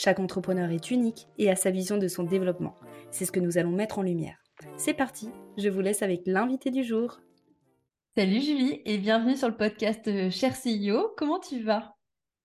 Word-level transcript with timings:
Chaque 0.00 0.20
entrepreneur 0.20 0.70
est 0.70 0.92
unique 0.92 1.26
et 1.38 1.50
a 1.50 1.56
sa 1.56 1.72
vision 1.72 1.98
de 1.98 2.06
son 2.06 2.22
développement. 2.22 2.76
C'est 3.10 3.24
ce 3.24 3.32
que 3.32 3.40
nous 3.40 3.58
allons 3.58 3.72
mettre 3.72 3.98
en 3.98 4.02
lumière. 4.02 4.38
C'est 4.76 4.94
parti, 4.94 5.28
je 5.56 5.68
vous 5.68 5.80
laisse 5.80 6.02
avec 6.02 6.20
l'invité 6.24 6.70
du 6.70 6.84
jour. 6.84 7.18
Salut 8.16 8.40
Julie 8.40 8.80
et 8.84 8.98
bienvenue 8.98 9.36
sur 9.36 9.48
le 9.48 9.56
podcast 9.56 10.06
euh, 10.06 10.30
Cher 10.30 10.54
CEO. 10.54 11.12
Comment 11.16 11.40
tu 11.40 11.64
vas? 11.64 11.96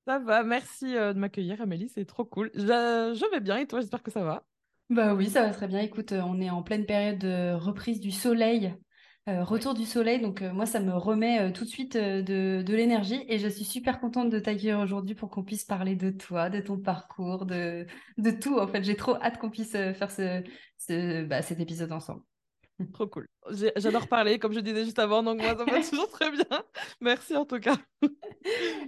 Ça 0.08 0.18
va, 0.18 0.42
merci 0.42 0.98
euh, 0.98 1.14
de 1.14 1.20
m'accueillir, 1.20 1.62
Amélie, 1.62 1.90
c'est 1.90 2.06
trop 2.06 2.26
cool. 2.26 2.50
Je, 2.56 3.32
vais 3.32 3.40
bien 3.40 3.58
et 3.58 3.68
toi, 3.68 3.82
j'espère 3.82 4.02
que 4.02 4.10
ça 4.10 4.24
va? 4.24 4.44
Bah 4.90 5.14
oui, 5.14 5.30
ça 5.30 5.44
va 5.44 5.52
très 5.52 5.68
bien. 5.68 5.80
Écoute, 5.80 6.12
euh, 6.12 6.24
on 6.26 6.42
est 6.42 6.50
en 6.50 6.64
pleine 6.64 6.88
période 6.88 7.20
de 7.20 7.54
reprise 7.54 8.00
du 8.00 8.10
soleil, 8.10 8.74
euh, 9.28 9.44
retour 9.44 9.74
du 9.74 9.86
soleil, 9.86 10.22
donc 10.22 10.42
moi, 10.42 10.66
ça 10.66 10.80
me 10.80 10.94
remet 10.94 11.52
tout 11.54 11.64
de 11.64 11.70
suite 11.70 11.96
de, 11.96 12.64
l'énergie 12.68 13.24
et 13.28 13.40
je 13.40 13.48
suis 13.48 13.66
super 13.66 14.00
contente 14.00 14.30
de 14.30 14.40
t'accueillir 14.40 14.80
aujourd'hui 14.80 15.16
pour 15.16 15.30
qu'on 15.30 15.44
puisse 15.44 15.64
parler 15.64 15.96
de 15.96 16.10
toi, 16.10 16.50
de 16.50 16.60
ton 16.60 16.78
parcours, 16.78 17.46
de, 17.46 17.86
de 18.18 18.32
tout. 18.32 18.58
En 18.60 18.68
fait, 18.68 18.84
j'ai 18.84 18.96
trop 18.96 19.16
hâte 19.16 19.38
qu'on 19.40 19.50
puisse 19.50 19.72
faire 19.72 20.12
ce, 20.12 21.24
bah, 21.24 21.42
cet 21.42 21.60
épisode 21.60 21.92
ensemble. 21.92 22.22
Trop 22.94 23.08
cool. 23.08 23.28
J'adore 23.76 24.08
parler, 24.08 24.40
comme 24.40 24.54
je 24.54 24.60
disais 24.60 24.84
juste 24.84 25.00
avant, 25.00 25.24
donc 25.24 25.42
moi, 25.42 25.56
ça 25.56 25.64
va 25.64 25.82
toujours 25.90 26.10
très 26.10 26.32
bien. 26.32 26.64
Merci 27.02 27.36
en 27.36 27.46
tout 27.46 27.60
cas. 27.60 27.78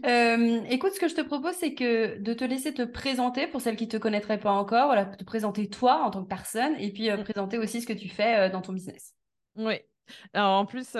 Euh, 0.05 0.61
écoute, 0.69 0.91
ce 0.91 0.99
que 0.99 1.07
je 1.07 1.15
te 1.15 1.21
propose, 1.21 1.55
c'est 1.55 1.73
que 1.73 2.19
de 2.19 2.33
te 2.33 2.43
laisser 2.43 2.73
te 2.73 2.81
présenter 2.81 3.47
pour 3.47 3.61
celles 3.61 3.77
qui 3.77 3.85
ne 3.85 3.89
te 3.89 3.95
connaîtraient 3.95 4.39
pas 4.39 4.51
encore, 4.51 4.87
voilà, 4.87 5.05
te 5.05 5.23
présenter 5.23 5.69
toi 5.69 6.03
en 6.03 6.11
tant 6.11 6.23
que 6.23 6.27
personne 6.27 6.75
et 6.77 6.91
puis 6.91 7.09
euh, 7.09 7.15
mm. 7.15 7.23
présenter 7.23 7.57
aussi 7.57 7.81
ce 7.81 7.87
que 7.87 7.93
tu 7.93 8.09
fais 8.09 8.37
euh, 8.37 8.49
dans 8.49 8.61
ton 8.61 8.73
business. 8.73 9.15
Oui. 9.55 9.75
Alors 10.33 10.59
en 10.59 10.65
plus, 10.65 10.95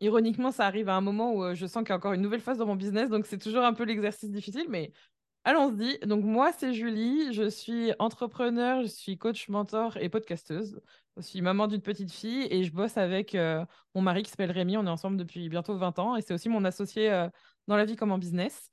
ironiquement, 0.00 0.50
ça 0.50 0.66
arrive 0.66 0.88
à 0.88 0.94
un 0.94 1.00
moment 1.00 1.34
où 1.34 1.54
je 1.54 1.66
sens 1.66 1.82
qu'il 1.82 1.90
y 1.90 1.92
a 1.92 1.96
encore 1.96 2.12
une 2.12 2.22
nouvelle 2.22 2.40
phase 2.40 2.58
dans 2.58 2.66
mon 2.66 2.76
business, 2.76 3.08
donc 3.10 3.26
c'est 3.26 3.38
toujours 3.38 3.64
un 3.64 3.72
peu 3.72 3.84
l'exercice 3.84 4.30
difficile, 4.30 4.66
mais 4.68 4.92
Allons-y. 5.48 5.98
Donc 6.00 6.24
moi, 6.24 6.52
c'est 6.52 6.74
Julie. 6.74 7.32
Je 7.32 7.48
suis 7.48 7.92
entrepreneur, 7.98 8.82
je 8.82 8.86
suis 8.88 9.16
coach, 9.16 9.48
mentor 9.48 9.96
et 9.96 10.10
podcasteuse. 10.10 10.80
Je 11.16 11.22
suis 11.22 11.40
maman 11.40 11.66
d'une 11.68 11.80
petite 11.80 12.12
fille 12.12 12.46
et 12.50 12.64
je 12.64 12.72
bosse 12.72 12.98
avec 12.98 13.34
euh, 13.34 13.64
mon 13.94 14.02
mari 14.02 14.22
qui 14.22 14.30
s'appelle 14.30 14.50
Rémi. 14.50 14.76
On 14.76 14.86
est 14.86 14.90
ensemble 14.90 15.16
depuis 15.16 15.48
bientôt 15.48 15.74
20 15.76 15.98
ans 16.00 16.16
et 16.16 16.20
c'est 16.22 16.34
aussi 16.34 16.50
mon 16.50 16.64
associé 16.66 17.10
euh, 17.10 17.28
dans 17.66 17.76
la 17.76 17.86
vie 17.86 17.96
comme 17.96 18.12
en 18.12 18.18
business. 18.18 18.70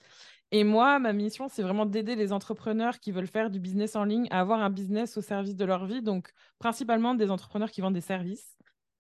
Et 0.52 0.66
moi, 0.66 1.00
ma 1.00 1.14
mission, 1.14 1.48
c'est 1.48 1.64
vraiment 1.64 1.86
d'aider 1.86 2.16
les 2.16 2.34
entrepreneurs 2.34 3.00
qui 3.00 3.12
veulent 3.14 3.28
faire 3.28 3.50
du 3.50 3.60
business 3.62 3.96
en 3.96 4.04
ligne 4.04 4.28
à 4.30 4.42
avoir 4.42 4.60
un 4.60 4.70
business 4.70 5.16
au 5.18 5.22
service 5.22 5.56
de 5.56 5.66
leur 5.66 5.86
vie. 5.86 6.02
Donc 6.02 6.34
principalement 6.60 7.16
des 7.16 7.32
entrepreneurs 7.32 7.72
qui 7.72 7.80
vendent 7.82 7.94
des 7.94 8.02
services. 8.02 8.55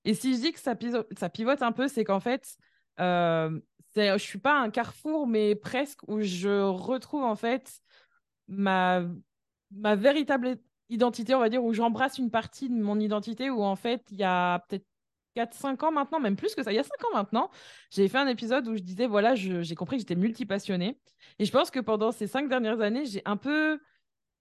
Et 0.05 0.13
si 0.13 0.35
je 0.35 0.39
dis 0.39 0.51
que 0.53 0.59
ça, 0.59 0.75
pivote 0.75 1.61
un 1.61 1.71
peu, 1.71 1.87
c'est 1.87 2.03
qu'en 2.03 2.19
fait, 2.19 2.57
euh, 2.99 3.59
je 3.95 4.17
suis 4.17 4.39
pas 4.39 4.59
un 4.59 4.69
carrefour, 4.69 5.27
mais 5.27 5.55
presque 5.55 6.07
où 6.07 6.21
je 6.21 6.61
retrouve 6.61 7.23
en 7.23 7.35
fait 7.35 7.81
ma, 8.47 9.01
ma 9.71 9.95
véritable 9.95 10.57
identité, 10.89 11.33
on 11.33 11.39
va 11.39 11.49
dire, 11.49 11.63
où 11.63 11.73
j'embrasse 11.73 12.19
une 12.19 12.29
partie 12.29 12.69
de 12.69 12.75
mon 12.75 12.99
identité, 12.99 13.49
où 13.49 13.63
en 13.63 13.75
fait, 13.75 14.03
il 14.11 14.17
y 14.17 14.23
a 14.23 14.59
peut-être 14.69 14.85
4-5 15.35 15.83
ans 15.83 15.91
maintenant, 15.91 16.19
même 16.19 16.35
plus 16.35 16.55
que 16.55 16.63
ça, 16.63 16.71
il 16.71 16.75
y 16.75 16.79
a 16.79 16.83
5 16.83 16.91
ans 17.05 17.13
maintenant, 17.13 17.49
j'ai 17.89 18.07
fait 18.07 18.19
un 18.19 18.27
épisode 18.27 18.67
où 18.67 18.75
je 18.75 18.81
disais, 18.81 19.07
voilà, 19.07 19.35
j'ai 19.35 19.75
compris 19.75 19.97
que 19.97 20.01
j'étais 20.01 20.15
multipassionnée. 20.15 20.99
Et 21.39 21.45
je 21.45 21.51
pense 21.51 21.71
que 21.71 21.79
pendant 21.79 22.11
ces 22.11 22.27
5 22.27 22.47
dernières 22.47 22.79
années, 22.79 23.05
j'ai 23.05 23.21
un 23.25 23.37
peu 23.37 23.79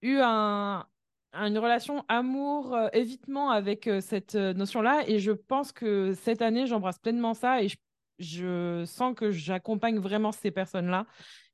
eu 0.01 0.19
un, 0.21 0.85
une 1.35 1.57
relation 1.57 2.03
amour-évitement 2.07 3.51
euh, 3.51 3.55
avec 3.55 3.87
euh, 3.87 4.01
cette 4.01 4.35
euh, 4.35 4.53
notion-là. 4.53 5.03
Et 5.07 5.19
je 5.19 5.31
pense 5.31 5.71
que 5.71 6.13
cette 6.13 6.41
année, 6.41 6.67
j'embrasse 6.67 6.99
pleinement 6.99 7.33
ça 7.33 7.61
et 7.61 7.69
je 7.69 7.77
je 8.17 8.85
sens 8.85 9.13
que 9.13 9.29
j'accompagne 9.29 9.99
vraiment 9.99 10.31
ces 10.31 10.49
personnes-là. 10.49 11.05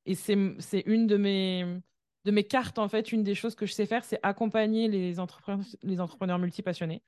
Et 0.06 0.14
c'est 0.14 0.84
une 0.86 1.08
de 1.08 1.18
mes, 1.18 1.66
de 2.26 2.32
mes 2.32 2.44
cartes, 2.44 2.78
en 2.78 2.88
fait, 2.88 3.12
une 3.12 3.24
des 3.24 3.34
choses 3.34 3.56
que 3.56 3.66
je 3.66 3.74
sais 3.74 3.88
faire, 3.88 4.04
c'est 4.04 4.20
accompagner 4.22 4.88
les 4.88 5.20
entrepreneurs, 5.20 5.66
les 5.82 6.00
entrepreneurs 6.00 6.38
multipassionnés. 6.38 7.02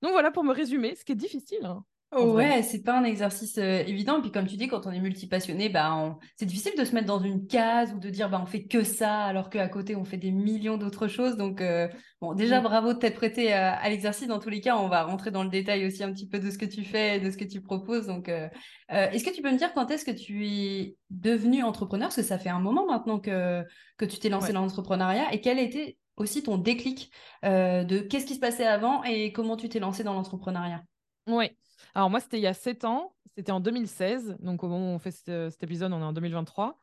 Donc 0.00 0.12
voilà 0.12 0.30
pour 0.30 0.44
me 0.44 0.52
résumer, 0.52 0.94
ce 0.94 1.04
qui 1.04 1.10
est 1.10 1.16
difficile. 1.16 1.64
Hein. 1.64 1.84
Ouais, 2.12 2.62
c'est 2.62 2.82
pas 2.82 2.98
un 2.98 3.04
exercice 3.04 3.56
euh, 3.58 3.84
évident. 3.86 4.18
Et 4.18 4.20
puis 4.20 4.32
comme 4.32 4.46
tu 4.48 4.56
dis, 4.56 4.66
quand 4.66 4.84
on 4.84 4.90
est 4.90 4.98
multipassionné, 4.98 5.68
bah, 5.68 6.18
c'est 6.36 6.44
difficile 6.44 6.72
de 6.76 6.84
se 6.84 6.92
mettre 6.92 7.06
dans 7.06 7.20
une 7.20 7.46
case 7.46 7.92
ou 7.94 8.00
de 8.00 8.10
dire 8.10 8.28
bah, 8.28 8.40
on 8.42 8.46
fait 8.46 8.64
que 8.64 8.82
ça, 8.82 9.22
alors 9.22 9.48
qu'à 9.48 9.68
côté 9.68 9.94
on 9.94 10.04
fait 10.04 10.16
des 10.16 10.32
millions 10.32 10.76
d'autres 10.76 11.06
choses. 11.06 11.36
Donc 11.36 11.60
euh, 11.60 11.86
bon, 12.20 12.34
déjà 12.34 12.58
mm. 12.58 12.64
bravo 12.64 12.94
de 12.94 12.98
t'être 12.98 13.14
prêté 13.14 13.52
à, 13.52 13.88
l'exercice. 13.88 14.26
Dans 14.26 14.40
tous 14.40 14.48
les 14.48 14.60
cas, 14.60 14.76
on 14.76 14.88
va 14.88 15.04
rentrer 15.04 15.30
dans 15.30 15.44
le 15.44 15.50
détail 15.50 15.86
aussi 15.86 16.02
un 16.02 16.12
petit 16.12 16.26
peu 16.26 16.40
de 16.40 16.50
ce 16.50 16.58
que 16.58 16.64
tu 16.64 16.82
fais, 16.82 17.20
de 17.20 17.30
ce 17.30 17.36
que 17.36 17.44
tu 17.44 17.60
proposes. 17.60 18.08
Donc, 18.08 18.28
euh, 18.28 18.48
est-ce 18.88 19.24
que 19.24 19.32
tu 19.32 19.40
peux 19.40 19.52
me 19.52 19.58
dire 19.58 19.72
quand 19.72 19.88
est-ce 19.92 20.04
que 20.04 20.10
tu 20.10 20.48
es 20.48 20.96
devenu 21.10 21.62
entrepreneur? 21.62 22.08
Parce 22.08 22.16
que 22.16 22.22
ça 22.22 22.40
fait 22.40 22.50
un 22.50 22.60
moment 22.60 22.86
maintenant 22.86 23.20
que 23.20 23.62
que 23.98 24.04
tu 24.04 24.18
t'es 24.18 24.30
lancé 24.30 24.52
dans 24.52 24.62
l'entrepreneuriat. 24.62 25.32
Et 25.32 25.40
quel 25.40 25.60
était 25.60 25.96
aussi 26.16 26.42
ton 26.42 26.58
déclic 26.58 27.12
de 27.44 28.00
qu'est-ce 28.00 28.26
qui 28.26 28.34
se 28.34 28.40
passait 28.40 28.66
avant 28.66 29.04
et 29.04 29.30
comment 29.30 29.56
tu 29.56 29.68
t'es 29.68 29.78
lancé 29.78 30.02
dans 30.02 30.14
l'entrepreneuriat? 30.14 30.82
Oui. 31.28 31.50
Alors 31.94 32.10
moi, 32.10 32.20
c'était 32.20 32.38
il 32.38 32.42
y 32.42 32.46
a 32.46 32.54
7 32.54 32.84
ans, 32.84 33.14
c'était 33.36 33.52
en 33.52 33.60
2016, 33.60 34.36
donc 34.40 34.62
au 34.62 34.68
moment 34.68 34.92
où 34.92 34.94
on 34.94 34.98
fait 34.98 35.10
cet, 35.10 35.62
épisode, 35.62 35.92
on 35.92 36.00
est 36.00 36.04
en 36.04 36.12
2023. 36.12 36.78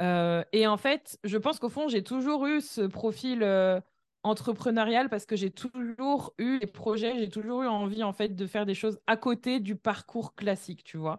Euh, 0.00 0.44
et 0.52 0.66
en 0.66 0.76
fait, 0.76 1.18
je 1.24 1.36
pense 1.38 1.58
qu'au 1.58 1.68
fond, 1.68 1.88
j'ai 1.88 2.02
toujours 2.02 2.46
eu 2.46 2.60
ce 2.60 2.82
profil 2.82 3.42
euh, 3.42 3.80
entrepreneurial 4.22 5.08
parce 5.08 5.26
que 5.26 5.36
j'ai 5.36 5.50
toujours 5.50 6.34
eu 6.38 6.58
des 6.60 6.66
projets, 6.66 7.18
j'ai 7.18 7.28
toujours 7.28 7.62
eu 7.62 7.66
envie 7.66 8.02
en 8.02 8.12
fait 8.12 8.34
de 8.34 8.46
faire 8.46 8.66
des 8.66 8.74
choses 8.74 8.98
à 9.06 9.16
côté 9.16 9.60
du 9.60 9.76
parcours 9.76 10.34
classique, 10.34 10.84
tu 10.84 10.96
vois. 10.96 11.18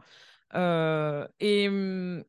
Euh, 0.56 1.28
et 1.40 1.68
hum, 1.68 2.24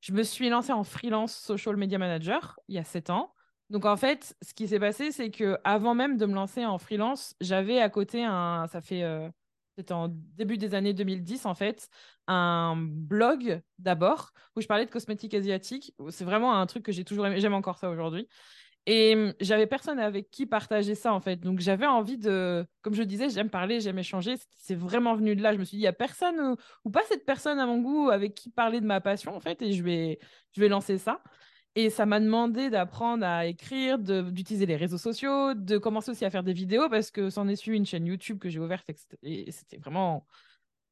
je 0.00 0.12
me 0.12 0.22
suis 0.22 0.48
lancée 0.50 0.72
en 0.72 0.84
freelance 0.84 1.34
social 1.34 1.76
media 1.76 1.98
manager 1.98 2.60
il 2.68 2.74
y 2.74 2.78
a 2.78 2.84
7 2.84 3.10
ans. 3.10 3.32
Donc 3.70 3.86
en 3.86 3.96
fait, 3.96 4.36
ce 4.42 4.52
qui 4.52 4.68
s'est 4.68 4.78
passé, 4.78 5.10
c'est 5.10 5.30
que 5.30 5.58
avant 5.64 5.94
même 5.94 6.18
de 6.18 6.26
me 6.26 6.34
lancer 6.34 6.66
en 6.66 6.78
freelance, 6.78 7.34
j'avais 7.40 7.80
à 7.80 7.88
côté 7.88 8.22
un, 8.22 8.66
ça 8.68 8.82
fait 8.82 9.02
c'était 9.76 9.92
en 9.92 10.08
début 10.08 10.58
des 10.58 10.74
années 10.74 10.94
2010 10.94 11.46
en 11.46 11.54
fait, 11.54 11.88
un 12.26 12.76
blog 12.76 13.60
d'abord 13.78 14.30
où 14.56 14.60
je 14.60 14.66
parlais 14.66 14.86
de 14.86 14.90
cosmétiques 14.90 15.34
asiatiques. 15.34 15.94
C'est 16.10 16.24
vraiment 16.24 16.54
un 16.58 16.66
truc 16.66 16.84
que 16.84 16.92
j'ai 16.92 17.04
toujours 17.04 17.26
aimé, 17.26 17.40
j'aime 17.40 17.54
encore 17.54 17.78
ça 17.78 17.90
aujourd'hui. 17.90 18.28
Et 18.86 19.14
hum, 19.14 19.34
j'avais 19.40 19.66
personne 19.66 19.98
avec 19.98 20.30
qui 20.30 20.46
partager 20.46 20.94
ça 20.94 21.12
en 21.14 21.20
fait. 21.20 21.36
Donc 21.36 21.60
j'avais 21.60 21.86
envie 21.86 22.18
de, 22.18 22.66
comme 22.82 22.94
je 22.94 23.02
disais, 23.02 23.30
j'aime 23.30 23.48
parler, 23.50 23.80
j'aime 23.80 23.98
échanger. 23.98 24.34
C'est 24.56 24.74
vraiment 24.74 25.14
venu 25.14 25.34
de 25.34 25.42
là. 25.42 25.52
Je 25.54 25.58
me 25.58 25.64
suis 25.64 25.76
dit, 25.76 25.82
il 25.82 25.84
y 25.84 25.88
a 25.88 25.92
personne 25.92 26.56
ou, 26.84 26.90
pas 26.90 27.02
cette 27.08 27.24
personne 27.24 27.58
à 27.58 27.66
mon 27.66 27.80
goût 27.80 28.10
avec 28.10 28.34
qui 28.34 28.50
parler 28.50 28.80
de 28.80 28.86
ma 28.86 29.00
passion 29.00 29.34
en 29.34 29.40
fait, 29.40 29.62
et 29.62 29.72
je 29.72 29.82
vais, 29.82 30.18
je 30.52 30.60
vais 30.60 30.68
lancer 30.68 30.98
ça. 30.98 31.22
Et 31.76 31.90
ça 31.90 32.06
m'a 32.06 32.20
demandé 32.20 32.70
d'apprendre 32.70 33.26
à 33.26 33.46
écrire, 33.46 33.98
d'utiliser 33.98 34.66
les 34.66 34.76
réseaux 34.76 34.98
sociaux, 34.98 35.54
de 35.54 35.76
commencer 35.76 36.12
aussi 36.12 36.24
à 36.24 36.30
faire 36.30 36.44
des 36.44 36.52
vidéos 36.52 36.88
parce 36.88 37.10
que 37.10 37.30
c'en 37.30 37.48
est 37.48 37.56
suivi 37.56 37.76
une 37.76 37.86
chaîne 37.86 38.06
YouTube 38.06 38.38
que 38.38 38.48
j'ai 38.48 38.60
ouverte 38.60 38.88
et 39.22 39.50
c'était 39.50 39.78
vraiment 39.78 40.24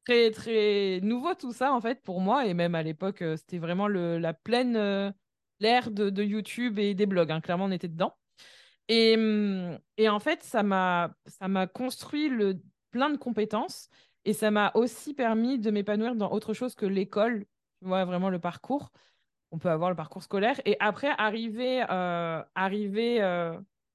très, 0.05 0.31
très 0.31 0.99
nouveau 1.01 1.33
tout 1.35 1.53
ça 1.53 1.73
en 1.73 1.79
fait 1.81 2.01
pour 2.01 2.19
moi. 2.19 2.45
Et 2.47 2.53
même 2.53 2.75
à 2.75 2.83
l'époque, 2.83 3.21
euh, 3.21 3.37
c'était 3.37 3.59
vraiment 3.59 3.87
la 3.87 4.33
pleine 4.33 4.75
euh, 4.75 5.11
l'ère 5.59 5.91
de, 5.91 6.23
YouTube 6.23 6.79
et 6.79 6.93
des 6.93 7.05
blogs. 7.05 7.31
Hein. 7.31 7.41
Clairement, 7.41 7.65
on 7.65 7.71
était 7.71 7.87
dedans. 7.87 8.13
Et, 8.89 9.15
hum, 9.15 9.79
et 9.97 10.09
en 10.09 10.19
fait, 10.19 10.43
ça 10.43 10.63
m'a 10.63 11.15
construit 11.73 12.29
le, 12.29 12.61
plein 12.91 13.09
de 13.09 13.17
compétences 13.17 13.89
et 14.25 14.33
ça 14.33 14.51
m'a 14.51 14.71
aussi 14.75 15.13
permis 15.13 15.59
de 15.59 15.71
m'épanouir 15.71 16.15
dans 16.15 16.31
autre 16.31 16.53
chose 16.53 16.75
que 16.75 16.85
l'école 16.85 17.45
tu 17.79 17.87
vois, 17.87 18.05
vraiment 18.05 18.29
le 18.29 18.39
parcours. 18.39 18.91
On 19.53 19.59
peut 19.59 19.69
avoir 19.69 19.89
le 19.89 19.95
parcours 19.95 20.23
scolaire. 20.23 20.59
Et 20.65 20.75
après, 20.79 21.11
arriver, 21.17 21.81
arriver 22.55 23.21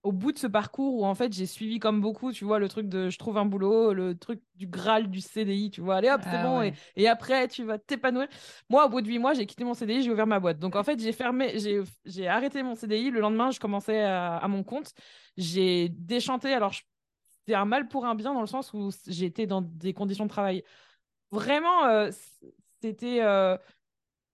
au 0.05 0.13
bout 0.13 0.33
de 0.33 0.39
ce 0.39 0.47
parcours 0.47 0.95
où 0.95 1.05
en 1.05 1.15
fait 1.15 1.33
j'ai 1.33 1.45
suivi 1.45 1.81
comme 1.81 2.01
beaucoup, 2.01 2.33
tu 2.33 2.45
vois, 2.45 2.59
le 2.59 2.69
truc 2.69 2.89
de 2.89 3.11
je 3.11 3.19
trouve 3.19 3.37
un 3.37 3.45
boulot, 3.45 3.93
le 3.93 4.17
truc 4.17 4.41
du 4.55 4.67
Graal 4.67 5.11
du 5.11 5.21
CDI, 5.21 5.71
tu 5.71 5.81
vois, 5.81 5.97
allez 5.97 6.09
hop, 6.09 6.21
c'est 6.23 6.37
ah 6.37 6.43
bon, 6.45 6.73
et, 6.97 7.09
après 7.09 7.49
tu 7.49 7.65
vas 7.65 7.79
t'épanouir. 7.79 8.29
Moi, 8.71 8.87
au 8.87 8.89
bout 8.89 9.01
de 9.01 9.09
huit 9.09 9.19
mois, 9.19 9.35
j'ai 9.35 9.45
quitté 9.45 9.65
mon 9.65 9.75
CDI, 9.75 10.03
j'ai 10.03 10.11
ouvert 10.11 10.27
ma 10.27 10.41
boîte. 10.41 10.59
Donc 10.61 10.77
en 10.77 10.85
fait, 10.85 11.01
j'ai 11.01 11.13
fermé, 11.13 11.57
j'ai 12.05 12.29
arrêté 12.29 12.63
mon 12.63 12.75
CDI. 12.75 13.11
Le 13.11 13.21
lendemain, 13.21 13.51
je 13.51 13.59
commençais 13.59 14.03
à, 14.03 14.47
mon 14.49 14.63
compte. 14.63 14.93
J'ai 15.37 15.89
déchanté. 15.89 16.55
Alors, 16.55 16.73
c'est 17.47 17.55
un 17.55 17.65
mal 17.65 17.89
pour 17.89 18.07
un 18.07 18.15
bien 18.15 18.33
dans 18.33 18.41
le 18.41 18.47
sens 18.47 18.73
où 18.73 18.91
j'étais 19.09 19.47
dans 19.47 19.63
des 19.63 19.93
conditions 19.93 20.25
de 20.25 20.31
travail 20.31 20.63
vraiment, 21.31 21.85
euh, 21.87 22.11
c'était. 22.81 23.21
Euh, 23.23 23.57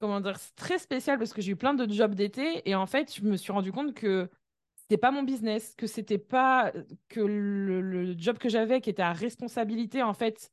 comment 0.05 0.21
dire, 0.21 0.39
très 0.55 0.79
spécial 0.79 1.19
parce 1.19 1.33
que 1.33 1.41
j'ai 1.41 1.53
eu 1.53 1.57
plein 1.57 1.73
de 1.73 1.91
jobs 1.91 2.15
d'été 2.15 2.69
et 2.69 2.75
en 2.75 2.85
fait, 2.85 3.15
je 3.17 3.23
me 3.23 3.39
suis 3.39 3.53
rendu 3.53 3.73
compte 3.73 3.95
que 3.95 4.29
c'était 4.75 4.99
pas 4.99 5.11
mon 5.11 5.23
business, 5.23 5.75
que 5.79 5.87
c'était 5.87 6.19
pas 6.19 6.73
que 7.09 7.21
le, 7.21 8.15
job 8.19 8.37
que 8.37 8.51
j'avais 8.51 8.83
qui 8.83 8.91
était 8.91 9.01
à 9.01 9.15
responsabilité 9.15 10.03
en 10.03 10.13
fait, 10.13 10.53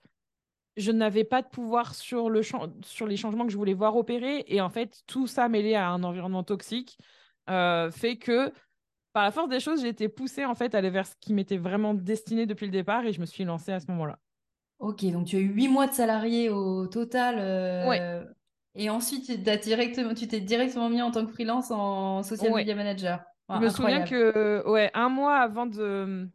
je 0.78 0.94
n'avais 0.94 1.26
pas 1.26 1.42
de 1.42 1.50
pouvoir 1.50 1.96
sur 1.96 2.30
le 2.30 2.42
sur 2.86 3.08
les 3.08 3.18
changements 3.18 3.46
que 3.46 3.52
je 3.52 3.58
voulais 3.58 3.74
voir 3.74 3.98
opérer 3.98 4.46
et 4.48 4.62
en 4.62 4.70
fait 4.70 5.02
tout 5.06 5.28
ça 5.28 5.50
mêlé 5.50 5.76
à 5.76 5.90
un 5.90 6.02
environnement 6.04 6.46
toxique 6.46 6.98
euh, 7.50 7.92
fait 7.92 8.16
que 8.16 8.54
par 9.12 9.24
la 9.24 9.32
force 9.32 9.50
des 9.50 9.60
choses 9.60 9.82
j'ai 9.82 9.90
été 9.90 10.08
poussée 10.08 10.46
en 10.46 10.56
fait 10.56 10.74
à 10.76 10.78
aller 10.78 10.90
vers 10.90 11.08
ce 11.08 11.16
qui 11.20 11.34
m'était 11.34 11.58
vraiment 11.58 11.94
destiné 11.94 12.46
depuis 12.46 12.68
le 12.68 12.72
départ 12.72 13.06
et 13.06 13.12
je 13.12 13.20
me 13.20 13.26
suis 13.26 13.44
lancée 13.44 13.74
à 13.74 13.82
ce 13.82 13.88
moment-là. 13.92 14.18
Ok, 14.80 15.06
donc 15.12 15.28
tu 15.28 15.36
as 15.36 15.40
eu 15.40 15.50
huit 15.50 15.68
mois 15.68 15.88
de 15.88 15.94
salarié 15.94 16.50
au 16.50 16.88
total. 16.88 17.36
Euh, 17.38 18.24
et 18.76 18.90
ensuite, 18.90 19.26
tu 19.26 19.42
t'es 19.42 19.58
directement, 19.58 20.14
tu 20.14 20.28
t'es 20.28 20.40
directement 20.40 20.90
mis 20.90 21.02
en 21.02 21.12
tant 21.12 21.26
que 21.26 21.32
freelance 21.32 21.72
en 21.72 22.24
social 22.24 22.54
media 22.54 22.76
manager. 22.76 23.22
je 23.50 23.58
me 23.58 23.70
souviens 23.70 24.04
que 24.04 24.68
ouais, 24.68 24.90
un 24.94 25.10
mois 25.10 25.38
avant 25.38 25.66
de 25.66 26.28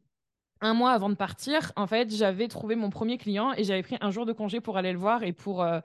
un 0.61 0.75
mois 0.75 0.93
avant 0.93 1.11
de 1.11 1.15
partir, 1.15 1.73
en 1.77 1.87
fait, 1.87 2.15
j'avais 2.15 2.49
trouvé 2.49 2.77
mon 2.77 2.91
premier 2.91 3.19
client 3.19 3.53
et 3.57 3.65
j'avais 3.65 3.83
pris 3.83 3.97
un 4.01 4.11
jour 4.11 4.27
de 4.27 4.33
congé 4.33 4.61
pour 4.61 4.77
aller 4.79 4.93
le 4.93 4.99
voir 4.99 5.23
et 5.23 5.33
pour 5.33 5.63
euh, 5.63 5.81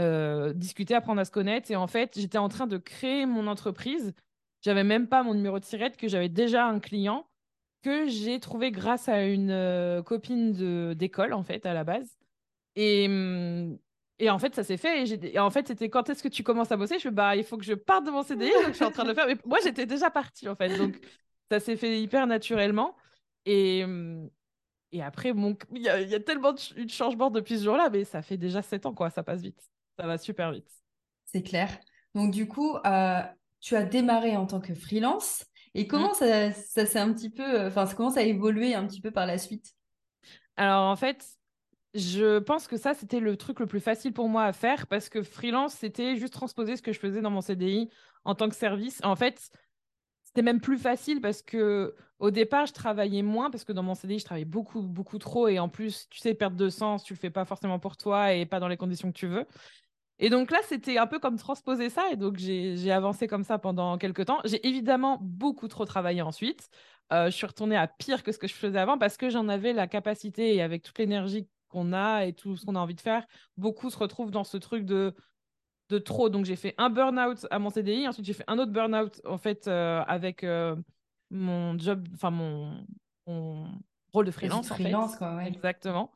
euh, 0.00 0.52
discuter, 0.52 0.94
apprendre 0.94 1.20
à 1.20 1.24
se 1.24 1.30
connaître. 1.30 1.70
Et 1.70 1.76
en 1.76 1.86
fait, 1.86 2.18
j'étais 2.18 2.38
en 2.38 2.48
train 2.48 2.66
de 2.66 2.78
créer 2.78 3.26
mon 3.26 3.46
entreprise. 3.46 4.12
J'avais 4.60 4.82
même 4.82 5.06
pas 5.06 5.22
mon 5.22 5.34
numéro 5.34 5.60
de 5.60 5.64
tirette, 5.64 5.96
que 5.96 6.08
j'avais 6.08 6.28
déjà 6.28 6.66
un 6.66 6.80
client 6.80 7.26
que 7.82 8.08
j'ai 8.08 8.40
trouvé 8.40 8.72
grâce 8.72 9.08
à 9.08 9.22
une 9.24 10.02
copine 10.04 10.94
d'école, 10.94 11.32
en 11.32 11.44
fait, 11.44 11.64
à 11.64 11.72
la 11.74 11.84
base. 11.84 12.18
Et, 12.74 13.06
mmh, 13.06 13.78
et 14.18 14.30
en 14.30 14.38
fait, 14.38 14.54
ça 14.54 14.64
s'est 14.64 14.76
fait. 14.76 15.04
Et, 15.06 15.38
en 15.38 15.50
fait, 15.50 15.68
c'était 15.68 15.88
quand 15.88 16.10
est-ce 16.10 16.22
que 16.22 16.28
tu 16.28 16.42
commences 16.42 16.72
à 16.72 16.76
bosser? 16.76 16.98
Je 16.98 17.04
fais, 17.04 17.10
bah, 17.10 17.36
il 17.36 17.44
faut 17.44 17.56
que 17.56 17.64
je 17.64 17.74
parte 17.74 18.04
de 18.04 18.10
mon 18.10 18.22
CDI, 18.22 18.50
donc 18.50 18.68
je 18.68 18.72
suis 18.72 18.84
en 18.84 18.90
train 18.90 19.04
de 19.04 19.10
le 19.10 19.14
faire. 19.14 19.26
Mais 19.26 19.36
moi, 19.44 19.58
j'étais 19.62 19.86
déjà 19.86 20.10
partie, 20.10 20.48
en 20.48 20.56
fait. 20.56 20.76
Donc, 20.76 20.98
ça 21.50 21.60
s'est 21.60 21.76
fait 21.76 22.00
hyper 22.00 22.26
naturellement. 22.26 22.96
Et, 23.46 23.86
mmh, 23.86 24.28
et 24.90 25.02
après, 25.02 25.32
bon, 25.32 25.56
il 25.72 25.82
y, 25.82 25.88
a, 25.88 26.20
tellement 26.20 26.52
de, 26.52 26.82
de 26.82 26.90
changements 26.90 27.30
depuis 27.30 27.58
ce 27.58 27.64
jour-là, 27.64 27.90
mais 27.90 28.04
ça 28.04 28.22
fait 28.22 28.36
déjà 28.36 28.60
sept 28.60 28.86
ans, 28.86 28.94
quoi. 28.94 29.10
Ça 29.10 29.22
passe 29.22 29.40
vite. 29.40 29.62
Ça 29.98 30.06
va 30.06 30.18
super 30.18 30.50
vite. 30.50 30.70
C'est 31.26 31.42
clair. 31.42 31.78
Donc, 32.14 32.32
du 32.32 32.48
coup, 32.48 32.76
euh, 32.86 33.22
tu 33.60 33.76
as 33.76 33.84
démarré 33.84 34.36
en 34.36 34.46
tant 34.46 34.60
que 34.60 34.74
freelance. 34.74 35.44
Et 35.74 35.86
comment 35.86 36.10
mmh. 36.10 36.52
ça, 36.52 36.86
s'est 36.86 36.98
un 36.98 37.12
petit 37.12 37.30
peu, 37.30 37.66
enfin, 37.66 37.86
comment 37.96 38.10
ça 38.10 38.20
a 38.20 38.24
évolué 38.24 38.74
un 38.74 38.84
petit 38.86 39.00
peu 39.00 39.12
par 39.12 39.26
la 39.26 39.38
suite? 39.38 39.74
Alors, 40.56 40.90
en 40.90 40.96
fait, 40.96 41.37
je 41.94 42.38
pense 42.38 42.66
que 42.66 42.76
ça, 42.76 42.94
c'était 42.94 43.20
le 43.20 43.36
truc 43.36 43.60
le 43.60 43.66
plus 43.66 43.80
facile 43.80 44.12
pour 44.12 44.28
moi 44.28 44.44
à 44.44 44.52
faire 44.52 44.86
parce 44.86 45.08
que 45.08 45.22
freelance, 45.22 45.74
c'était 45.74 46.16
juste 46.16 46.32
transposer 46.32 46.76
ce 46.76 46.82
que 46.82 46.92
je 46.92 46.98
faisais 46.98 47.20
dans 47.20 47.30
mon 47.30 47.40
CDI 47.40 47.88
en 48.24 48.34
tant 48.34 48.48
que 48.48 48.54
service. 48.54 49.00
En 49.02 49.16
fait, 49.16 49.50
c'était 50.24 50.42
même 50.42 50.60
plus 50.60 50.78
facile 50.78 51.20
parce 51.20 51.42
que 51.42 51.94
au 52.18 52.30
départ, 52.30 52.66
je 52.66 52.72
travaillais 52.72 53.22
moins 53.22 53.50
parce 53.50 53.64
que 53.64 53.72
dans 53.72 53.82
mon 53.82 53.94
CDI, 53.94 54.18
je 54.18 54.24
travaillais 54.24 54.44
beaucoup, 54.44 54.82
beaucoup 54.82 55.18
trop. 55.18 55.48
Et 55.48 55.58
en 55.58 55.68
plus, 55.68 56.08
tu 56.10 56.18
sais, 56.18 56.34
perte 56.34 56.56
de 56.56 56.68
sens, 56.68 57.04
tu 57.04 57.14
le 57.14 57.18
fais 57.18 57.30
pas 57.30 57.44
forcément 57.44 57.78
pour 57.78 57.96
toi 57.96 58.34
et 58.34 58.44
pas 58.44 58.60
dans 58.60 58.68
les 58.68 58.76
conditions 58.76 59.10
que 59.10 59.16
tu 59.16 59.26
veux. 59.26 59.46
Et 60.18 60.30
donc 60.30 60.50
là, 60.50 60.58
c'était 60.64 60.98
un 60.98 61.06
peu 61.06 61.20
comme 61.20 61.38
transposer 61.38 61.90
ça. 61.90 62.10
Et 62.10 62.16
donc, 62.16 62.36
j'ai 62.38 62.90
avancé 62.90 63.28
comme 63.28 63.44
ça 63.44 63.58
pendant 63.58 63.96
quelques 63.98 64.26
temps. 64.26 64.40
J'ai 64.44 64.66
évidemment 64.66 65.18
beaucoup 65.22 65.68
trop 65.68 65.84
travaillé 65.84 66.22
ensuite. 66.22 66.68
Euh, 67.12 67.26
je 67.26 67.36
suis 67.36 67.46
retournée 67.46 67.76
à 67.76 67.86
pire 67.86 68.22
que 68.22 68.32
ce 68.32 68.38
que 68.38 68.48
je 68.48 68.54
faisais 68.54 68.78
avant 68.78 68.98
parce 68.98 69.16
que 69.16 69.30
j'en 69.30 69.48
avais 69.48 69.72
la 69.72 69.86
capacité 69.86 70.54
et 70.56 70.60
avec 70.62 70.82
toute 70.82 70.98
l'énergie 70.98 71.48
qu'on 71.68 71.92
a 71.92 72.24
et 72.24 72.32
tout 72.32 72.56
ce 72.56 72.66
qu'on 72.66 72.74
a 72.74 72.80
envie 72.80 72.94
de 72.94 73.00
faire, 73.00 73.26
beaucoup 73.56 73.90
se 73.90 73.98
retrouvent 73.98 74.30
dans 74.30 74.44
ce 74.44 74.56
truc 74.56 74.84
de, 74.84 75.14
de 75.88 75.98
trop. 75.98 76.28
Donc, 76.28 76.44
j'ai 76.44 76.56
fait 76.56 76.74
un 76.78 76.90
burn-out 76.90 77.46
à 77.50 77.58
mon 77.58 77.70
CDI. 77.70 78.08
Ensuite, 78.08 78.26
j'ai 78.26 78.32
fait 78.32 78.44
un 78.46 78.58
autre 78.58 78.72
burn-out 78.72 79.20
en 79.24 79.38
fait 79.38 79.68
euh, 79.68 80.02
avec 80.06 80.44
euh, 80.44 80.76
mon 81.30 81.78
job, 81.78 82.06
enfin 82.14 82.30
mon, 82.30 82.86
rôle 84.12 84.26
de 84.26 84.30
freelance. 84.30 84.68
freelance, 84.68 85.16
quoi, 85.16 85.36
ouais. 85.36 85.48
Exactement. 85.48 86.12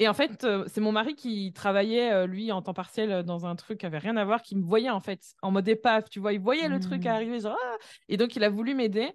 Et 0.00 0.08
en 0.08 0.14
fait, 0.14 0.44
euh, 0.44 0.64
c'est 0.68 0.80
mon 0.80 0.92
mari 0.92 1.16
qui 1.16 1.52
travaillait, 1.52 2.26
lui, 2.28 2.52
en 2.52 2.62
temps 2.62 2.74
partiel 2.74 3.24
dans 3.24 3.46
un 3.46 3.56
truc 3.56 3.80
qui 3.80 3.86
avait 3.86 3.98
rien 3.98 4.16
à 4.16 4.24
voir, 4.24 4.42
qui 4.42 4.54
me 4.54 4.62
voyait 4.62 4.90
en 4.90 5.00
fait 5.00 5.20
en 5.42 5.50
mode 5.50 5.66
épave, 5.66 6.04
tu 6.08 6.20
vois. 6.20 6.32
Il 6.32 6.40
voyait 6.40 6.68
le 6.68 6.78
truc 6.78 7.04
mmh. 7.04 7.08
arriver, 7.08 7.40
genre, 7.40 7.56
ah 7.60 7.76
et 8.08 8.16
donc 8.16 8.36
il 8.36 8.44
a 8.44 8.48
voulu 8.48 8.74
m'aider. 8.74 9.12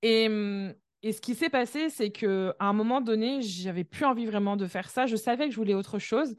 Et, 0.00 0.28
mmh, 0.28 0.74
et, 1.06 1.12
ce 1.12 1.20
qui 1.20 1.34
s'est 1.34 1.50
passé, 1.50 1.90
c'est 1.90 2.10
que 2.10 2.54
à 2.58 2.66
un 2.66 2.72
moment 2.72 3.00
donné, 3.00 3.42
j'avais 3.42 3.84
plus 3.84 4.04
envie 4.04 4.26
vraiment 4.26 4.56
de 4.56 4.66
faire 4.66 4.88
ça. 4.90 5.06
Je 5.06 5.16
savais 5.16 5.46
que 5.46 5.52
je 5.52 5.56
voulais 5.56 5.74
autre 5.74 5.98
chose. 5.98 6.34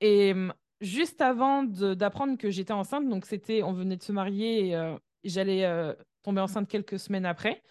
Et 0.00 0.34
mmh, 0.34 0.52
juste 0.80 1.20
avant 1.20 1.62
d'apprendre 1.64 2.36
que 2.36 2.50
j'étais 2.50 2.72
enceinte, 2.72 3.08
donc 3.08 3.26
c'était, 3.26 3.62
on 3.62 3.72
venait 3.72 3.96
de 3.96 4.02
se 4.02 4.12
marier 4.12 4.70
et, 4.70 4.96
j'allais 5.24 5.94
tomber 6.22 6.40
enceinte 6.40 6.68
quelques 6.68 6.98
semaines 6.98 7.26
après, 7.26 7.62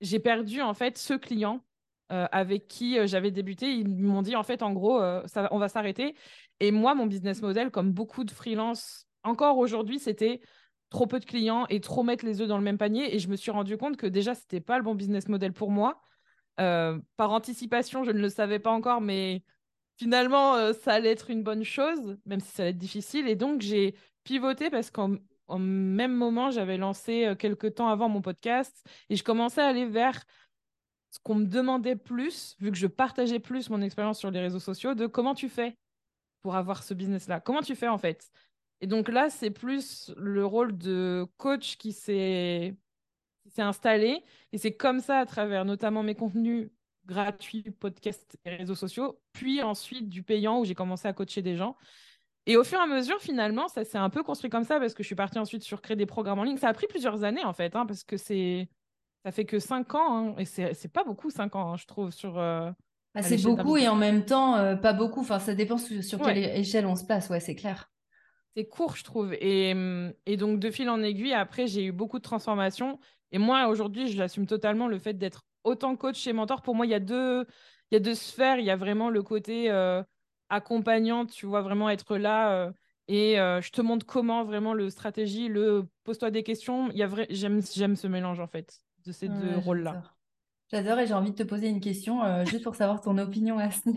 j'ai 0.00 0.18
perdu 0.18 0.60
en 0.60 0.74
fait 0.74 0.98
ce 0.98 1.14
client 1.14 1.64
euh, 2.12 2.26
avec 2.30 2.68
qui 2.68 2.98
euh, 2.98 3.06
j'avais 3.06 3.30
débuté, 3.30 3.72
ils 3.72 3.88
m'ont 3.88 4.20
dit 4.20 4.36
en 4.36 4.42
fait, 4.42 4.62
en 4.62 4.72
gros, 4.72 5.00
euh, 5.00 5.22
on 5.50 5.58
va 5.58 5.68
s'arrêter. 5.68 6.14
Et 6.60 6.70
moi, 6.70 6.94
mon 6.94 7.06
business 7.06 7.40
model, 7.40 7.70
comme 7.70 7.92
beaucoup 7.92 8.24
de 8.24 8.30
freelance, 8.30 9.06
encore 9.22 9.56
aujourd'hui, 9.56 9.98
c'était 9.98 10.42
trop 10.92 11.06
peu 11.06 11.18
de 11.18 11.24
clients 11.24 11.66
et 11.70 11.80
trop 11.80 12.02
mettre 12.02 12.26
les 12.26 12.42
œufs 12.42 12.46
dans 12.46 12.58
le 12.58 12.62
même 12.62 12.76
panier. 12.76 13.14
Et 13.14 13.18
je 13.18 13.28
me 13.28 13.36
suis 13.36 13.50
rendu 13.50 13.78
compte 13.78 13.96
que 13.96 14.06
déjà, 14.06 14.34
c'était 14.34 14.60
pas 14.60 14.76
le 14.76 14.84
bon 14.84 14.94
business 14.94 15.26
model 15.26 15.54
pour 15.54 15.70
moi. 15.70 16.02
par 16.56 17.30
anticipation, 17.30 18.04
je 18.04 18.10
ne 18.10 18.20
le 18.20 18.28
savais 18.28 18.58
pas 18.58 18.70
encore, 18.70 19.00
mais 19.00 19.42
finalement, 19.96 20.72
ça 20.72 20.94
allait 20.94 21.10
être 21.10 21.30
une 21.30 21.42
bonne 21.42 21.64
chose, 21.64 22.18
même 22.26 22.40
si 22.40 22.50
ça 22.50 22.62
allait 22.62 22.70
être 22.70 22.78
difficile. 22.78 23.28
Et 23.28 23.36
donc, 23.36 23.60
j'ai 23.60 23.94
pivoté 24.24 24.70
parce 24.70 24.90
qu'en 24.90 25.16
même 25.58 26.14
moment, 26.14 26.50
j'avais 26.50 26.76
lancé 26.76 27.34
quelques 27.38 27.74
temps 27.74 27.88
avant 27.88 28.08
mon 28.08 28.22
podcast 28.22 28.84
et 29.08 29.16
je 29.16 29.24
commençais 29.24 29.62
à 29.62 29.66
aller 29.66 29.86
vers 29.86 30.22
ce 31.10 31.18
qu'on 31.22 31.34
me 31.36 31.46
demandait 31.46 31.96
plus, 31.96 32.56
vu 32.58 32.70
que 32.70 32.78
je 32.78 32.86
partageais 32.86 33.38
plus 33.38 33.68
mon 33.68 33.82
expérience 33.82 34.18
sur 34.18 34.30
les 34.30 34.40
réseaux 34.40 34.60
sociaux, 34.60 34.94
de 34.94 35.06
comment 35.06 35.34
tu 35.34 35.48
fais 35.48 35.76
pour 36.42 36.56
avoir 36.56 36.82
ce 36.82 36.94
business-là? 36.94 37.40
Comment 37.40 37.60
tu 37.60 37.76
fais 37.76 37.88
en 37.88 37.98
fait? 37.98 38.30
Et 38.82 38.86
donc 38.86 39.08
là, 39.08 39.30
c'est 39.30 39.50
plus 39.50 40.12
le 40.16 40.44
rôle 40.44 40.76
de 40.76 41.24
coach 41.38 41.76
qui 41.78 41.92
s'est 41.92 42.76
installé. 43.56 44.22
Et 44.52 44.58
c'est 44.58 44.74
comme 44.74 44.98
ça, 44.98 45.20
à 45.20 45.26
travers 45.26 45.64
notamment 45.64 46.02
mes 46.02 46.16
contenus 46.16 46.68
gratuits, 47.06 47.70
podcasts 47.78 48.36
et 48.44 48.56
réseaux 48.56 48.74
sociaux, 48.74 49.20
puis 49.32 49.62
ensuite 49.62 50.08
du 50.08 50.22
payant 50.22 50.60
où 50.60 50.64
j'ai 50.64 50.74
commencé 50.74 51.06
à 51.08 51.12
coacher 51.12 51.42
des 51.42 51.56
gens. 51.56 51.76
Et 52.46 52.56
au 52.56 52.64
fur 52.64 52.78
et 52.78 52.82
à 52.82 52.86
mesure, 52.86 53.20
finalement, 53.20 53.68
ça 53.68 53.84
s'est 53.84 53.98
un 53.98 54.10
peu 54.10 54.24
construit 54.24 54.50
comme 54.50 54.64
ça 54.64 54.80
parce 54.80 54.94
que 54.94 55.04
je 55.04 55.06
suis 55.06 55.14
partie 55.14 55.38
ensuite 55.38 55.62
sur 55.62 55.80
créer 55.80 55.96
des 55.96 56.06
programmes 56.06 56.40
en 56.40 56.44
ligne. 56.44 56.56
Ça 56.56 56.68
a 56.68 56.72
pris 56.72 56.88
plusieurs 56.88 57.22
années 57.22 57.44
en 57.44 57.52
fait, 57.52 57.76
hein, 57.76 57.86
parce 57.86 58.02
que 58.02 58.16
c'est 58.16 58.68
ça 59.24 59.30
fait 59.30 59.44
que 59.44 59.60
5 59.60 59.94
ans, 59.94 60.16
hein, 60.16 60.34
et 60.38 60.44
c'est 60.44 60.92
pas 60.92 61.04
beaucoup 61.04 61.30
5 61.30 61.54
ans, 61.54 61.72
hein, 61.72 61.76
je 61.76 61.86
trouve, 61.86 62.10
sur. 62.10 62.36
Euh, 62.38 62.68
ah, 63.14 63.22
c'est 63.22 63.40
beaucoup 63.42 63.76
et 63.76 63.86
en 63.86 63.94
même 63.94 64.24
temps, 64.24 64.56
euh, 64.56 64.74
pas 64.74 64.92
beaucoup. 64.92 65.20
Enfin, 65.20 65.38
ça 65.38 65.54
dépend 65.54 65.78
sur, 65.78 66.20
quelle 66.20 66.38
échelle 66.38 66.86
on 66.86 66.96
se 66.96 67.04
place, 67.04 67.30
ouais, 67.30 67.38
c'est 67.38 67.54
clair. 67.54 67.91
C'est 68.56 68.66
court, 68.66 68.96
je 68.96 69.04
trouve. 69.04 69.34
Et, 69.40 69.74
mm, 69.74 70.12
et, 70.26 70.36
donc, 70.36 70.58
de 70.58 70.70
fil 70.70 70.88
en 70.88 71.02
aiguille, 71.02 71.32
après, 71.32 71.66
j'ai 71.66 71.84
eu 71.86 71.92
beaucoup 71.92 72.18
de 72.18 72.22
transformations. 72.22 72.98
Et 73.30 73.38
moi, 73.38 73.68
aujourd'hui, 73.68 74.08
j'assume 74.08 74.46
totalement 74.46 74.88
le 74.88 74.98
fait 74.98 75.14
d'être 75.14 75.44
autant 75.64 75.96
coach 75.96 76.26
et 76.26 76.32
mentor. 76.32 76.62
Pour 76.62 76.74
moi, 76.74 76.86
il 76.86 76.90
y 76.90 76.94
a 76.94 77.00
deux, 77.00 77.46
il 77.90 77.94
y 77.94 77.96
a 77.96 78.00
deux 78.00 78.14
sphères. 78.14 78.58
Il 78.58 78.64
y 78.64 78.70
a 78.70 78.76
vraiment 78.76 79.08
le 79.08 79.22
côté 79.22 79.70
euh, 79.70 80.02
accompagnant, 80.50 81.24
tu 81.26 81.46
vois, 81.46 81.62
vraiment 81.62 81.88
être 81.88 82.16
là. 82.16 82.72
et 83.08 83.36
je 83.36 83.70
te 83.70 83.80
montre 83.80 84.04
comment 84.06 84.44
vraiment 84.44 84.74
le 84.74 84.90
stratégie, 84.90 85.48
le 85.48 85.86
pose-toi 86.04 86.30
des 86.30 86.42
questions. 86.42 86.90
Il 86.90 86.98
y 86.98 87.02
a 87.02 87.06
vrai... 87.06 87.26
j'aime 87.30 87.62
ce 87.62 88.06
mélange 88.06 88.40
en 88.40 88.46
fait 88.46 88.80
de 89.04 89.12
ces 89.12 89.28
deux 89.28 89.56
rôles-là. 89.56 90.11
J'adore 90.72 91.00
et 91.00 91.06
j'ai 91.06 91.12
envie 91.12 91.32
de 91.32 91.36
te 91.36 91.42
poser 91.42 91.68
une 91.68 91.80
question 91.80 92.24
euh, 92.24 92.44
juste 92.46 92.64
pour 92.64 92.74
savoir 92.74 93.02
ton 93.02 93.18
opinion 93.18 93.58
à, 93.58 93.70
ce, 93.70 93.90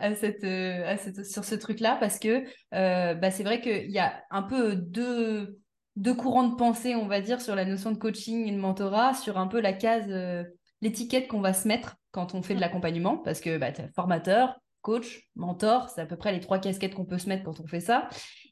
à, 0.00 0.14
cette, 0.14 0.44
à 0.44 0.96
cette, 0.96 1.24
sur 1.24 1.44
ce 1.44 1.54
truc-là 1.54 1.96
parce 2.00 2.18
que 2.18 2.44
euh, 2.74 3.14
bah, 3.14 3.30
c'est 3.30 3.44
vrai 3.44 3.60
qu'il 3.60 3.90
y 3.90 4.00
a 4.00 4.24
un 4.30 4.42
peu 4.42 4.74
deux, 4.74 5.60
deux 5.94 6.14
courants 6.14 6.48
de 6.48 6.56
pensée, 6.56 6.96
on 6.96 7.06
va 7.06 7.20
dire, 7.20 7.40
sur 7.40 7.54
la 7.54 7.64
notion 7.64 7.92
de 7.92 7.96
coaching 7.96 8.48
et 8.48 8.50
de 8.50 8.58
mentorat, 8.58 9.14
sur 9.14 9.38
un 9.38 9.46
peu 9.46 9.60
la 9.60 9.72
case, 9.72 10.06
euh, 10.08 10.42
l'étiquette 10.82 11.28
qu'on 11.28 11.40
va 11.40 11.52
se 11.52 11.68
mettre 11.68 11.96
quand 12.10 12.34
on 12.34 12.42
fait 12.42 12.56
de 12.56 12.60
l'accompagnement 12.60 13.16
parce 13.16 13.40
que 13.40 13.56
bah, 13.56 13.70
tu 13.70 13.82
es 13.82 13.88
formateur, 13.94 14.58
coach, 14.82 15.28
mentor, 15.36 15.90
c'est 15.90 16.00
à 16.00 16.06
peu 16.06 16.16
près 16.16 16.32
les 16.32 16.40
trois 16.40 16.58
casquettes 16.58 16.94
qu'on 16.94 17.04
peut 17.04 17.18
se 17.18 17.28
mettre 17.28 17.44
quand 17.44 17.60
on 17.60 17.66
fait 17.66 17.80
ça. 17.80 18.08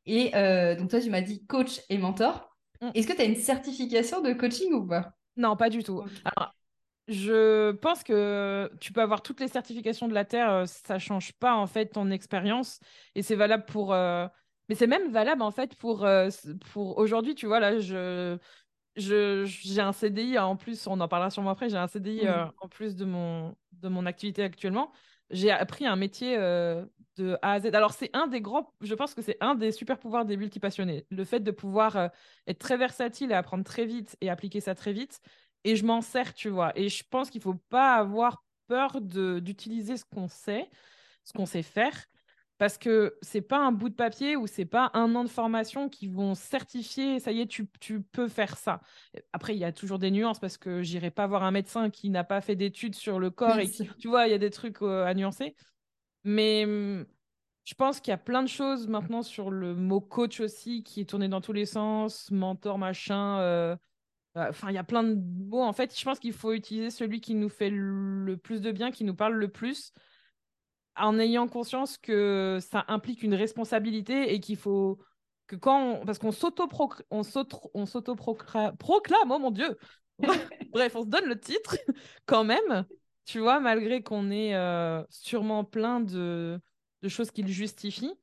Et 0.08 0.30
donc, 0.78 0.90
toi, 0.90 1.00
tu 1.00 1.10
m'as 1.10 1.22
dit 1.22 1.44
coach 1.46 1.80
et 1.88 1.98
mentor. 1.98 2.48
Mm. 2.80 2.90
Est-ce 2.94 3.08
que 3.08 3.12
tu 3.12 3.22
as 3.22 3.24
une 3.24 3.34
certification 3.34 4.20
de 4.20 4.32
coaching 4.32 4.72
ou 4.72 4.86
pas? 4.86 5.10
Non, 5.36 5.56
pas 5.56 5.68
du 5.68 5.82
tout. 5.82 6.04
Alors, 6.24 6.54
je 7.08 7.72
pense 7.72 8.02
que 8.02 8.70
tu 8.80 8.92
peux 8.92 9.00
avoir 9.00 9.22
toutes 9.22 9.40
les 9.40 9.48
certifications 9.48 10.08
de 10.08 10.14
la 10.14 10.24
Terre, 10.24 10.64
ça 10.66 10.98
change 10.98 11.32
pas 11.34 11.54
en 11.54 11.66
fait 11.66 11.86
ton 11.86 12.10
expérience. 12.10 12.80
Et 13.14 13.22
c'est 13.22 13.36
valable 13.36 13.64
pour. 13.66 13.90
Mais 13.92 14.74
c'est 14.74 14.88
même 14.88 15.12
valable 15.12 15.42
en 15.42 15.52
fait 15.52 15.76
pour, 15.76 16.06
pour 16.72 16.98
aujourd'hui, 16.98 17.34
tu 17.34 17.46
vois, 17.46 17.60
là, 17.60 17.78
je 17.78 18.38
j'ai 18.96 19.80
un 19.80 19.92
CDI 19.92 20.38
en 20.38 20.56
plus, 20.56 20.86
on 20.86 20.98
en 21.00 21.08
parlera 21.08 21.30
sûrement 21.30 21.50
après, 21.50 21.68
j'ai 21.68 21.76
un 21.76 21.86
CDI 21.86 22.28
en 22.28 22.68
plus 22.68 22.96
de 22.96 23.04
mon, 23.04 23.54
de 23.72 23.88
mon 23.88 24.06
activité 24.06 24.42
actuellement. 24.42 24.90
J'ai 25.30 25.50
appris 25.50 25.86
un 25.86 25.96
métier 25.96 26.36
de 27.16 27.38
A 27.42 27.52
à 27.52 27.60
Z. 27.60 27.66
Alors, 27.74 27.92
c'est 27.92 28.10
un 28.14 28.26
des 28.26 28.40
grands, 28.40 28.72
je 28.80 28.94
pense 28.94 29.14
que 29.14 29.22
c'est 29.22 29.36
un 29.40 29.54
des 29.54 29.72
super 29.72 29.98
pouvoirs 29.98 30.24
des 30.24 30.36
multipassionnés. 30.36 31.06
Le 31.10 31.24
fait 31.24 31.40
de 31.40 31.50
pouvoir 31.50 31.96
euh, 31.96 32.08
être 32.46 32.58
très 32.58 32.76
versatile 32.76 33.30
et 33.30 33.34
apprendre 33.34 33.64
très 33.64 33.86
vite 33.86 34.16
et 34.20 34.30
appliquer 34.30 34.60
ça 34.60 34.74
très 34.74 34.92
vite. 34.92 35.20
Et 35.66 35.74
je 35.74 35.84
m'en 35.84 36.00
sers, 36.00 36.32
tu 36.32 36.48
vois. 36.48 36.72
Et 36.78 36.88
je 36.88 37.02
pense 37.10 37.28
qu'il 37.28 37.40
ne 37.40 37.42
faut 37.42 37.60
pas 37.68 37.96
avoir 37.96 38.44
peur 38.68 39.00
d'utiliser 39.00 39.96
ce 39.96 40.04
qu'on 40.04 40.28
sait, 40.28 40.70
ce 41.24 41.32
qu'on 41.32 41.44
sait 41.44 41.62
faire. 41.62 42.06
Parce 42.56 42.78
que 42.78 43.16
c'est 43.20 43.42
pas 43.42 43.58
un 43.58 43.72
bout 43.72 43.88
de 43.88 43.94
papier 43.94 44.36
ou 44.36 44.46
c'est 44.46 44.64
pas 44.64 44.92
un 44.94 45.12
an 45.16 45.24
de 45.24 45.28
formation 45.28 45.88
qui 45.88 46.06
vont 46.06 46.36
certifier, 46.36 47.18
ça 47.18 47.32
y 47.32 47.40
est, 47.40 47.46
tu, 47.46 47.68
tu 47.80 48.00
peux 48.00 48.28
faire 48.28 48.56
ça. 48.56 48.80
Après, 49.32 49.56
il 49.56 49.58
y 49.58 49.64
a 49.64 49.72
toujours 49.72 49.98
des 49.98 50.12
nuances 50.12 50.38
parce 50.38 50.56
que 50.56 50.82
j'irai 50.82 51.10
pas 51.10 51.26
voir 51.26 51.42
un 51.42 51.50
médecin 51.50 51.90
qui 51.90 52.10
n'a 52.10 52.22
pas 52.22 52.40
fait 52.40 52.54
d'études 52.54 52.94
sur 52.94 53.18
le 53.18 53.30
corps 53.30 53.58
et 53.58 53.68
tu 53.68 54.08
vois, 54.08 54.28
il 54.28 54.30
y 54.30 54.34
a 54.34 54.38
des 54.38 54.50
trucs 54.50 54.80
euh, 54.82 55.04
à 55.04 55.14
nuancer. 55.14 55.56
Mais 56.22 56.64
je 57.64 57.74
pense 57.74 57.98
qu'il 57.98 58.12
y 58.12 58.14
a 58.14 58.18
plein 58.18 58.44
de 58.44 58.48
choses 58.48 58.86
maintenant 58.86 59.22
sur 59.22 59.50
le 59.50 59.74
mot 59.74 60.00
coach 60.00 60.38
aussi 60.38 60.84
qui 60.84 61.00
est 61.00 61.06
tourné 61.06 61.28
dans 61.28 61.40
tous 61.40 61.52
les 61.52 61.66
sens, 61.66 62.30
mentor, 62.30 62.78
machin. 62.78 63.40
Euh, 63.40 63.76
enfin, 64.36 64.70
il 64.70 64.74
y 64.74 64.78
a 64.78 64.84
plein 64.84 65.02
de 65.02 65.14
mots. 65.14 65.62
En 65.62 65.72
fait, 65.72 65.98
je 65.98 66.04
pense 66.04 66.18
qu'il 66.18 66.32
faut 66.32 66.52
utiliser 66.52 66.90
celui 66.90 67.20
qui 67.20 67.34
nous 67.34 67.48
fait 67.48 67.70
le 67.70 68.36
plus 68.36 68.60
de 68.60 68.70
bien, 68.70 68.90
qui 68.90 69.04
nous 69.04 69.14
parle 69.14 69.34
le 69.34 69.48
plus, 69.48 69.92
en 70.96 71.18
ayant 71.18 71.48
conscience 71.48 71.98
que 71.98 72.58
ça 72.60 72.84
implique 72.88 73.22
une 73.22 73.34
responsabilité 73.34 74.34
et 74.34 74.40
qu'il 74.40 74.56
faut 74.56 74.98
que 75.46 75.56
quand 75.56 76.02
parce 76.04 76.18
qu'on 76.18 76.32
s'auto 76.32 76.68
on 77.10 77.22
oh 77.22 79.38
mon 79.38 79.50
dieu 79.52 79.78
bref 80.72 80.96
on 80.96 81.02
se 81.02 81.06
donne 81.06 81.26
le 81.26 81.38
titre 81.38 81.76
quand 82.26 82.42
même 82.42 82.84
tu 83.26 83.40
vois, 83.40 83.60
malgré 83.60 84.02
qu'on 84.02 84.30
ait 84.30 84.54
euh, 84.54 85.02
sûrement 85.10 85.64
plein 85.64 86.00
de, 86.00 86.60
choses 87.08 87.32
qui 87.32 87.42
le 87.42 87.48
justifient, 87.48 88.14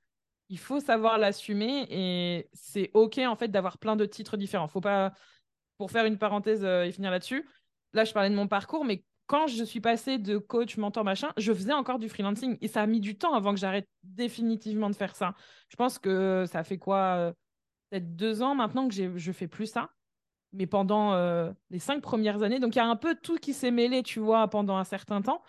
il 0.50 0.58
faut 0.58 0.80
savoir 0.80 1.18
l'assumer 1.18 1.86
et 1.90 2.50
c'est 2.54 2.90
OK 2.94 3.18
en 3.20 3.36
fait 3.36 3.50
d'avoir 3.50 3.78
plein 3.78 3.96
de 3.98 4.06
titres 4.06 4.38
différents. 4.38 4.68
Faut 4.68 4.82
pas, 4.82 5.14
pour 5.78 5.92
faire 5.92 6.06
une 6.06 6.18
parenthèse 6.18 6.64
euh, 6.64 6.84
et 6.84 6.92
finir 6.92 7.12
là-dessus, 7.12 7.48
là 7.94 8.04
je 8.04 8.14
parlais 8.14 8.30
de 8.30 8.36
mon 8.36 8.48
parcours, 8.48 8.86
mais 8.86 9.04
quand 9.26 9.48
je 9.48 9.64
suis 9.64 9.80
passée 9.80 10.18
de 10.18 10.38
coach, 10.38 10.78
mentor, 10.78 11.04
machin, 11.04 11.32
je 11.38 11.54
faisais 11.54 11.74
encore 11.74 11.98
du 11.98 12.10
freelancing 12.10 12.58
et 12.62 12.68
ça 12.68 12.82
a 12.82 12.88
mis 12.88 13.00
du 13.00 13.18
temps 13.18 13.34
avant 13.34 13.54
que 13.54 13.60
j'arrête 13.60 13.88
définitivement 14.04 14.90
de 14.90 14.96
faire 14.96 15.16
ça. 15.16 15.34
Je 15.70 15.76
pense 15.76 15.98
que 15.98 16.46
ça 16.48 16.64
fait 16.64 16.78
quoi, 16.78 16.98
euh, 17.18 17.34
peut-être 17.90 18.16
deux 18.16 18.42
ans 18.42 18.54
maintenant 18.54 18.88
que 18.88 18.94
je 18.94 19.32
fais 19.32 19.48
plus 19.48 19.68
ça 19.68 19.90
mais 20.54 20.68
pendant 20.68 21.14
euh, 21.14 21.52
les 21.72 21.80
cinq 21.80 22.02
premières 22.02 22.44
années. 22.44 22.60
Donc 22.60 22.76
il 22.76 22.78
y 22.78 22.82
a 22.82 22.86
un 22.86 22.96
peu 22.96 23.16
tout 23.16 23.38
qui 23.38 23.54
s'est 23.54 23.72
mêlé, 23.72 24.04
tu 24.04 24.20
vois, 24.20 24.48
pendant 24.48 24.78
un 24.78 24.84
certain 24.84 25.22
temps. 25.22 25.42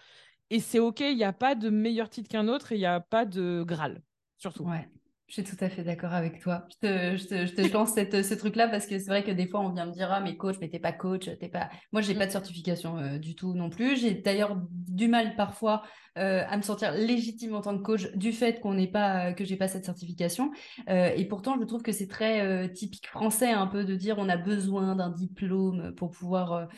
Et 0.51 0.61
c'est 0.61 0.79
OK, 0.79 1.01
il 1.01 1.17
n'y 1.17 1.25
a 1.25 1.33
pas 1.33 1.55
de 1.55 1.71
meilleur 1.71 2.09
titre 2.09 2.29
qu'un 2.29 2.49
autre 2.49 2.73
et 2.73 2.77
il 2.77 2.81
n'y 2.81 2.87
a 2.87 3.01
pas 3.01 3.25
de 3.25 3.63
Graal, 3.67 4.03
surtout. 4.39 4.65
Ouais. 4.65 4.89
Je 5.35 5.43
suis 5.43 5.57
tout 5.57 5.65
à 5.65 5.69
fait 5.69 5.83
d'accord 5.83 6.13
avec 6.13 6.39
toi. 6.41 6.65
Je 6.71 6.77
te, 6.87 7.17
je 7.17 7.27
te, 7.27 7.47
je 7.47 7.55
te 7.55 7.63
lance 7.73 7.95
cette, 7.95 8.25
ce 8.25 8.35
truc-là 8.35 8.69
parce 8.69 8.87
que 8.87 9.01
c'est 9.01 9.09
vrai 9.09 9.25
que 9.25 9.33
des 9.33 9.49
fois, 9.49 9.63
on 9.63 9.73
vient 9.73 9.87
me 9.87 9.91
dire 9.91 10.13
Ah, 10.13 10.21
mais 10.21 10.37
coach, 10.37 10.55
mais 10.61 10.69
t'es 10.69 10.79
pas 10.79 10.93
coach, 10.93 11.29
t'es 11.41 11.49
pas. 11.49 11.71
Moi, 11.91 12.03
j'ai 12.03 12.15
pas 12.15 12.27
de 12.27 12.31
mm. 12.31 12.33
certification 12.33 12.99
euh, 12.99 13.19
du 13.19 13.35
tout 13.35 13.53
non 13.53 13.69
plus. 13.69 13.97
J'ai 13.97 14.15
d'ailleurs 14.15 14.57
du 14.71 15.09
mal 15.09 15.35
parfois 15.35 15.83
euh, 16.19 16.45
à 16.49 16.57
me 16.57 16.63
sentir 16.63 16.93
légitime 16.93 17.57
en 17.57 17.63
tant 17.63 17.77
que 17.77 17.83
coach 17.83 18.13
du 18.15 18.31
fait 18.31 18.61
qu'on 18.61 18.75
n'est 18.75 18.87
pas, 18.87 19.33
que 19.33 19.45
j'ai 19.45 19.57
pas 19.57 19.67
cette 19.67 19.85
certification. 19.85 20.53
Euh, 20.89 21.11
et 21.17 21.25
pourtant, 21.25 21.57
je 21.59 21.65
trouve 21.65 21.83
que 21.83 21.91
c'est 21.91 22.07
très 22.07 22.73
typique 22.73 23.09
français 23.09 23.51
un 23.51 23.67
peu 23.67 23.85
de 23.85 23.97
dire 23.97 24.19
on 24.19 24.29
a 24.29 24.37
besoin 24.37 24.95
d'un 24.95 25.11
diplôme 25.11 25.97
pour 25.97 26.13
pouvoir. 26.13 26.69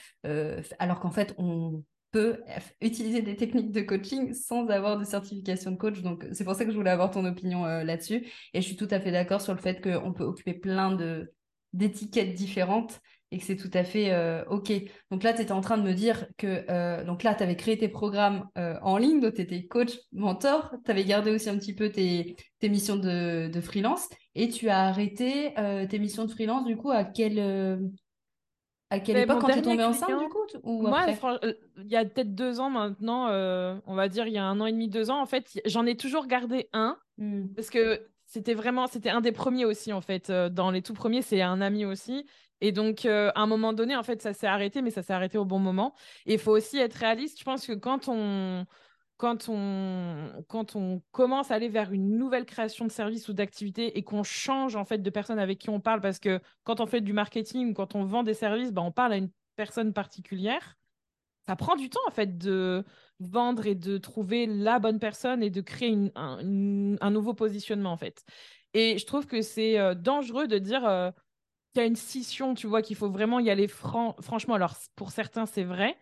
alors 0.78 1.00
qu'en 1.00 1.10
fait, 1.10 1.34
on 1.36 1.82
peut 2.10 2.38
utiliser 2.80 3.22
des 3.22 3.36
techniques 3.36 3.72
de 3.72 3.80
coaching 3.80 4.32
sans 4.32 4.66
avoir 4.68 4.98
de 4.98 5.04
certification 5.04 5.72
de 5.72 5.76
coach. 5.76 6.02
Donc, 6.02 6.26
c'est 6.32 6.44
pour 6.44 6.54
ça 6.54 6.64
que 6.64 6.70
je 6.70 6.76
voulais 6.76 6.90
avoir 6.90 7.10
ton 7.10 7.24
opinion 7.24 7.66
euh, 7.66 7.84
là-dessus. 7.84 8.26
Et 8.54 8.60
je 8.60 8.66
suis 8.66 8.76
tout 8.76 8.88
à 8.90 9.00
fait 9.00 9.12
d'accord 9.12 9.40
sur 9.40 9.54
le 9.54 9.60
fait 9.60 9.82
qu'on 9.82 10.12
peut 10.12 10.24
occuper 10.24 10.54
plein 10.54 10.96
d'étiquettes 11.72 12.34
différentes 12.34 13.00
et 13.32 13.38
que 13.38 13.44
c'est 13.44 13.56
tout 13.56 13.70
à 13.74 13.82
fait 13.82 14.12
euh, 14.12 14.44
OK. 14.46 14.72
Donc 15.10 15.24
là, 15.24 15.32
tu 15.32 15.42
étais 15.42 15.52
en 15.52 15.60
train 15.60 15.78
de 15.78 15.82
me 15.82 15.92
dire 15.92 16.26
que 16.38 16.64
euh, 16.70 17.04
donc 17.04 17.22
là, 17.22 17.34
tu 17.34 17.42
avais 17.42 17.56
créé 17.56 17.76
tes 17.76 17.88
programmes 17.88 18.48
en 18.54 18.96
ligne, 18.98 19.20
donc 19.20 19.34
tu 19.34 19.42
étais 19.42 19.66
coach, 19.66 19.98
mentor, 20.12 20.74
tu 20.84 20.90
avais 20.90 21.04
gardé 21.04 21.32
aussi 21.32 21.48
un 21.50 21.58
petit 21.58 21.74
peu 21.74 21.90
tes, 21.90 22.36
tes 22.60 22.68
missions 22.68 22.96
de, 22.96 23.48
de, 23.48 23.60
freelance 23.60 24.08
et 24.36 24.48
tu 24.48 24.68
as 24.68 24.84
arrêté 24.84 25.54
tes 25.90 25.98
missions 25.98 26.24
de 26.24 26.30
freelance 26.30 26.64
du 26.64 26.76
coup 26.76 26.90
à 26.90 27.04
quel 27.04 27.90
à 28.90 29.00
quelle 29.00 29.16
époque 29.16 29.40
quand 29.40 29.48
tu 29.48 29.58
es 29.58 29.62
tombée 29.62 29.84
enceinte 29.84 30.18
du 30.18 30.28
coup 30.28 30.38
ou 30.62 30.82
Moi, 30.82 31.06
euh, 31.42 31.52
il 31.78 31.88
y 31.88 31.96
a 31.96 32.04
peut-être 32.04 32.34
deux 32.34 32.60
ans 32.60 32.70
maintenant, 32.70 33.28
euh, 33.28 33.76
on 33.86 33.94
va 33.94 34.08
dire 34.08 34.26
il 34.26 34.32
y 34.32 34.38
a 34.38 34.44
un 34.44 34.60
an 34.60 34.66
et 34.66 34.72
demi, 34.72 34.88
deux 34.88 35.10
ans, 35.10 35.20
en 35.20 35.26
fait, 35.26 35.60
j'en 35.64 35.86
ai 35.86 35.96
toujours 35.96 36.26
gardé 36.26 36.68
un 36.72 36.96
mmh. 37.18 37.48
parce 37.56 37.70
que 37.70 38.06
c'était 38.26 38.54
vraiment, 38.54 38.86
c'était 38.86 39.10
un 39.10 39.20
des 39.20 39.32
premiers 39.32 39.64
aussi 39.64 39.92
en 39.92 40.00
fait. 40.00 40.30
Euh, 40.30 40.48
dans 40.48 40.70
les 40.70 40.82
tout 40.82 40.94
premiers, 40.94 41.22
c'est 41.22 41.42
un 41.42 41.60
ami 41.60 41.84
aussi. 41.84 42.26
Et 42.62 42.72
donc, 42.72 43.04
à 43.04 43.32
un 43.34 43.46
moment 43.46 43.74
donné, 43.74 43.96
en 43.96 44.02
fait, 44.02 44.22
ça 44.22 44.32
s'est 44.32 44.46
arrêté, 44.46 44.80
mais 44.80 44.90
ça 44.90 45.02
s'est 45.02 45.12
arrêté 45.12 45.36
au 45.36 45.44
bon 45.44 45.58
moment. 45.58 45.92
Et 46.24 46.34
il 46.34 46.38
faut 46.38 46.52
aussi 46.52 46.78
être 46.78 46.94
réaliste. 46.94 47.38
Je 47.38 47.44
pense 47.44 47.66
que 47.66 47.74
quand 47.74 48.08
on, 48.08 48.64
quand 49.16 49.48
on, 49.48 50.44
quand 50.48 50.76
on 50.76 51.02
commence 51.10 51.50
à 51.50 51.54
aller 51.54 51.68
vers 51.68 51.92
une 51.92 52.18
nouvelle 52.18 52.44
création 52.44 52.84
de 52.84 52.92
service 52.92 53.28
ou 53.28 53.32
d'activité 53.32 53.96
et 53.98 54.02
qu'on 54.02 54.22
change 54.22 54.76
en 54.76 54.84
fait 54.84 54.98
de 54.98 55.10
personne 55.10 55.38
avec 55.38 55.58
qui 55.58 55.70
on 55.70 55.80
parle, 55.80 56.00
parce 56.00 56.18
que 56.18 56.40
quand 56.64 56.80
on 56.80 56.86
fait 56.86 57.00
du 57.00 57.12
marketing, 57.12 57.72
quand 57.72 57.94
on 57.94 58.04
vend 58.04 58.22
des 58.22 58.34
services, 58.34 58.72
bah, 58.72 58.82
on 58.82 58.92
parle 58.92 59.14
à 59.14 59.16
une 59.16 59.30
personne 59.56 59.92
particulière. 59.92 60.76
Ça 61.46 61.56
prend 61.56 61.76
du 61.76 61.88
temps 61.88 62.00
en 62.08 62.10
fait 62.10 62.36
de 62.36 62.84
vendre 63.20 63.66
et 63.66 63.74
de 63.74 63.98
trouver 63.98 64.46
la 64.46 64.78
bonne 64.78 64.98
personne 64.98 65.42
et 65.42 65.50
de 65.50 65.60
créer 65.60 65.96
un, 66.14 67.10
nouveau 67.10 67.34
positionnement 67.34 67.92
en 67.92 67.96
fait. 67.96 68.24
Et 68.74 68.98
je 68.98 69.06
trouve 69.06 69.26
que 69.26 69.40
c'est 69.40 69.78
euh, 69.78 69.94
dangereux 69.94 70.48
de 70.48 70.58
dire 70.58 70.84
euh, 70.84 71.10
qu'il 71.72 71.82
y 71.82 71.84
a 71.84 71.86
une 71.86 71.96
scission, 71.96 72.54
tu 72.54 72.66
vois, 72.66 72.82
qu'il 72.82 72.96
faut 72.96 73.08
vraiment 73.08 73.38
y 73.38 73.48
aller 73.48 73.68
franchement. 73.68 74.54
Alors 74.54 74.74
pour 74.96 75.12
certains 75.12 75.46
c'est 75.46 75.64
vrai, 75.64 75.96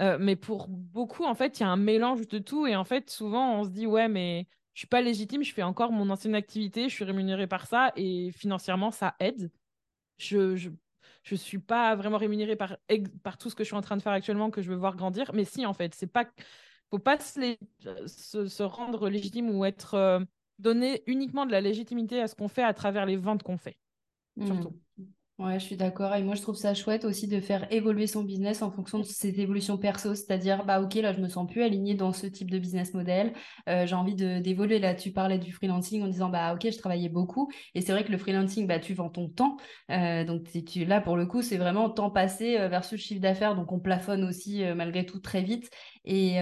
euh, 0.00 0.18
mais 0.20 0.36
pour 0.36 0.68
beaucoup, 0.68 1.24
en 1.24 1.34
fait, 1.34 1.58
il 1.58 1.62
y 1.62 1.66
a 1.66 1.68
un 1.68 1.76
mélange 1.76 2.26
de 2.28 2.38
tout. 2.38 2.66
Et 2.66 2.76
en 2.76 2.84
fait, 2.84 3.10
souvent, 3.10 3.60
on 3.60 3.64
se 3.64 3.70
dit, 3.70 3.86
ouais, 3.86 4.08
mais 4.08 4.46
je 4.74 4.80
suis 4.80 4.88
pas 4.88 5.00
légitime, 5.00 5.42
je 5.42 5.52
fais 5.52 5.62
encore 5.62 5.92
mon 5.92 6.10
ancienne 6.10 6.34
activité, 6.34 6.88
je 6.88 6.94
suis 6.94 7.04
rémunérée 7.04 7.46
par 7.46 7.66
ça 7.66 7.92
et 7.96 8.30
financièrement, 8.32 8.90
ça 8.90 9.14
aide. 9.20 9.50
Je, 10.18 10.56
je, 10.56 10.70
je 11.22 11.34
suis 11.34 11.58
pas 11.58 11.94
vraiment 11.94 12.18
rémunérée 12.18 12.56
par, 12.56 12.76
par 13.22 13.38
tout 13.38 13.50
ce 13.50 13.54
que 13.54 13.64
je 13.64 13.68
suis 13.68 13.76
en 13.76 13.82
train 13.82 13.96
de 13.96 14.02
faire 14.02 14.12
actuellement 14.12 14.50
que 14.50 14.62
je 14.62 14.70
veux 14.70 14.76
voir 14.76 14.96
grandir. 14.96 15.30
Mais 15.34 15.44
si, 15.44 15.66
en 15.66 15.72
fait, 15.72 15.94
c'est 15.94 16.06
pas. 16.06 16.26
Faut 16.90 17.00
pas 17.00 17.18
se, 17.18 17.56
se, 18.06 18.62
rendre 18.62 19.08
légitime 19.08 19.50
ou 19.50 19.64
être. 19.64 19.94
Euh, 19.94 20.20
donner 20.58 21.02
uniquement 21.06 21.46
de 21.46 21.52
la 21.52 21.60
légitimité 21.60 22.20
à 22.20 22.28
ce 22.28 22.34
qu'on 22.34 22.48
fait 22.48 22.62
à 22.62 22.74
travers 22.74 23.06
les 23.06 23.16
ventes 23.16 23.42
qu'on 23.42 23.58
fait. 23.58 23.78
Mmh. 24.36 24.46
Surtout. 24.46 24.80
Ouais, 25.38 25.58
je 25.60 25.66
suis 25.66 25.76
d'accord. 25.76 26.14
Et 26.14 26.22
moi, 26.22 26.34
je 26.34 26.40
trouve 26.40 26.56
ça 26.56 26.72
chouette 26.72 27.04
aussi 27.04 27.28
de 27.28 27.40
faire 27.40 27.70
évoluer 27.70 28.06
son 28.06 28.24
business 28.24 28.62
en 28.62 28.70
fonction 28.70 28.98
de 29.00 29.04
ses 29.04 29.38
évolutions 29.38 29.76
perso. 29.76 30.14
C'est-à-dire, 30.14 30.64
bah, 30.64 30.80
OK, 30.80 30.94
là, 30.94 31.12
je 31.12 31.20
me 31.20 31.28
sens 31.28 31.46
plus 31.46 31.62
alignée 31.62 31.94
dans 31.94 32.14
ce 32.14 32.26
type 32.26 32.50
de 32.50 32.58
business 32.58 32.94
model. 32.94 33.34
Euh, 33.68 33.84
j'ai 33.84 33.94
envie 33.94 34.14
d'évoluer. 34.14 34.78
Là, 34.78 34.94
tu 34.94 35.12
parlais 35.12 35.38
du 35.38 35.52
freelancing 35.52 36.02
en 36.02 36.06
disant, 36.08 36.30
bah, 36.30 36.54
OK, 36.54 36.66
je 36.70 36.78
travaillais 36.78 37.10
beaucoup. 37.10 37.50
Et 37.74 37.82
c'est 37.82 37.92
vrai 37.92 38.02
que 38.02 38.12
le 38.12 38.16
freelancing, 38.16 38.66
bah, 38.66 38.78
tu 38.78 38.94
vends 38.94 39.10
ton 39.10 39.28
temps. 39.28 39.58
Euh, 39.90 40.24
donc, 40.24 40.44
tu, 40.64 40.86
là, 40.86 41.02
pour 41.02 41.18
le 41.18 41.26
coup, 41.26 41.42
c'est 41.42 41.58
vraiment 41.58 41.90
temps 41.90 42.10
passé 42.10 42.56
euh, 42.58 42.68
versus 42.68 42.98
chiffre 42.98 43.20
d'affaires. 43.20 43.54
Donc, 43.56 43.70
on 43.72 43.78
plafonne 43.78 44.24
aussi, 44.24 44.64
malgré 44.74 45.04
tout, 45.04 45.18
très 45.18 45.42
vite. 45.42 45.68
Et, 46.06 46.36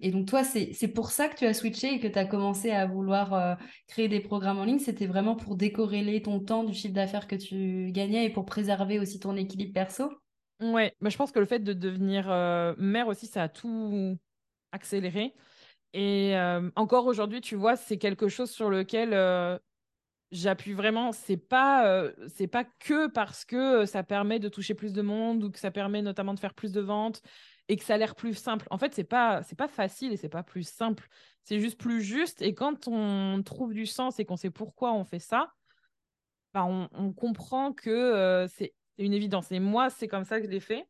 et 0.00 0.10
donc, 0.12 0.26
toi, 0.26 0.42
c'est 0.44 0.88
pour 0.94 1.10
ça 1.10 1.28
que 1.28 1.36
tu 1.36 1.44
as 1.44 1.52
switché 1.52 1.94
et 1.94 1.98
que 2.00 2.06
tu 2.06 2.18
as 2.18 2.24
commencé 2.24 2.70
à 2.70 2.86
vouloir 2.86 3.58
créer 3.88 4.08
des 4.08 4.20
programmes 4.20 4.58
en 4.58 4.64
ligne? 4.64 4.78
C'était 4.78 5.06
vraiment 5.06 5.34
pour 5.34 5.56
décorréler 5.56 6.22
ton 6.22 6.38
temps 6.40 6.62
du 6.62 6.72
chiffre 6.72 6.94
d'affaires 6.94 7.26
que 7.26 7.34
tu 7.34 7.90
gagnais 7.90 8.24
préserver 8.44 8.98
aussi 8.98 9.20
ton 9.20 9.36
équilibre 9.36 9.72
perso? 9.72 10.10
Ouais, 10.60 10.94
mais 11.00 11.10
je 11.10 11.16
pense 11.16 11.30
que 11.30 11.38
le 11.38 11.46
fait 11.46 11.60
de 11.60 11.72
devenir 11.72 12.30
euh, 12.30 12.74
mère 12.78 13.06
aussi, 13.06 13.26
ça 13.26 13.44
a 13.44 13.48
tout 13.48 14.18
accéléré. 14.72 15.34
Et 15.92 16.36
euh, 16.36 16.70
encore 16.76 17.06
aujourd'hui, 17.06 17.40
tu 17.40 17.54
vois, 17.54 17.76
c'est 17.76 17.96
quelque 17.96 18.28
chose 18.28 18.50
sur 18.50 18.68
lequel 18.68 19.14
euh, 19.14 19.58
j'appuie 20.32 20.72
vraiment. 20.72 21.12
C'est 21.12 21.36
pas, 21.36 22.04
c'est 22.26 22.48
pas 22.48 22.64
que 22.64 23.06
parce 23.08 23.44
que 23.44 23.86
ça 23.86 24.02
permet 24.02 24.40
de 24.40 24.48
toucher 24.48 24.74
plus 24.74 24.92
de 24.92 25.02
monde 25.02 25.44
ou 25.44 25.50
que 25.50 25.60
ça 25.60 25.70
permet 25.70 26.02
notamment 26.02 26.34
de 26.34 26.40
faire 26.40 26.54
plus 26.54 26.72
de 26.72 26.80
ventes 26.80 27.22
et 27.68 27.76
que 27.76 27.84
ça 27.84 27.94
a 27.94 27.98
l'air 27.98 28.16
plus 28.16 28.34
simple. 28.34 28.66
En 28.70 28.78
fait, 28.78 28.94
c'est 28.94 29.04
pas, 29.04 29.42
c'est 29.44 29.56
pas 29.56 29.68
facile 29.68 30.12
et 30.12 30.16
c'est 30.16 30.28
pas 30.28 30.42
plus 30.42 30.68
simple. 30.68 31.08
C'est 31.44 31.60
juste 31.60 31.78
plus 31.78 32.02
juste. 32.02 32.42
Et 32.42 32.54
quand 32.54 32.88
on 32.88 33.42
trouve 33.44 33.72
du 33.74 33.86
sens 33.86 34.18
et 34.18 34.24
qu'on 34.24 34.36
sait 34.36 34.50
pourquoi 34.50 34.92
on 34.92 35.04
fait 35.04 35.18
ça, 35.20 35.52
bah, 36.54 36.64
on, 36.64 37.12
comprend 37.12 37.72
que 37.72 38.46
c'est 38.48 38.74
une 38.98 39.12
évidence. 39.12 39.52
Et 39.52 39.60
moi, 39.60 39.90
c'est 39.90 40.08
comme 40.08 40.24
ça 40.24 40.40
que 40.40 40.46
je 40.46 40.50
l'ai 40.50 40.60
fait. 40.60 40.86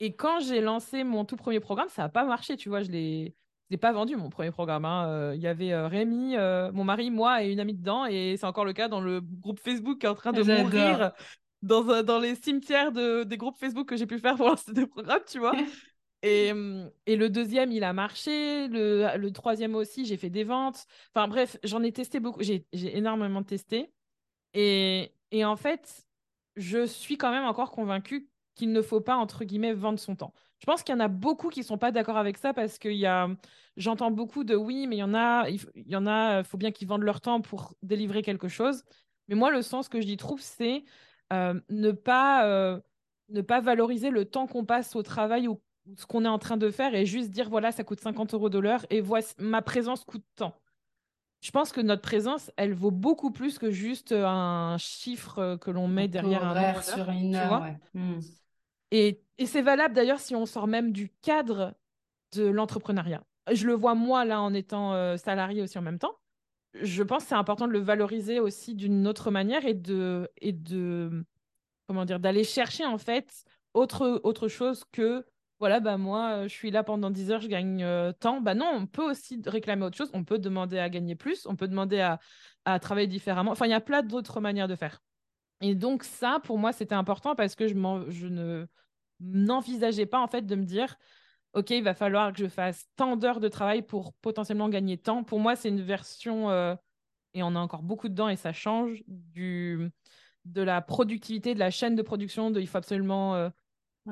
Et 0.00 0.14
quand 0.14 0.40
j'ai 0.40 0.60
lancé 0.60 1.04
mon 1.04 1.24
tout 1.24 1.36
premier 1.36 1.60
programme, 1.60 1.88
ça 1.88 2.02
n'a 2.02 2.08
pas 2.08 2.24
marché, 2.24 2.56
tu 2.56 2.68
vois, 2.68 2.82
je 2.82 2.90
l'ai 2.90 3.34
l'ai 3.70 3.76
pas 3.76 3.92
vendu 3.92 4.16
mon 4.16 4.30
premier 4.30 4.50
programme. 4.50 4.84
Hein. 4.84 5.34
Il 5.34 5.40
y 5.40 5.46
avait 5.46 5.74
Rémi, 5.86 6.36
mon 6.36 6.84
mari, 6.84 7.10
moi 7.10 7.42
et 7.42 7.50
une 7.50 7.60
amie 7.60 7.74
dedans. 7.74 8.06
Et 8.06 8.36
c'est 8.36 8.46
encore 8.46 8.64
le 8.64 8.72
cas 8.72 8.88
dans 8.88 9.00
le 9.00 9.20
groupe 9.20 9.60
Facebook 9.60 10.00
qui 10.00 10.06
est 10.06 10.08
en 10.08 10.14
train 10.14 10.32
de 10.32 10.42
mourir 10.42 11.12
dans, 11.62 12.02
dans 12.02 12.18
les 12.18 12.34
cimetières 12.34 12.92
de, 12.92 13.24
des 13.24 13.36
groupes 13.36 13.58
Facebook 13.58 13.88
que 13.88 13.96
j'ai 13.96 14.06
pu 14.06 14.18
faire 14.18 14.36
pour 14.36 14.48
lancer 14.48 14.72
des 14.72 14.86
programmes, 14.86 15.22
tu 15.26 15.38
vois. 15.38 15.54
Et, 16.22 16.50
et, 17.04 17.14
le 17.14 17.28
deuxième, 17.28 17.70
il 17.70 17.84
a 17.84 17.92
marché. 17.92 18.66
Le, 18.66 19.16
le 19.16 19.30
troisième 19.30 19.76
aussi, 19.76 20.04
j'ai 20.06 20.16
fait 20.16 20.30
des 20.30 20.42
ventes. 20.42 20.86
Enfin 21.14 21.28
bref, 21.28 21.56
j'en 21.62 21.84
ai 21.84 21.92
testé 21.92 22.18
beaucoup. 22.18 22.42
J'ai 22.42 22.64
énormément 22.72 23.44
testé. 23.44 23.92
Et, 24.56 25.44
en 25.44 25.56
fait, 25.56 26.06
je 26.56 26.86
suis 26.86 27.18
quand 27.18 27.30
même 27.30 27.44
encore 27.44 27.70
convaincue 27.70 28.28
qu'il 28.54 28.72
ne 28.72 28.80
faut 28.80 29.02
pas, 29.02 29.16
entre 29.16 29.44
guillemets, 29.44 29.74
vendre 29.74 29.98
son 29.98 30.16
temps. 30.16 30.32
Je 30.60 30.64
pense 30.64 30.82
qu'il 30.82 30.94
y 30.94 30.96
en 30.96 31.00
a 31.00 31.08
beaucoup 31.08 31.50
qui 31.50 31.60
ne 31.60 31.64
sont 31.64 31.76
pas 31.76 31.92
d'accord 31.92 32.16
avec 32.16 32.38
ça 32.38 32.54
parce 32.54 32.78
que 32.78 32.88
a... 33.04 33.28
j'entends 33.76 34.10
beaucoup 34.10 34.44
de 34.44 34.54
oui, 34.56 34.86
mais 34.86 34.96
il 34.96 35.00
y 35.00 35.02
en 35.02 35.14
a, 35.14 35.46
il 35.50 35.60
y 35.74 35.96
en 35.96 36.06
a, 36.06 36.42
faut 36.42 36.56
bien 36.56 36.72
qu'ils 36.72 36.88
vendent 36.88 37.02
leur 37.02 37.20
temps 37.20 37.42
pour 37.42 37.74
délivrer 37.82 38.22
quelque 38.22 38.48
chose. 38.48 38.82
Mais 39.28 39.34
moi, 39.34 39.50
le 39.50 39.60
sens 39.60 39.90
que 39.90 39.98
dis 39.98 40.16
trouve, 40.16 40.40
c'est 40.40 40.84
euh, 41.34 41.60
ne, 41.68 41.90
pas, 41.92 42.46
euh, 42.46 42.80
ne 43.28 43.42
pas 43.42 43.60
valoriser 43.60 44.08
le 44.10 44.24
temps 44.24 44.46
qu'on 44.46 44.64
passe 44.64 44.96
au 44.96 45.02
travail 45.02 45.48
ou 45.48 45.60
ce 45.96 46.06
qu'on 46.06 46.24
est 46.24 46.28
en 46.28 46.38
train 46.38 46.56
de 46.56 46.70
faire 46.70 46.94
et 46.94 47.04
juste 47.04 47.30
dire 47.30 47.50
voilà, 47.50 47.72
ça 47.72 47.84
coûte 47.84 48.00
50 48.00 48.32
euros 48.34 48.48
de 48.48 48.58
l'heure 48.58 48.86
et 48.90 49.02
voici, 49.02 49.34
ma 49.38 49.60
présence 49.60 50.04
coûte 50.04 50.24
tant. 50.34 50.54
Je 51.40 51.50
pense 51.50 51.70
que 51.72 51.80
notre 51.80 52.02
présence, 52.02 52.50
elle 52.56 52.74
vaut 52.74 52.90
beaucoup 52.90 53.30
plus 53.30 53.58
que 53.58 53.70
juste 53.70 54.12
un 54.12 54.76
chiffre 54.78 55.56
que 55.60 55.70
l'on 55.70 55.86
met 55.86 56.08
derrière 56.08 56.44
un 56.44 56.50
horaire 56.50 56.82
sur 56.82 57.08
une 57.10 57.34
heure. 57.34 57.64
Hmm. 57.94 58.18
Et, 58.90 59.22
et 59.38 59.46
c'est 59.46 59.62
valable 59.62 59.94
d'ailleurs 59.94 60.20
si 60.20 60.34
on 60.34 60.46
sort 60.46 60.66
même 60.66 60.92
du 60.92 61.10
cadre 61.22 61.74
de 62.34 62.44
l'entrepreneuriat. 62.44 63.22
Je 63.52 63.66
le 63.66 63.74
vois 63.74 63.94
moi 63.94 64.24
là 64.24 64.40
en 64.40 64.54
étant 64.54 64.94
euh, 64.94 65.16
salarié 65.16 65.62
aussi 65.62 65.78
en 65.78 65.82
même 65.82 65.98
temps 65.98 66.16
je 66.82 67.02
pense 67.02 67.24
que 67.24 67.28
c'est 67.30 67.34
important 67.34 67.66
de 67.66 67.72
le 67.72 67.78
valoriser 67.78 68.40
aussi 68.40 68.74
d'une 68.74 69.06
autre 69.06 69.30
manière 69.30 69.64
et 69.64 69.74
de, 69.74 70.28
et 70.38 70.52
de 70.52 71.24
comment 71.86 72.04
dire, 72.04 72.20
d'aller 72.20 72.44
chercher 72.44 72.84
en 72.84 72.98
fait 72.98 73.44
autre, 73.74 74.20
autre 74.24 74.48
chose 74.48 74.84
que 74.92 75.24
voilà, 75.58 75.80
bah 75.80 75.96
moi, 75.96 76.42
je 76.44 76.52
suis 76.52 76.70
là 76.70 76.84
pendant 76.84 77.10
10 77.10 77.30
heures, 77.30 77.40
je 77.40 77.48
gagne 77.48 77.82
euh, 77.82 78.12
tant. 78.12 78.40
Bah 78.40 78.54
non, 78.54 78.70
on 78.74 78.86
peut 78.86 79.10
aussi 79.10 79.40
réclamer 79.46 79.84
autre 79.84 79.96
chose. 79.96 80.10
On 80.12 80.24
peut 80.24 80.38
demander 80.38 80.78
à 80.78 80.90
gagner 80.90 81.14
plus, 81.14 81.46
on 81.46 81.56
peut 81.56 81.68
demander 81.68 82.00
à, 82.00 82.78
travailler 82.80 83.06
différemment. 83.06 83.52
Enfin, 83.52 83.66
il 83.66 83.70
y 83.70 83.74
a 83.74 83.80
plein 83.80 84.02
d'autres 84.02 84.40
manières 84.40 84.68
de 84.68 84.74
faire. 84.74 85.00
Et 85.60 85.74
donc, 85.74 86.04
ça, 86.04 86.40
pour 86.44 86.58
moi, 86.58 86.72
c'était 86.72 86.94
important 86.94 87.34
parce 87.34 87.54
que 87.54 87.68
je, 87.68 87.74
je 88.08 88.26
ne 88.26 88.66
n'envisageais 89.20 90.06
pas 90.06 90.20
en 90.20 90.26
fait 90.28 90.42
de 90.42 90.54
me 90.54 90.64
dire 90.64 90.96
OK, 91.56 91.70
il 91.70 91.82
va 91.82 91.94
falloir 91.94 92.32
que 92.34 92.38
je 92.38 92.48
fasse 92.48 92.86
tant 92.96 93.16
d'heures 93.16 93.40
de 93.40 93.48
travail 93.48 93.80
pour 93.80 94.12
potentiellement 94.14 94.68
gagner 94.68 94.98
tant. 94.98 95.24
Pour 95.24 95.40
moi, 95.40 95.56
c'est 95.56 95.70
une 95.70 95.80
version, 95.80 96.50
euh, 96.50 96.74
et 97.32 97.42
on 97.42 97.54
a 97.56 97.58
encore 97.58 97.82
beaucoup 97.82 98.10
dedans 98.10 98.28
et 98.28 98.36
ça 98.36 98.52
change, 98.52 99.02
de 99.06 99.90
la 100.62 100.82
productivité, 100.82 101.54
de 101.54 101.58
la 101.58 101.70
chaîne 101.70 101.94
de 101.94 102.02
production, 102.02 102.52
il 102.52 102.66
faut 102.68 102.76
absolument, 102.76 103.34
euh, 103.36 103.48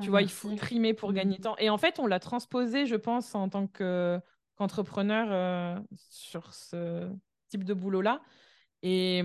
tu 0.01 0.09
vois, 0.09 0.21
il 0.21 0.29
faut 0.29 0.53
trimer 0.55 0.93
pour 0.93 1.13
gagner 1.13 1.37
mmh. 1.37 1.41
tant. 1.41 1.55
Et 1.57 1.69
en 1.69 1.77
fait, 1.77 1.99
on 1.99 2.07
l'a 2.07 2.19
transposé, 2.19 2.85
je 2.85 2.95
pense, 2.95 3.35
en 3.35 3.49
tant 3.49 3.67
qu'entrepreneur 3.67 5.27
euh, 5.31 5.79
sur 6.09 6.53
ce 6.53 7.09
type 7.49 7.63
de 7.63 7.73
boulot-là. 7.73 8.21
Et, 8.83 9.23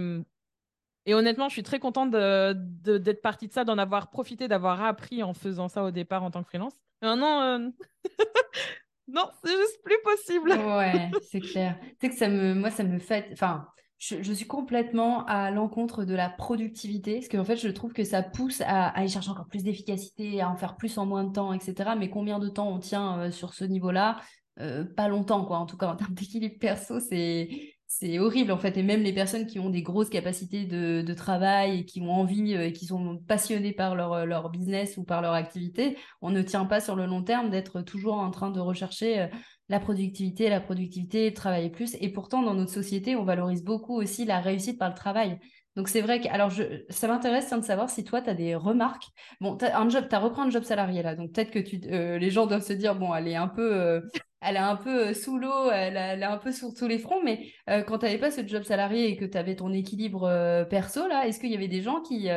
et 1.07 1.15
honnêtement, 1.15 1.49
je 1.49 1.55
suis 1.55 1.63
très 1.63 1.79
contente 1.79 2.11
d'être 2.11 3.23
partie 3.23 3.49
de 3.49 3.53
ça, 3.53 3.65
d'en 3.65 3.79
avoir 3.79 4.11
profité, 4.11 4.49
d'avoir 4.49 4.83
appris 4.83 5.23
en 5.23 5.35
faisant 5.35 5.69
ça 5.69 5.85
au 5.85 5.91
départ 5.91 6.23
en 6.23 6.31
tant 6.31 6.43
que 6.43 6.49
freelance. 6.49 6.75
Maintenant, 7.03 7.43
euh, 7.43 7.69
non, 9.09 9.29
c'est 9.43 9.57
juste 9.57 9.83
plus 9.83 9.99
possible. 10.05 10.51
Ouais, 10.51 11.11
c'est 11.31 11.41
clair. 11.41 11.79
Tu 11.81 11.97
sais 12.01 12.09
que 12.11 12.17
ça 12.17 12.29
me, 12.29 12.55
moi, 12.55 12.71
ça 12.71 12.85
me 12.85 12.99
fait, 12.99 13.29
enfin, 13.33 13.67
je, 14.01 14.33
suis 14.33 14.47
complètement 14.47 15.27
à 15.27 15.51
l'encontre 15.51 16.05
de 16.05 16.15
la 16.15 16.31
productivité, 16.31 17.17
parce 17.17 17.29
qu'en 17.29 17.45
fait, 17.45 17.57
je 17.57 17.69
trouve 17.69 17.93
que 17.93 18.03
ça 18.03 18.23
pousse 18.23 18.63
à, 18.63 18.89
aller 18.89 19.09
chercher 19.09 19.29
encore 19.29 19.47
plus 19.47 19.63
d'efficacité, 19.63 20.41
à 20.41 20.51
en 20.51 20.57
faire 20.57 20.77
plus 20.77 20.97
en 20.97 21.05
moins 21.05 21.25
de 21.25 21.33
temps, 21.33 21.53
etc. 21.53 21.91
Mais 21.99 22.09
combien 22.09 22.39
de 22.39 22.49
temps 22.49 22.73
on 22.73 22.79
tient 22.79 23.19
euh, 23.19 23.31
sur 23.31 23.53
ce 23.53 23.65
niveau-là? 23.65 24.19
Euh, 24.59 24.85
Pas 24.85 25.09
longtemps, 25.09 25.45
quoi. 25.45 25.59
En 25.59 25.67
tout 25.67 25.77
cas, 25.77 25.89
en 25.89 25.97
termes 25.97 26.15
d'équilibre 26.15 26.59
perso, 26.59 26.99
c'est 26.99 27.51
c'est 27.93 28.21
horrible 28.21 28.53
en 28.53 28.59
fait. 28.59 28.77
Et 28.77 28.85
même 28.85 29.03
les 29.03 29.13
personnes 29.13 29.47
qui 29.47 29.59
ont 29.59 29.69
des 29.69 29.83
grosses 29.83 30.11
capacités 30.11 30.65
de, 30.65 31.13
travail 31.13 31.81
et 31.81 31.85
qui 31.85 32.01
ont 32.01 32.13
envie 32.13 32.55
euh, 32.55 32.67
et 32.67 32.73
qui 32.73 32.87
sont 32.87 33.19
passionnées 33.27 33.73
par 33.73 33.97
leur, 33.97 34.27
leur 34.27 34.49
business 34.49 34.97
ou 34.97 35.03
par 35.03 35.21
leur 35.21 35.33
activité, 35.33 35.99
on 36.23 36.31
ne 36.31 36.41
tient 36.41 36.65
pas 36.67 36.81
sur 36.81 36.95
le 36.95 37.05
long 37.07 37.25
terme 37.25 37.51
d'être 37.51 37.83
toujours 37.83 38.15
en 38.15 38.31
train 38.31 38.51
de 38.51 38.61
rechercher 38.61 39.29
la 39.71 39.81
productivité, 39.81 40.51
la 40.51 40.61
productivité, 40.61 41.33
travailler 41.33 41.71
plus. 41.71 41.97
Et 42.01 42.11
pourtant, 42.11 42.43
dans 42.43 42.55
notre 42.55 42.73
société, 42.73 43.17
on 43.17 43.25
valorise 43.25 43.65
beaucoup 43.65 43.95
aussi 43.95 44.27
la 44.27 44.41
réussite 44.41 44.79
par 44.79 44.91
le 44.91 44.95
travail. 44.95 45.39
Donc 45.77 45.89
c'est 45.89 46.03
vrai 46.03 46.21
que 46.21 46.29
alors 46.29 46.51
ça 46.91 47.09
m'intéresse 47.09 47.49
de 47.49 47.63
savoir 47.63 47.89
si 47.89 48.05
toi 48.05 48.21
tu 48.21 48.29
as 48.29 48.35
des 48.35 48.55
remarques. 48.55 49.07
Bon, 49.41 49.57
tu 49.57 49.65
as 49.65 50.19
repris 50.19 50.43
un 50.43 50.51
job 50.51 50.65
salarié 50.65 51.03
là, 51.03 51.15
donc 51.15 51.33
peut-être 51.33 51.53
que 51.53 51.61
tu, 51.61 51.79
les 51.79 52.31
gens 52.31 52.47
doivent 52.47 52.67
se 52.67 52.73
dire 52.73 52.97
bon, 52.97 53.15
elle 53.15 53.29
est 53.29 53.37
un 53.37 53.49
peu 53.49 54.03
elle 54.41 54.57
est 54.57 54.59
un 54.59 54.77
peu 54.77 55.09
euh, 55.09 55.15
sous 55.15 55.39
l'eau, 55.39 55.71
elle, 55.71 55.97
est 55.97 56.25
un 56.25 56.39
peu 56.39 56.53
sur 56.53 56.73
tous 56.73 56.87
les 56.89 56.99
fronts, 56.99 57.23
mais 57.23 57.53
euh, 57.69 57.83
quand 57.83 57.99
tu 57.99 58.07
n'avais 58.07 58.19
pas 58.19 58.31
ce 58.31 58.47
job 58.47 58.63
salarié 58.63 59.09
et 59.09 59.17
que 59.17 59.25
tu 59.27 59.37
avais 59.37 59.55
ton 59.57 59.73
équilibre 59.73 60.25
euh, 60.25 60.65
perso, 60.65 61.07
là, 61.09 61.27
est-ce 61.27 61.41
qu'il 61.41 61.51
y 61.51 61.57
avait 61.57 61.69
des 61.69 61.83
gens 61.83 62.01
qui, 62.01 62.29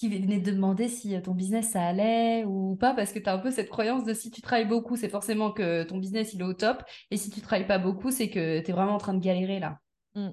qui 0.00 0.18
venaient 0.18 0.42
te 0.42 0.50
demander 0.50 0.88
si 0.88 1.20
ton 1.22 1.34
business 1.34 1.70
ça 1.70 1.82
allait 1.82 2.44
ou 2.44 2.76
pas 2.76 2.94
Parce 2.94 3.12
que 3.12 3.18
tu 3.18 3.28
as 3.28 3.34
un 3.34 3.38
peu 3.38 3.50
cette 3.50 3.68
croyance 3.68 4.04
de 4.04 4.14
si 4.14 4.30
tu 4.30 4.40
travailles 4.40 4.68
beaucoup, 4.68 4.96
c'est 4.96 5.08
forcément 5.08 5.52
que 5.52 5.82
ton 5.84 5.98
business 5.98 6.32
il 6.34 6.40
est 6.40 6.44
au 6.44 6.54
top, 6.54 6.82
et 7.10 7.16
si 7.16 7.30
tu 7.30 7.40
travailles 7.40 7.66
pas 7.66 7.78
beaucoup, 7.78 8.10
c'est 8.10 8.30
que 8.30 8.60
tu 8.60 8.70
es 8.70 8.72
vraiment 8.72 8.94
en 8.94 8.98
train 8.98 9.14
de 9.14 9.20
galérer 9.20 9.60
là. 9.60 9.78
Mmh. 10.14 10.30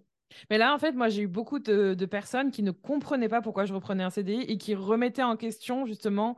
Mais 0.50 0.58
là, 0.58 0.74
en 0.74 0.78
fait, 0.78 0.92
moi, 0.92 1.08
j'ai 1.08 1.22
eu 1.22 1.28
beaucoup 1.28 1.60
de, 1.60 1.94
de, 1.94 2.06
personnes 2.06 2.52
qui 2.52 2.62
ne 2.62 2.72
comprenaient 2.72 3.30
pas 3.30 3.42
pourquoi 3.42 3.64
je 3.64 3.74
reprenais 3.74 4.04
un 4.04 4.10
CDI 4.10 4.42
et 4.42 4.58
qui 4.58 4.76
remettaient 4.76 5.24
en 5.24 5.38
question 5.38 5.86
justement 5.86 6.38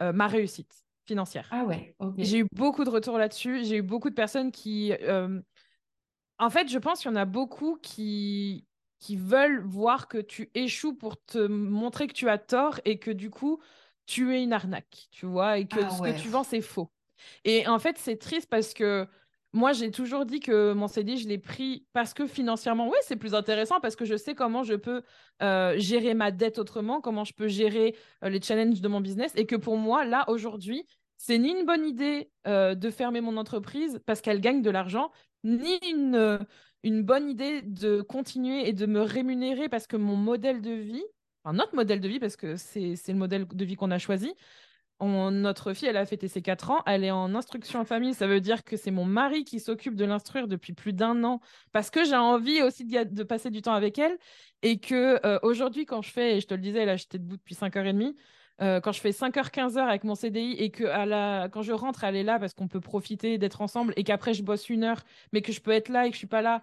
ma 0.00 0.26
réussite 0.28 0.72
financière. 1.08 1.48
Ah 1.50 1.64
ouais, 1.64 1.96
J'ai 2.18 2.40
eu 2.40 2.46
beaucoup 2.52 2.84
de 2.84 2.90
retours 2.90 3.18
là-dessus. 3.18 3.64
J'ai 3.64 3.78
eu 3.78 3.82
beaucoup 3.82 4.10
de 4.10 4.14
personnes 4.14 4.52
qui. 4.52 4.92
Euh, 4.92 5.40
en 6.38 6.50
fait, 6.50 6.68
je 6.68 6.78
pense 6.78 7.00
qu'il 7.00 7.10
y 7.10 7.14
en 7.14 7.16
a 7.16 7.24
beaucoup 7.24 7.78
qui 7.82 8.67
qui 8.98 9.16
veulent 9.16 9.62
voir 9.64 10.08
que 10.08 10.18
tu 10.18 10.50
échoues 10.54 10.94
pour 10.94 11.22
te 11.24 11.38
montrer 11.38 12.06
que 12.06 12.12
tu 12.12 12.28
as 12.28 12.38
tort 12.38 12.80
et 12.84 12.98
que 12.98 13.10
du 13.10 13.30
coup, 13.30 13.60
tu 14.06 14.34
es 14.34 14.42
une 14.42 14.52
arnaque, 14.52 15.08
tu 15.10 15.26
vois, 15.26 15.58
et 15.58 15.66
que 15.66 15.80
ah 15.80 15.90
ce 15.90 16.02
que 16.02 16.20
tu 16.20 16.28
vends, 16.28 16.44
c'est 16.44 16.62
faux. 16.62 16.90
Et 17.44 17.66
en 17.66 17.78
fait, 17.78 17.98
c'est 17.98 18.16
triste 18.16 18.48
parce 18.48 18.74
que 18.74 19.06
moi, 19.52 19.72
j'ai 19.72 19.90
toujours 19.90 20.26
dit 20.26 20.40
que 20.40 20.72
mon 20.72 20.88
CD, 20.88 21.16
je 21.16 21.26
l'ai 21.26 21.38
pris 21.38 21.86
parce 21.92 22.12
que 22.12 22.26
financièrement, 22.26 22.88
oui, 22.88 22.98
c'est 23.02 23.16
plus 23.16 23.34
intéressant 23.34 23.80
parce 23.80 23.96
que 23.96 24.04
je 24.04 24.16
sais 24.16 24.34
comment 24.34 24.62
je 24.62 24.74
peux 24.74 25.02
euh, 25.42 25.78
gérer 25.78 26.14
ma 26.14 26.30
dette 26.30 26.58
autrement, 26.58 27.00
comment 27.00 27.24
je 27.24 27.32
peux 27.32 27.48
gérer 27.48 27.96
euh, 28.24 28.28
les 28.28 28.42
challenges 28.42 28.80
de 28.80 28.88
mon 28.88 29.00
business 29.00 29.32
et 29.36 29.46
que 29.46 29.56
pour 29.56 29.76
moi, 29.76 30.04
là, 30.04 30.24
aujourd'hui, 30.28 30.86
c'est 31.16 31.38
ni 31.38 31.50
une 31.50 31.64
bonne 31.64 31.86
idée 31.86 32.30
euh, 32.46 32.74
de 32.74 32.90
fermer 32.90 33.20
mon 33.20 33.36
entreprise 33.36 34.00
parce 34.06 34.20
qu'elle 34.20 34.40
gagne 34.40 34.60
de 34.60 34.70
l'argent, 34.70 35.10
ni 35.44 35.78
une, 35.88 36.38
une 36.88 37.02
bonne 37.02 37.28
idée 37.30 37.62
de 37.62 38.02
continuer 38.02 38.68
et 38.68 38.72
de 38.72 38.86
me 38.86 39.00
rémunérer 39.00 39.68
parce 39.68 39.86
que 39.86 39.96
mon 39.96 40.16
modèle 40.16 40.60
de 40.60 40.72
vie, 40.72 41.04
enfin 41.44 41.54
notre 41.54 41.74
modèle 41.74 42.00
de 42.00 42.08
vie, 42.08 42.18
parce 42.18 42.36
que 42.36 42.56
c'est 42.56 42.96
le 43.08 43.14
modèle 43.14 43.46
de 43.46 43.64
vie 43.64 43.76
qu'on 43.76 43.90
a 43.90 43.98
choisi, 43.98 44.34
notre 45.00 45.74
fille, 45.74 45.88
elle 45.88 45.96
a 45.96 46.06
fêté 46.06 46.28
ses 46.28 46.42
4 46.42 46.70
ans, 46.70 46.82
elle 46.86 47.04
est 47.04 47.10
en 47.10 47.34
instruction 47.34 47.80
en 47.80 47.84
famille, 47.84 48.14
ça 48.14 48.26
veut 48.26 48.40
dire 48.40 48.64
que 48.64 48.76
c'est 48.76 48.90
mon 48.90 49.04
mari 49.04 49.44
qui 49.44 49.60
s'occupe 49.60 49.94
de 49.94 50.04
l'instruire 50.04 50.48
depuis 50.48 50.72
plus 50.72 50.92
d'un 50.92 51.22
an, 51.24 51.40
parce 51.72 51.90
que 51.90 52.04
j'ai 52.04 52.16
envie 52.16 52.62
aussi 52.62 52.84
de, 52.84 53.22
passer 53.22 53.50
du 53.50 53.62
temps 53.62 53.74
avec 53.74 53.98
elle, 53.98 54.18
et 54.62 54.80
que 54.80 55.24
euh, 55.24 55.38
aujourd'hui, 55.42 55.86
quand 55.86 56.02
je 56.02 56.10
fais, 56.10 56.36
et 56.36 56.40
je 56.40 56.46
te 56.46 56.54
le 56.54 56.60
disais, 56.60 56.84
là, 56.84 56.96
j'étais 56.96 57.18
debout 57.18 57.36
depuis 57.36 57.54
5h30, 57.54 58.14
euh, 58.60 58.80
quand 58.80 58.92
je 58.92 59.00
fais 59.00 59.10
5h, 59.10 59.50
15h 59.50 59.78
avec 59.78 60.04
mon 60.04 60.14
CDI 60.14 60.52
et 60.52 60.70
que 60.70 60.84
à 60.84 61.06
la... 61.06 61.48
quand 61.50 61.62
je 61.62 61.72
rentre, 61.72 62.04
elle 62.04 62.16
est 62.16 62.24
là 62.24 62.38
parce 62.38 62.54
qu'on 62.54 62.68
peut 62.68 62.80
profiter 62.80 63.38
d'être 63.38 63.60
ensemble 63.60 63.92
et 63.96 64.04
qu'après 64.04 64.34
je 64.34 64.42
bosse 64.42 64.68
une 64.68 64.84
heure, 64.84 65.02
mais 65.32 65.42
que 65.42 65.52
je 65.52 65.60
peux 65.60 65.70
être 65.70 65.88
là 65.88 66.06
et 66.06 66.10
que 66.10 66.14
je 66.14 66.18
suis 66.18 66.26
pas 66.26 66.42
là 66.42 66.62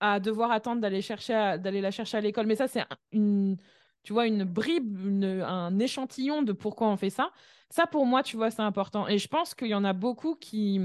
à 0.00 0.20
devoir 0.20 0.50
attendre 0.50 0.80
d'aller 0.80 1.02
chercher 1.02 1.56
d'aller 1.58 1.80
la 1.80 1.90
chercher 1.90 2.18
à 2.18 2.20
l'école. 2.20 2.46
Mais 2.46 2.56
ça, 2.56 2.68
c'est 2.68 2.84
une, 3.12 3.56
tu 4.02 4.12
vois, 4.12 4.26
une 4.26 4.44
bribe, 4.44 5.22
un 5.44 5.78
échantillon 5.78 6.42
de 6.42 6.52
pourquoi 6.52 6.88
on 6.88 6.96
fait 6.96 7.10
ça. 7.10 7.32
Ça, 7.70 7.86
pour 7.86 8.06
moi, 8.06 8.22
tu 8.22 8.36
vois, 8.36 8.50
c'est 8.50 8.62
important. 8.62 9.06
Et 9.08 9.18
je 9.18 9.28
pense 9.28 9.54
qu'il 9.54 9.68
y 9.68 9.74
en 9.74 9.84
a 9.84 9.92
beaucoup 9.92 10.34
qui 10.36 10.80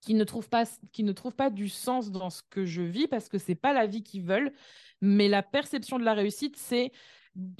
qui 0.00 0.14
ne 0.14 0.24
trouvent 0.24 0.48
pas 0.48 0.64
qui 0.92 1.04
ne 1.04 1.12
trouvent 1.12 1.36
pas 1.36 1.50
du 1.50 1.68
sens 1.68 2.10
dans 2.10 2.30
ce 2.30 2.42
que 2.48 2.64
je 2.64 2.82
vis 2.82 3.06
parce 3.06 3.28
que 3.28 3.38
c'est 3.38 3.54
pas 3.54 3.72
la 3.72 3.86
vie 3.86 4.02
qu'ils 4.02 4.22
veulent. 4.22 4.52
Mais 5.00 5.28
la 5.28 5.42
perception 5.42 5.98
de 5.98 6.04
la 6.04 6.14
réussite, 6.14 6.56
c'est 6.56 6.92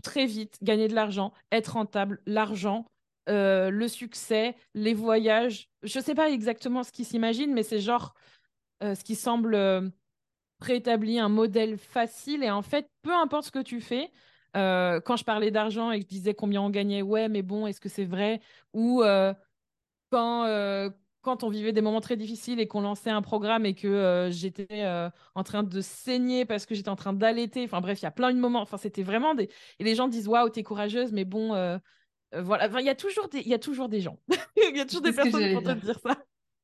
très 0.02 0.26
vite, 0.26 0.58
gagner 0.62 0.88
de 0.88 0.94
l'argent, 0.94 1.32
être 1.52 1.74
rentable, 1.74 2.20
l'argent, 2.26 2.86
euh, 3.28 3.70
le 3.70 3.88
succès, 3.88 4.56
les 4.74 4.94
voyages. 4.94 5.68
Je 5.82 5.98
ne 5.98 6.04
sais 6.04 6.14
pas 6.14 6.30
exactement 6.30 6.82
ce 6.82 6.92
qu'ils 6.92 7.04
s'imaginent, 7.06 7.52
mais 7.52 7.62
c'est 7.62 7.80
genre 7.80 8.14
euh, 8.82 8.94
ce 8.94 9.04
qui 9.04 9.14
semble 9.14 9.54
euh, 9.54 9.88
préétabli, 10.58 11.18
un 11.18 11.28
modèle 11.28 11.78
facile. 11.78 12.42
Et 12.42 12.50
en 12.50 12.62
fait, 12.62 12.88
peu 13.02 13.14
importe 13.14 13.46
ce 13.46 13.50
que 13.52 13.62
tu 13.62 13.80
fais, 13.80 14.10
quand 14.52 15.16
je 15.16 15.24
parlais 15.24 15.52
d'argent 15.52 15.92
et 15.92 16.00
que 16.00 16.04
je 16.04 16.08
disais 16.08 16.34
combien 16.34 16.60
on 16.60 16.70
gagnait, 16.70 17.02
ouais, 17.02 17.28
mais 17.28 17.42
bon, 17.42 17.68
est-ce 17.68 17.80
que 17.80 17.88
c'est 17.88 18.04
vrai? 18.04 18.40
Ou 18.72 19.02
quand, 20.10 20.90
quand 21.22 21.44
on 21.44 21.48
vivait 21.48 21.72
des 21.72 21.80
moments 21.80 22.00
très 22.00 22.16
difficiles 22.16 22.60
et 22.60 22.66
qu'on 22.66 22.80
lançait 22.80 23.10
un 23.10 23.22
programme 23.22 23.66
et 23.66 23.74
que 23.74 24.28
j'étais 24.30 24.86
en 25.34 25.42
train 25.42 25.62
de 25.62 25.80
saigner 25.80 26.44
parce 26.44 26.66
que 26.66 26.74
j'étais 26.74 26.88
en 26.88 26.96
train 26.96 27.12
d'allaiter. 27.12 27.64
Enfin 27.64 27.80
bref, 27.80 28.00
il 28.00 28.04
y 28.04 28.08
a 28.08 28.10
plein 28.10 28.32
de 28.32 28.38
moments. 28.38 28.62
Enfin, 28.62 28.76
c'était 28.76 29.02
vraiment 29.02 29.34
des. 29.34 29.48
Et 29.78 29.84
les 29.84 29.94
gens 29.94 30.08
disent 30.08 30.28
Waouh, 30.28 30.48
t'es 30.48 30.62
courageuse, 30.62 31.12
mais 31.12 31.24
bon, 31.24 31.48
voilà. 32.32 32.68
Enfin, 32.68 32.80
il 32.80 32.86
y, 32.86 32.90
a 32.90 32.94
toujours 32.94 33.28
des... 33.28 33.40
y 33.42 33.54
a 33.54 33.58
toujours 33.58 33.88
des 33.88 34.00
gens. 34.00 34.18
Il 34.56 34.76
y 34.76 34.80
a 34.80 34.84
toujours 34.84 35.02
des 35.02 35.12
personnes 35.12 35.40
qui 35.40 35.54
vont 35.54 35.62
te 35.62 35.72
dire 35.72 35.98
ça. 36.02 36.16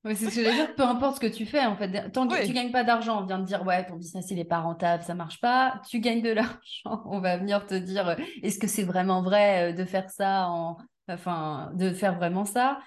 Oui, 0.07 0.15
c'est 0.15 0.31
ce 0.31 0.37
que 0.37 0.45
je 0.45 0.49
veux 0.49 0.55
dire, 0.55 0.75
peu 0.77 0.85
importe 0.85 1.17
ce 1.17 1.21
que 1.21 1.27
tu 1.27 1.47
fais, 1.47 1.67
en 1.67 1.77
fait. 1.77 2.13
Tant 2.13 2.29
que 2.29 2.47
tu 2.47 2.53
gagnes 2.53 2.71
pas 2.71 2.85
d'argent, 2.85 3.21
on 3.21 3.27
vient 3.27 3.41
de 3.41 3.45
dire, 3.45 3.67
ouais, 3.67 3.85
ton 3.85 3.97
business, 3.97 4.31
il 4.31 4.39
est 4.39 4.45
pas 4.45 4.61
rentable, 4.61 5.03
ça 5.03 5.15
marche 5.15 5.41
pas. 5.41 5.81
Tu 5.89 5.99
gagnes 5.99 6.23
de 6.23 6.31
l'argent, 6.33 7.03
on 7.07 7.19
va 7.19 7.37
venir 7.39 7.67
te 7.67 7.75
dire, 7.75 8.17
est-ce 8.43 8.61
que 8.61 8.69
c'est 8.69 8.85
vraiment 8.85 9.23
vrai 9.23 9.73
de 9.73 9.85
faire 9.85 10.09
ça 10.09 10.47
en, 10.49 10.77
enfin, 11.09 11.71
de 11.75 11.91
faire 11.91 12.17
vraiment 12.17 12.45
ça. 12.45 12.79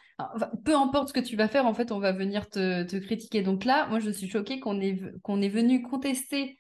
peu 0.65 0.75
importe 0.75 1.09
ce 1.09 1.13
que 1.13 1.19
tu 1.19 1.35
vas 1.35 1.47
faire, 1.47 1.65
en 1.65 1.73
fait, 1.73 1.91
on 1.91 1.99
va 1.99 2.11
venir 2.11 2.49
te, 2.49 2.97
critiquer. 2.99 3.41
Donc 3.41 3.65
là, 3.65 3.87
moi, 3.87 3.99
je 3.99 4.09
suis 4.09 4.29
choquée 4.29 4.59
qu'on 4.59 4.79
est, 4.81 4.99
qu'on 5.21 5.41
est 5.41 5.49
venu 5.49 5.81
contester 5.81 6.57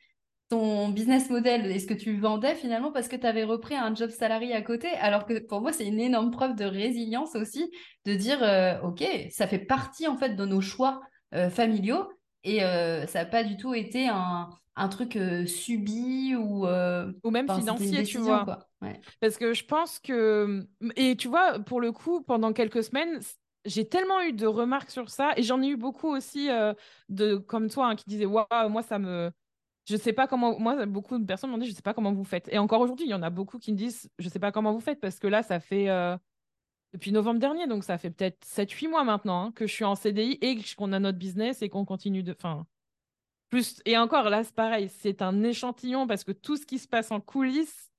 ton 0.49 0.89
business 0.89 1.29
model 1.29 1.67
et 1.67 1.79
ce 1.79 1.85
que 1.85 1.93
tu 1.93 2.17
vendais 2.17 2.55
finalement 2.55 2.91
parce 2.91 3.07
que 3.07 3.15
tu 3.15 3.27
avais 3.27 3.43
repris 3.43 3.75
un 3.75 3.93
job 3.93 4.09
salarié 4.09 4.53
à 4.53 4.61
côté. 4.61 4.87
Alors 4.99 5.25
que 5.25 5.39
pour 5.39 5.61
moi, 5.61 5.71
c'est 5.71 5.85
une 5.85 5.99
énorme 5.99 6.31
preuve 6.31 6.55
de 6.55 6.65
résilience 6.65 7.35
aussi 7.35 7.71
de 8.05 8.15
dire, 8.15 8.41
euh, 8.41 8.81
OK, 8.81 9.03
ça 9.29 9.47
fait 9.47 9.59
partie 9.59 10.07
en 10.07 10.17
fait 10.17 10.35
de 10.35 10.45
nos 10.45 10.61
choix 10.61 11.01
euh, 11.35 11.49
familiaux 11.49 12.09
et 12.43 12.63
euh, 12.63 13.05
ça 13.05 13.19
n'a 13.19 13.25
pas 13.25 13.43
du 13.43 13.57
tout 13.57 13.75
été 13.75 14.07
un, 14.07 14.49
un 14.79 14.87
truc 14.87 15.15
euh, 15.17 15.45
subi 15.45 16.35
ou 16.35 16.65
euh, 16.65 17.11
ou 17.23 17.31
même 17.31 17.47
financier 17.49 18.03
tu 18.03 18.17
vois. 18.17 18.65
parce 19.19 19.37
que 19.37 19.53
je 19.53 19.65
pense 19.65 19.99
que 19.99 20.65
et 20.95 21.15
tu 21.17 21.27
vois 21.27 21.59
pour 21.59 21.81
le 21.81 21.91
coup 21.91 22.21
pendant 22.21 22.53
quelques 22.53 22.83
semaines 22.83 23.19
j'ai 23.65 23.87
tellement 23.87 24.21
eu 24.21 24.31
de 24.31 24.47
remarques 24.47 24.89
sur 24.89 25.09
ça 25.09 25.33
et 25.35 25.43
j'en 25.43 25.61
ai 25.61 25.67
eu 25.67 25.75
beaucoup 25.75 26.07
aussi 26.07 26.49
euh, 26.49 26.73
de 27.09 27.35
comme 27.35 27.69
toi 27.69 27.87
hein, 27.87 27.95
qui 27.95 28.05
disaient 28.07 28.25
waouh 28.25 28.69
moi 28.69 28.81
ça 28.81 28.99
me 28.99 29.31
je 29.85 29.97
sais 29.97 30.13
pas 30.13 30.27
comment 30.27 30.57
moi 30.59 30.85
beaucoup 30.85 31.17
de 31.17 31.25
personnes 31.25 31.49
m'ont 31.49 31.57
dit 31.57 31.67
je 31.67 31.73
sais 31.73 31.81
pas 31.81 31.93
comment 31.93 32.13
vous 32.13 32.23
faites. 32.23 32.47
Et 32.51 32.57
encore 32.57 32.79
aujourd'hui 32.79 33.05
il 33.05 33.09
y 33.09 33.13
en 33.13 33.23
a 33.23 33.29
beaucoup 33.29 33.59
qui 33.59 33.73
me 33.73 33.77
disent 33.77 34.09
je 34.17 34.29
sais 34.29 34.39
pas 34.39 34.53
comment 34.53 34.71
vous 34.71 34.79
faites 34.79 35.01
parce 35.01 35.19
que 35.19 35.27
là 35.27 35.43
ça 35.43 35.59
fait 35.59 35.87
depuis 36.93 37.11
novembre 37.11 37.39
dernier 37.39 37.67
donc 37.67 37.83
ça 37.83 37.97
fait 37.97 38.11
peut-être 38.11 38.45
7 38.45 38.71
8 38.71 38.87
mois 38.87 39.03
maintenant 39.03 39.47
hein, 39.47 39.51
que 39.51 39.67
je 39.67 39.73
suis 39.73 39.85
en 39.85 39.95
CDI 39.95 40.37
et 40.41 40.57
qu'on 40.77 40.93
a 40.93 40.99
notre 40.99 41.17
business 41.17 41.61
et 41.61 41.69
qu'on 41.69 41.83
continue 41.85 42.23
de 42.23 42.31
enfin 42.31 42.65
plus, 43.49 43.81
et 43.85 43.97
encore, 43.97 44.29
là, 44.29 44.43
c'est 44.43 44.55
pareil, 44.55 44.89
c'est 44.89 45.21
un 45.21 45.43
échantillon 45.43 46.07
parce 46.07 46.23
que 46.23 46.31
tout 46.31 46.55
ce 46.57 46.65
qui 46.65 46.79
se 46.79 46.87
passe 46.87 47.11
en 47.11 47.19
coulisses, 47.19 47.89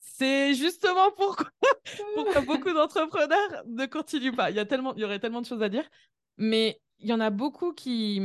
c'est 0.00 0.54
justement 0.54 1.10
pourquoi, 1.16 1.50
beaucoup 2.46 2.72
d'entrepreneurs 2.72 3.64
ne 3.66 3.86
continuent 3.86 4.34
pas. 4.34 4.50
Il 4.50 4.56
y, 4.56 4.60
a 4.60 4.66
tellement, 4.66 4.94
il 4.94 5.00
y 5.00 5.04
aurait 5.04 5.20
tellement 5.20 5.40
de 5.40 5.46
choses 5.46 5.62
à 5.62 5.68
dire, 5.68 5.88
mais 6.36 6.80
il 6.98 7.08
y 7.08 7.12
en 7.12 7.20
a 7.20 7.30
beaucoup 7.30 7.72
qui, 7.72 8.20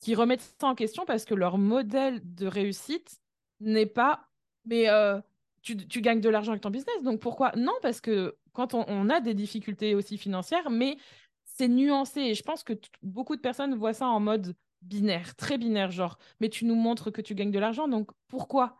qui 0.00 0.14
remettent 0.14 0.54
ça 0.60 0.66
en 0.66 0.74
question 0.74 1.04
parce 1.06 1.24
que 1.24 1.34
leur 1.34 1.58
modèle 1.58 2.20
de 2.22 2.46
réussite 2.46 3.18
n'est 3.60 3.86
pas, 3.86 4.28
mais 4.66 4.88
euh, 4.88 5.20
tu, 5.62 5.76
tu, 5.76 6.00
gagnes 6.00 6.20
de 6.20 6.28
l'argent 6.28 6.52
avec 6.52 6.62
ton 6.62 6.70
business, 6.70 7.02
donc 7.02 7.20
pourquoi? 7.20 7.52
Non, 7.56 7.74
parce 7.82 8.00
que 8.00 8.36
quand 8.52 8.74
on, 8.74 8.84
on 8.88 9.08
a 9.08 9.20
des 9.20 9.34
difficultés 9.34 9.94
aussi 9.94 10.18
financières, 10.18 10.70
mais 10.70 10.98
c'est 11.44 11.68
nuancé, 11.68 12.20
et 12.20 12.34
je 12.34 12.42
pense 12.42 12.62
que 12.62 12.74
beaucoup 13.02 13.34
de 13.34 13.40
personnes 13.40 13.74
voient 13.74 13.94
ça 13.94 14.06
en 14.06 14.20
mode 14.20 14.54
binaire, 14.82 15.34
très 15.36 15.58
binaire, 15.58 15.90
genre, 15.90 16.18
mais 16.40 16.48
tu 16.48 16.64
nous 16.64 16.74
montres 16.74 17.12
que 17.12 17.20
tu 17.20 17.34
gagnes 17.34 17.50
de 17.50 17.58
l'argent, 17.58 17.88
donc 17.88 18.10
pourquoi? 18.28 18.78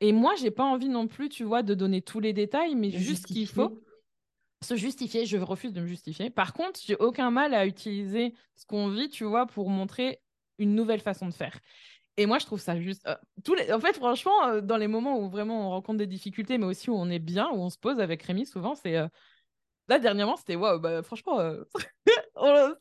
Et 0.00 0.12
moi, 0.12 0.34
j'ai 0.36 0.50
pas 0.50 0.64
envie 0.64 0.88
non 0.88 1.08
plus, 1.08 1.28
tu 1.28 1.44
vois, 1.44 1.62
de 1.62 1.74
donner 1.74 2.02
tous 2.02 2.20
les 2.20 2.32
détails, 2.32 2.74
mais 2.74 2.90
juste 2.90 3.26
qu'il 3.26 3.48
faut 3.48 3.82
se 4.62 4.76
justifier. 4.76 5.26
Je 5.26 5.36
refuse 5.38 5.72
de 5.72 5.80
me 5.80 5.86
justifier. 5.86 6.30
Par 6.30 6.52
contre, 6.52 6.80
j'ai 6.84 6.96
aucun 6.96 7.30
mal 7.30 7.54
à 7.54 7.66
utiliser 7.66 8.34
ce 8.54 8.64
qu'on 8.66 8.88
vit, 8.88 9.08
tu 9.08 9.24
vois, 9.24 9.46
pour 9.46 9.70
montrer 9.70 10.20
une 10.58 10.74
nouvelle 10.74 11.00
façon 11.00 11.26
de 11.26 11.34
faire. 11.34 11.58
Et 12.16 12.26
moi, 12.26 12.38
je 12.38 12.46
trouve 12.46 12.60
ça 12.60 12.80
juste. 12.80 13.06
Euh, 13.06 13.14
tous 13.44 13.54
les... 13.54 13.72
En 13.72 13.80
fait, 13.80 13.94
franchement, 13.94 14.46
euh, 14.48 14.60
dans 14.60 14.76
les 14.76 14.88
moments 14.88 15.18
où 15.20 15.30
vraiment 15.30 15.68
on 15.68 15.70
rencontre 15.70 15.98
des 15.98 16.06
difficultés, 16.06 16.58
mais 16.58 16.66
aussi 16.66 16.90
où 16.90 16.94
on 16.94 17.08
est 17.10 17.20
bien, 17.20 17.48
où 17.50 17.58
on 17.60 17.70
se 17.70 17.78
pose 17.78 18.00
avec 18.00 18.22
Rémi, 18.22 18.44
souvent, 18.46 18.74
c'est. 18.74 18.96
Euh, 18.96 19.08
là, 19.88 19.98
dernièrement, 20.00 20.36
c'était 20.36 20.56
waouh, 20.56 20.80
bah, 20.80 21.02
franchement, 21.02 21.38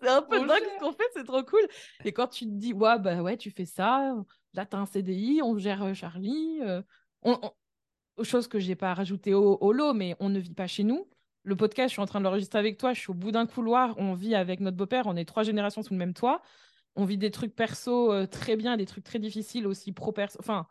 c'est 0.02 0.10
un 0.10 0.22
peu 0.22 0.39
dingue 0.39 0.63
ce 0.76 0.80
qu'on 0.80 0.91
fait, 0.91 1.10
c'est 1.13 1.24
trop 1.24 1.43
cool. 1.43 1.67
Et 2.06 2.12
quand 2.12 2.28
tu 2.28 2.46
te 2.46 2.52
dis, 2.52 2.74
ouais, 2.74 3.00
bah 3.00 3.22
ouais, 3.22 3.38
tu 3.38 3.52
fais 3.52 3.65
ça, 3.65 4.15
là, 4.54 4.65
tu 4.65 4.76
as 4.76 4.80
un 4.80 4.86
CDI, 4.86 5.41
on 5.43 5.58
gère 5.58 5.84
euh, 5.84 5.93
Charlie. 5.93 6.60
Euh, 6.62 6.82
on, 7.24 7.39
Chose 8.24 8.48
que 8.48 8.58
j'ai 8.58 8.76
pas 8.76 8.96
rajouté 8.96 9.36
au, 9.36 9.58
au, 9.62 9.72
lot, 9.72 9.93
mais 9.93 10.15
on 10.20 10.30
ne 10.30 10.39
vit 10.39 10.56
pas 10.56 10.65
chez 10.65 10.84
nous. 10.84 11.08
Le 11.43 11.56
podcast, 11.56 11.89
je 11.89 11.93
suis 11.93 12.02
en 12.02 12.08
train 12.08 12.20
de 12.20 12.24
l'enregistrer 12.24 12.58
avec 12.58 12.80
toi, 12.80 12.93
je 12.93 13.00
suis 13.00 13.12
au 13.12 13.13
bout 13.13 13.32
d'un 13.32 13.46
couloir, 13.46 13.93
on 13.98 14.15
vit 14.15 14.34
avec 14.34 14.60
notre 14.60 14.76
beau-père, 14.76 15.06
on 15.06 15.15
est 15.15 15.24
trois 15.24 15.43
générations 15.43 15.84
sous 15.84 15.93
le 15.93 16.00
même 16.00 16.15
toit. 16.15 16.41
On 16.96 17.06
vit 17.06 17.17
des 17.17 17.30
trucs 17.30 17.56
perso 17.56 18.12
euh, 18.12 18.26
très 18.26 18.56
bien, 18.56 18.76
des 18.76 18.88
trucs 18.88 19.04
très 19.04 19.20
difficiles 19.20 19.67
aussi 19.67 19.91
pro-perso. 19.91 20.38
Enfin, 20.39 20.65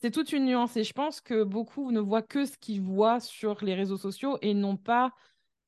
c'est 0.00 0.10
toute 0.10 0.32
une 0.32 0.44
nuance. 0.44 0.76
Et 0.76 0.84
je 0.84 0.92
pense 0.92 1.20
que 1.20 1.44
beaucoup 1.44 1.92
ne 1.92 2.00
voient 2.00 2.22
que 2.22 2.44
ce 2.44 2.58
qu'ils 2.58 2.82
voient 2.82 3.20
sur 3.20 3.64
les 3.64 3.74
réseaux 3.74 3.96
sociaux 3.96 4.38
et 4.42 4.54
non 4.54 4.76
pas 4.76 5.12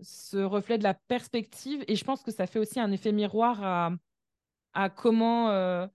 ce 0.02 0.38
reflet 0.38 0.78
de 0.78 0.82
la 0.82 0.94
perspective. 0.94 1.84
Et 1.88 1.96
je 1.96 2.04
pense 2.04 2.22
que 2.22 2.30
ça 2.30 2.46
fait 2.46 2.58
aussi 2.58 2.80
un 2.80 2.90
effet 2.92 3.12
miroir 3.12 3.98
à, 4.72 4.90
comment, 4.90 5.50
euh, 5.50 5.86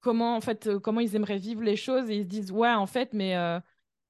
comment, 0.00 0.36
en 0.36 0.40
fait, 0.40 0.66
euh, 0.66 0.78
comment 0.78 1.00
ils 1.00 1.14
aimeraient 1.16 1.38
vivre 1.38 1.62
les 1.62 1.76
choses. 1.76 2.10
Et 2.10 2.16
ils 2.16 2.22
se 2.24 2.28
disent, 2.28 2.52
ouais, 2.52 2.72
en 2.72 2.86
fait, 2.86 3.12
mais 3.12 3.36
euh, 3.36 3.60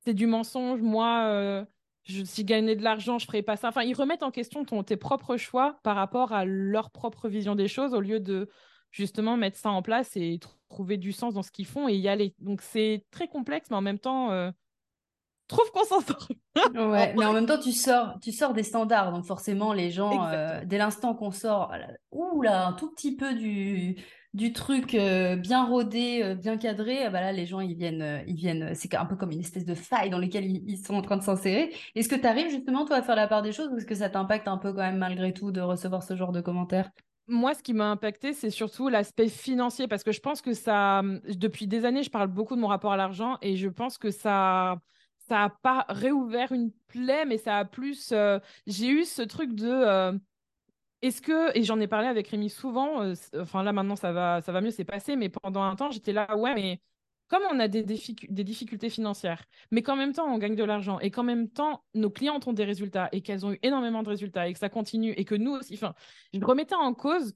c'est 0.05 0.15
du 0.15 0.27
mensonge. 0.27 0.81
Moi, 0.81 1.67
je, 2.05 2.25
si 2.25 2.43
je 2.43 2.47
gagnais 2.47 2.77
de 2.77 2.83
l'argent, 2.83 3.19
je 3.19 3.27
ferais 3.27 3.43
pas 3.43 3.57
ça. 3.57 3.69
Enfin, 3.69 3.83
ils 3.83 3.95
remettent 3.95 4.23
en 4.23 4.31
question 4.31 4.65
ton, 4.65 4.83
tes 4.83 4.97
propres 4.97 5.37
choix 5.37 5.79
par 5.83 5.97
rapport 5.97 6.33
à 6.33 6.45
leur 6.45 6.91
propre 6.91 7.29
vision 7.29 7.55
des 7.55 7.69
choses 7.69 7.95
au 7.95 8.01
lieu 8.01 8.21
de 8.21 8.49
justement 8.91 9.37
mettre 9.37 9.59
ça 9.59 9.71
en 9.71 9.83
place 9.83 10.17
et 10.17 10.39
trouver 10.69 10.97
du 10.97 11.13
sens 11.13 11.35
dans 11.35 11.43
ce 11.43 11.51
qu'ils 11.51 11.67
font 11.67 11.89
et 11.89 11.95
y 11.95 12.09
aller. 12.09 12.35
Donc, 12.39 12.63
c'est 12.63 13.05
très 13.11 13.29
complexe, 13.29 13.69
mais 13.71 13.77
en 13.77 13.83
même 13.83 13.99
temps 13.99 14.53
trouve 15.49 15.71
qu'on 15.73 15.85
s'en 15.85 16.01
sort. 16.01 16.29
ouais, 16.75 17.15
mais 17.19 17.25
en 17.25 17.33
même 17.33 17.47
temps, 17.47 17.59
tu 17.59 17.73
sors, 17.73 18.19
tu 18.21 18.33
sors 18.33 18.53
des 18.53 18.63
standards. 18.63 19.13
Donc 19.13 19.25
forcément, 19.25 19.73
les 19.73 19.91
gens, 19.91 20.27
euh, 20.29 20.61
dès 20.65 20.79
l'instant 20.79 21.15
qu'on 21.15 21.31
sort, 21.31 21.73
ouh 22.13 22.43
là, 22.43 22.67
un 22.67 22.73
tout 22.73 22.91
petit 22.91 23.17
peu 23.17 23.35
du, 23.35 23.97
du 24.35 24.53
truc 24.53 24.95
euh, 24.95 25.37
bien 25.37 25.65
rodé, 25.65 26.23
euh, 26.23 26.35
bien 26.35 26.57
cadré, 26.57 27.09
bah 27.11 27.21
là, 27.21 27.33
les 27.33 27.47
gens, 27.47 27.61
ils 27.61 27.77
viennent, 27.77 28.25
ils 28.27 28.37
viennent. 28.37 28.75
C'est 28.75 28.95
un 28.95 29.07
peu 29.07 29.17
comme 29.17 29.33
une 29.33 29.41
espèce 29.41 29.65
de 29.65 29.75
faille 29.75 30.11
dans 30.11 30.19
laquelle 30.19 30.47
ils, 30.47 30.79
sont 30.79 30.95
en 30.95 31.03
train 31.03 31.17
de 31.17 31.23
s'insérer. 31.23 31.73
Est-ce 31.95 32.09
que 32.09 32.17
tu 32.17 32.27
arrives 32.27 32.51
justement, 32.51 32.85
toi, 32.85 32.97
à 32.97 33.03
faire 33.03 33.17
la 33.17 33.29
part 33.29 33.43
des 33.43 33.53
choses 33.53 33.71
ou 33.73 33.77
est-ce 33.77 33.87
que 33.87 33.95
ça 33.95 34.11
t'impacte 34.11 34.49
un 34.49 34.59
peu 34.59 34.73
quand 34.73 34.83
même 34.83 34.99
malgré 34.99 35.33
tout 35.33 35.53
de 35.53 35.61
recevoir 35.61 36.03
ce 36.03 36.17
genre 36.17 36.33
de 36.33 36.41
commentaires? 36.41 36.91
Moi, 37.29 37.55
ce 37.55 37.63
qui 37.63 37.75
m'a 37.75 37.91
impacté, 37.91 38.33
c'est 38.33 38.51
surtout 38.51 38.89
l'aspect 38.89 39.29
financier, 39.29 39.89
parce 39.89 40.05
que 40.05 40.13
je 40.13 40.21
pense 40.21 40.41
que 40.41 40.53
ça, 40.53 41.03
depuis 41.29 41.67
des 41.67 41.85
années, 41.85 42.05
je 42.05 42.11
parle 42.11 42.29
beaucoup 42.29 42.55
de 42.55 42.61
mon 42.61 42.69
rapport 42.69 42.93
à 42.93 42.97
l'argent, 42.97 43.37
et 43.43 43.57
je 43.57 43.69
pense 43.69 43.99
que 43.99 44.13
ça, 44.13 44.79
ça 45.29 45.45
a 45.45 45.51
pas 45.51 45.87
réouvert 45.89 46.53
une 46.53 46.73
plaie, 46.89 47.25
mais 47.25 47.39
ça 47.39 47.59
a 47.59 47.65
plus. 47.65 48.11
Euh, 48.13 48.39
j'ai 48.67 48.89
eu 48.89 49.05
ce 49.05 49.23
truc 49.23 49.55
de. 49.55 49.69
Euh, 49.69 50.13
est-ce 51.03 51.23
que 51.23 51.57
et 51.57 51.63
j'en 51.65 51.81
ai 51.81 51.87
parlé 51.89 52.09
avec 52.09 52.29
Rémi 52.29 52.51
souvent. 52.51 53.03
Euh, 53.03 53.15
enfin 53.37 53.63
là 53.63 53.73
maintenant 53.73 53.97
ça 53.97 54.13
va, 54.13 54.41
ça 54.43 54.53
va 54.53 54.61
mieux, 54.61 54.71
c'est 54.71 54.85
passé. 54.85 55.17
Mais 55.17 55.29
pendant 55.29 55.63
un 55.63 55.77
temps 55.77 55.91
j'étais 55.91 56.13
là, 56.13 56.37
ouais, 56.37 56.55
mais 56.55 56.81
comme 57.29 57.43
on 57.51 57.59
a 57.61 57.69
des, 57.69 57.83
difficultés 57.83 58.91
financières, 58.91 59.45
mais 59.73 59.83
qu'en 59.83 59.97
même 59.97 60.13
temps 60.13 60.27
on 60.33 60.39
gagne 60.39 60.55
de 60.57 60.65
l'argent 60.65 60.99
et 61.01 61.11
qu'en 61.11 61.25
même 61.25 61.49
temps 61.51 61.85
nos 61.95 62.11
clients 62.11 62.41
ont 62.47 62.53
des 62.53 62.65
résultats 62.65 63.09
et 63.13 63.21
qu'elles 63.23 63.45
ont 63.47 63.53
eu 63.53 63.59
énormément 63.63 64.03
de 64.03 64.09
résultats 64.09 64.49
et 64.49 64.53
que 64.53 64.59
ça 64.59 64.69
continue 64.69 65.13
et 65.13 65.25
que 65.25 65.35
nous 65.35 65.53
aussi. 65.53 65.75
Enfin, 65.75 65.95
je 66.33 66.45
remettais 66.45 66.77
en 66.77 66.95
cause 66.95 67.35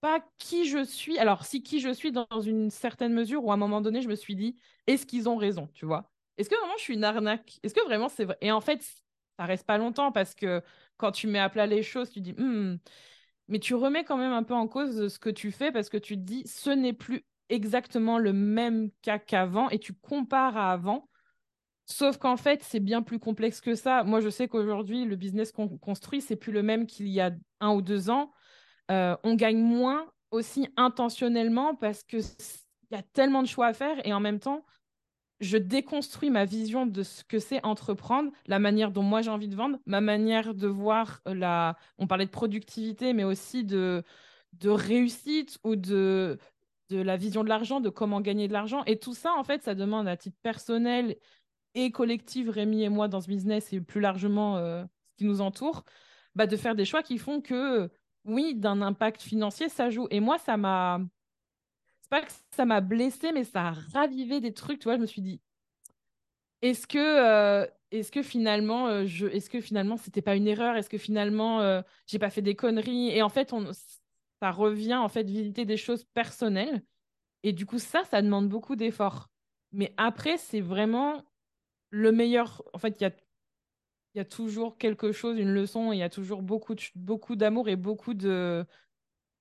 pas 0.00 0.20
qui 0.38 0.68
je 0.68 0.84
suis. 0.84 1.18
Alors 1.18 1.44
si 1.44 1.62
qui 1.62 1.80
je 1.80 1.92
suis 1.92 2.12
dans 2.12 2.40
une 2.40 2.70
certaine 2.70 3.12
mesure 3.12 3.44
où 3.44 3.50
à 3.50 3.54
un 3.54 3.58
moment 3.58 3.80
donné 3.80 4.02
je 4.02 4.08
me 4.08 4.16
suis 4.16 4.36
dit, 4.36 4.56
est-ce 4.86 5.06
qu'ils 5.06 5.28
ont 5.28 5.36
raison, 5.36 5.68
tu 5.74 5.86
vois? 5.86 6.10
Est-ce 6.38 6.50
que 6.50 6.56
vraiment 6.56 6.76
je 6.76 6.82
suis 6.82 6.94
une 6.94 7.04
arnaque? 7.04 7.58
Est-ce 7.62 7.74
que 7.74 7.84
vraiment 7.84 8.08
c'est 8.08 8.24
vrai? 8.24 8.36
Et 8.40 8.52
en 8.52 8.60
fait, 8.60 8.82
ça 9.38 9.44
reste 9.44 9.66
pas 9.66 9.78
longtemps 9.78 10.12
parce 10.12 10.34
que 10.34 10.62
quand 10.96 11.12
tu 11.12 11.26
mets 11.26 11.38
à 11.38 11.48
plat 11.48 11.66
les 11.66 11.82
choses, 11.82 12.10
tu 12.10 12.20
dis, 12.20 12.32
hmm. 12.32 12.78
mais 13.48 13.58
tu 13.58 13.74
remets 13.74 14.04
quand 14.04 14.16
même 14.16 14.32
un 14.32 14.42
peu 14.42 14.54
en 14.54 14.68
cause 14.68 15.08
ce 15.08 15.18
que 15.18 15.30
tu 15.30 15.52
fais 15.52 15.72
parce 15.72 15.88
que 15.88 15.98
tu 15.98 16.16
te 16.16 16.22
dis, 16.22 16.46
ce 16.46 16.70
n'est 16.70 16.92
plus 16.92 17.24
exactement 17.48 18.18
le 18.18 18.32
même 18.32 18.90
cas 19.02 19.18
qu'avant 19.18 19.68
et 19.70 19.78
tu 19.78 19.92
compares 19.92 20.56
à 20.56 20.72
avant. 20.72 21.08
Sauf 21.86 22.18
qu'en 22.18 22.36
fait, 22.36 22.62
c'est 22.64 22.80
bien 22.80 23.02
plus 23.02 23.20
complexe 23.20 23.60
que 23.60 23.76
ça. 23.76 24.02
Moi, 24.02 24.20
je 24.20 24.28
sais 24.28 24.48
qu'aujourd'hui, 24.48 25.04
le 25.04 25.14
business 25.14 25.52
qu'on 25.52 25.68
construit, 25.78 26.20
c'est 26.20 26.34
plus 26.34 26.52
le 26.52 26.64
même 26.64 26.86
qu'il 26.86 27.06
y 27.06 27.20
a 27.20 27.30
un 27.60 27.74
ou 27.74 27.82
deux 27.82 28.10
ans. 28.10 28.32
Euh, 28.90 29.16
on 29.22 29.34
gagne 29.34 29.58
moins 29.58 30.10
aussi 30.32 30.68
intentionnellement 30.76 31.76
parce 31.76 32.02
que 32.02 32.16
il 32.16 32.96
y 32.96 32.98
a 32.98 33.02
tellement 33.02 33.42
de 33.42 33.48
choix 33.48 33.66
à 33.66 33.72
faire 33.72 34.04
et 34.04 34.12
en 34.12 34.20
même 34.20 34.40
temps, 34.40 34.64
je 35.40 35.58
déconstruis 35.58 36.30
ma 36.30 36.44
vision 36.44 36.86
de 36.86 37.02
ce 37.02 37.24
que 37.24 37.38
c'est 37.38 37.64
entreprendre, 37.64 38.30
la 38.46 38.58
manière 38.58 38.90
dont 38.90 39.02
moi 39.02 39.22
j'ai 39.22 39.30
envie 39.30 39.48
de 39.48 39.56
vendre, 39.56 39.78
ma 39.86 40.00
manière 40.00 40.54
de 40.54 40.66
voir 40.66 41.20
la. 41.26 41.76
On 41.98 42.06
parlait 42.06 42.26
de 42.26 42.30
productivité, 42.30 43.12
mais 43.12 43.24
aussi 43.24 43.64
de, 43.64 44.02
de 44.54 44.70
réussite 44.70 45.58
ou 45.64 45.76
de, 45.76 46.38
de 46.90 46.98
la 46.98 47.16
vision 47.16 47.44
de 47.44 47.48
l'argent, 47.48 47.80
de 47.80 47.90
comment 47.90 48.20
gagner 48.20 48.48
de 48.48 48.52
l'argent. 48.52 48.82
Et 48.84 48.98
tout 48.98 49.14
ça, 49.14 49.32
en 49.34 49.44
fait, 49.44 49.62
ça 49.62 49.74
demande 49.74 50.08
à 50.08 50.16
titre 50.16 50.38
personnel 50.42 51.16
et 51.74 51.90
collective, 51.90 52.48
Rémi 52.48 52.82
et 52.84 52.88
moi, 52.88 53.08
dans 53.08 53.20
ce 53.20 53.28
business 53.28 53.72
et 53.72 53.80
plus 53.80 54.00
largement 54.00 54.56
ce 54.58 54.86
qui 55.18 55.24
nous 55.24 55.40
entoure, 55.42 55.84
bah, 56.34 56.46
de 56.46 56.56
faire 56.56 56.74
des 56.74 56.84
choix 56.84 57.02
qui 57.02 57.18
font 57.18 57.40
que, 57.40 57.90
oui, 58.24 58.54
d'un 58.54 58.82
impact 58.82 59.22
financier, 59.22 59.68
ça 59.68 59.90
joue. 59.90 60.06
Et 60.10 60.20
moi, 60.20 60.38
ça 60.38 60.56
m'a. 60.56 61.00
C'est 62.06 62.20
pas 62.20 62.22
que 62.22 62.32
ça 62.56 62.64
m'a 62.64 62.80
blessé, 62.80 63.32
mais 63.32 63.44
ça 63.44 63.68
a 63.68 63.72
ravivé 63.72 64.40
des 64.40 64.52
trucs. 64.54 64.78
Tu 64.80 64.84
vois, 64.84 64.96
je 64.96 65.00
me 65.02 65.06
suis 65.06 65.22
dit, 65.22 65.40
est-ce 66.62 66.86
que, 66.86 67.68
est-ce 67.90 68.10
que 68.10 68.22
finalement, 68.22 69.04
je, 69.06 69.26
est-ce 69.26 69.50
que 69.50 69.60
finalement, 69.60 69.96
c'était 69.96 70.22
pas 70.22 70.36
une 70.36 70.46
erreur? 70.48 70.76
Est-ce 70.76 70.88
que 70.90 70.98
finalement, 70.98 71.82
j'ai 72.06 72.18
pas 72.18 72.30
fait 72.30 72.42
des 72.42 72.56
conneries? 72.56 73.10
Et 73.10 73.22
en 73.22 73.28
fait, 73.28 73.52
on, 73.52 73.70
ça 73.72 74.50
revient 74.50 74.94
en 74.96 75.08
fait 75.08 75.24
visiter 75.28 75.64
des 75.64 75.76
choses 75.76 76.04
personnelles. 76.14 76.82
Et 77.44 77.52
du 77.52 77.66
coup, 77.66 77.78
ça, 77.78 78.04
ça 78.04 78.22
demande 78.22 78.48
beaucoup 78.48 78.76
d'efforts. 78.76 79.30
Mais 79.72 79.94
après, 79.98 80.38
c'est 80.38 80.60
vraiment 80.60 81.22
le 81.90 82.12
meilleur. 82.12 82.62
En 82.74 82.78
fait, 82.78 83.00
il 83.00 83.04
y 83.04 83.06
a, 83.06 83.12
y 84.14 84.20
a 84.20 84.24
toujours 84.24 84.78
quelque 84.78 85.12
chose, 85.12 85.38
une 85.38 85.52
leçon, 85.52 85.92
il 85.92 85.98
y 85.98 86.02
a 86.02 86.08
toujours 86.10 86.42
beaucoup, 86.42 86.74
beaucoup 86.94 87.36
d'amour 87.36 87.68
et 87.68 87.76
beaucoup 87.76 88.14
de. 88.14 88.64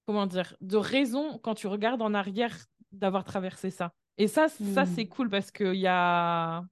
Comment 0.06 0.26
dire 0.26 0.56
De 0.62 0.78
raison 0.78 1.40
quand 1.40 1.56
tu 1.56 1.68
regardes 1.68 2.02
en 2.02 2.14
arrière 2.14 2.56
d'avoir 2.92 3.24
traversé 3.24 3.70
ça. 3.70 3.94
Et 4.18 4.28
ça, 4.28 4.48
ça 4.48 4.84
mmh. 4.84 4.88
c'est 4.96 5.08
cool 5.08 5.30
parce 5.30 5.52
qu'il 5.52 5.76
y 5.76 5.88
a. 5.88 6.64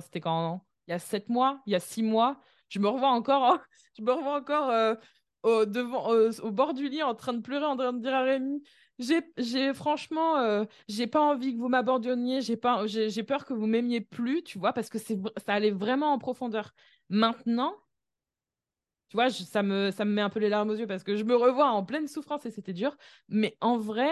C'était 0.00 0.20
quand 0.20 0.64
Il 0.86 0.90
y 0.90 0.94
a 0.94 0.98
sept 0.98 1.28
mois, 1.28 1.60
il 1.66 1.72
y 1.72 1.76
a 1.76 1.80
six 1.80 2.02
mois. 2.02 2.40
Je 2.68 2.78
me 2.78 2.88
revois 2.88 3.10
encore, 3.10 3.58
je 3.98 4.02
me 4.02 4.12
revois 4.12 4.36
encore 4.36 4.70
euh, 4.70 4.94
au, 5.42 5.64
devant, 5.64 6.08
au 6.10 6.50
bord 6.50 6.74
du 6.74 6.88
lit 6.88 7.02
en 7.02 7.14
train 7.14 7.32
de 7.32 7.40
pleurer, 7.40 7.64
en 7.64 7.76
train 7.76 7.92
de 7.92 8.00
dire 8.00 8.14
à 8.14 8.22
Rémi 8.22 8.62
j'ai 8.98 9.74
franchement, 9.74 10.38
euh, 10.38 10.64
j'ai 10.88 11.06
pas 11.06 11.20
envie 11.20 11.54
que 11.54 11.58
vous 11.58 11.68
m'abandonniez, 11.68 12.40
j'ai 12.40 12.56
pas, 12.56 12.86
j'ai 12.86 13.22
peur 13.22 13.44
que 13.44 13.52
vous 13.52 13.66
m'aimiez 13.66 14.00
plus, 14.00 14.42
tu 14.42 14.58
vois, 14.58 14.72
parce 14.72 14.88
que 14.88 14.98
c'est, 14.98 15.18
ça 15.44 15.54
allait 15.54 15.70
vraiment 15.70 16.12
en 16.12 16.18
profondeur. 16.18 16.72
Maintenant, 17.08 17.74
tu 19.08 19.16
vois, 19.16 19.30
ça 19.30 19.62
me, 19.62 19.90
ça 19.90 20.04
me 20.04 20.12
met 20.12 20.22
un 20.22 20.30
peu 20.30 20.40
les 20.40 20.48
larmes 20.48 20.70
aux 20.70 20.74
yeux 20.74 20.86
parce 20.86 21.04
que 21.04 21.16
je 21.16 21.24
me 21.24 21.36
revois 21.36 21.70
en 21.70 21.84
pleine 21.84 22.08
souffrance 22.08 22.44
et 22.46 22.50
c'était 22.50 22.72
dur. 22.72 22.96
Mais 23.28 23.56
en 23.60 23.78
vrai, 23.78 24.10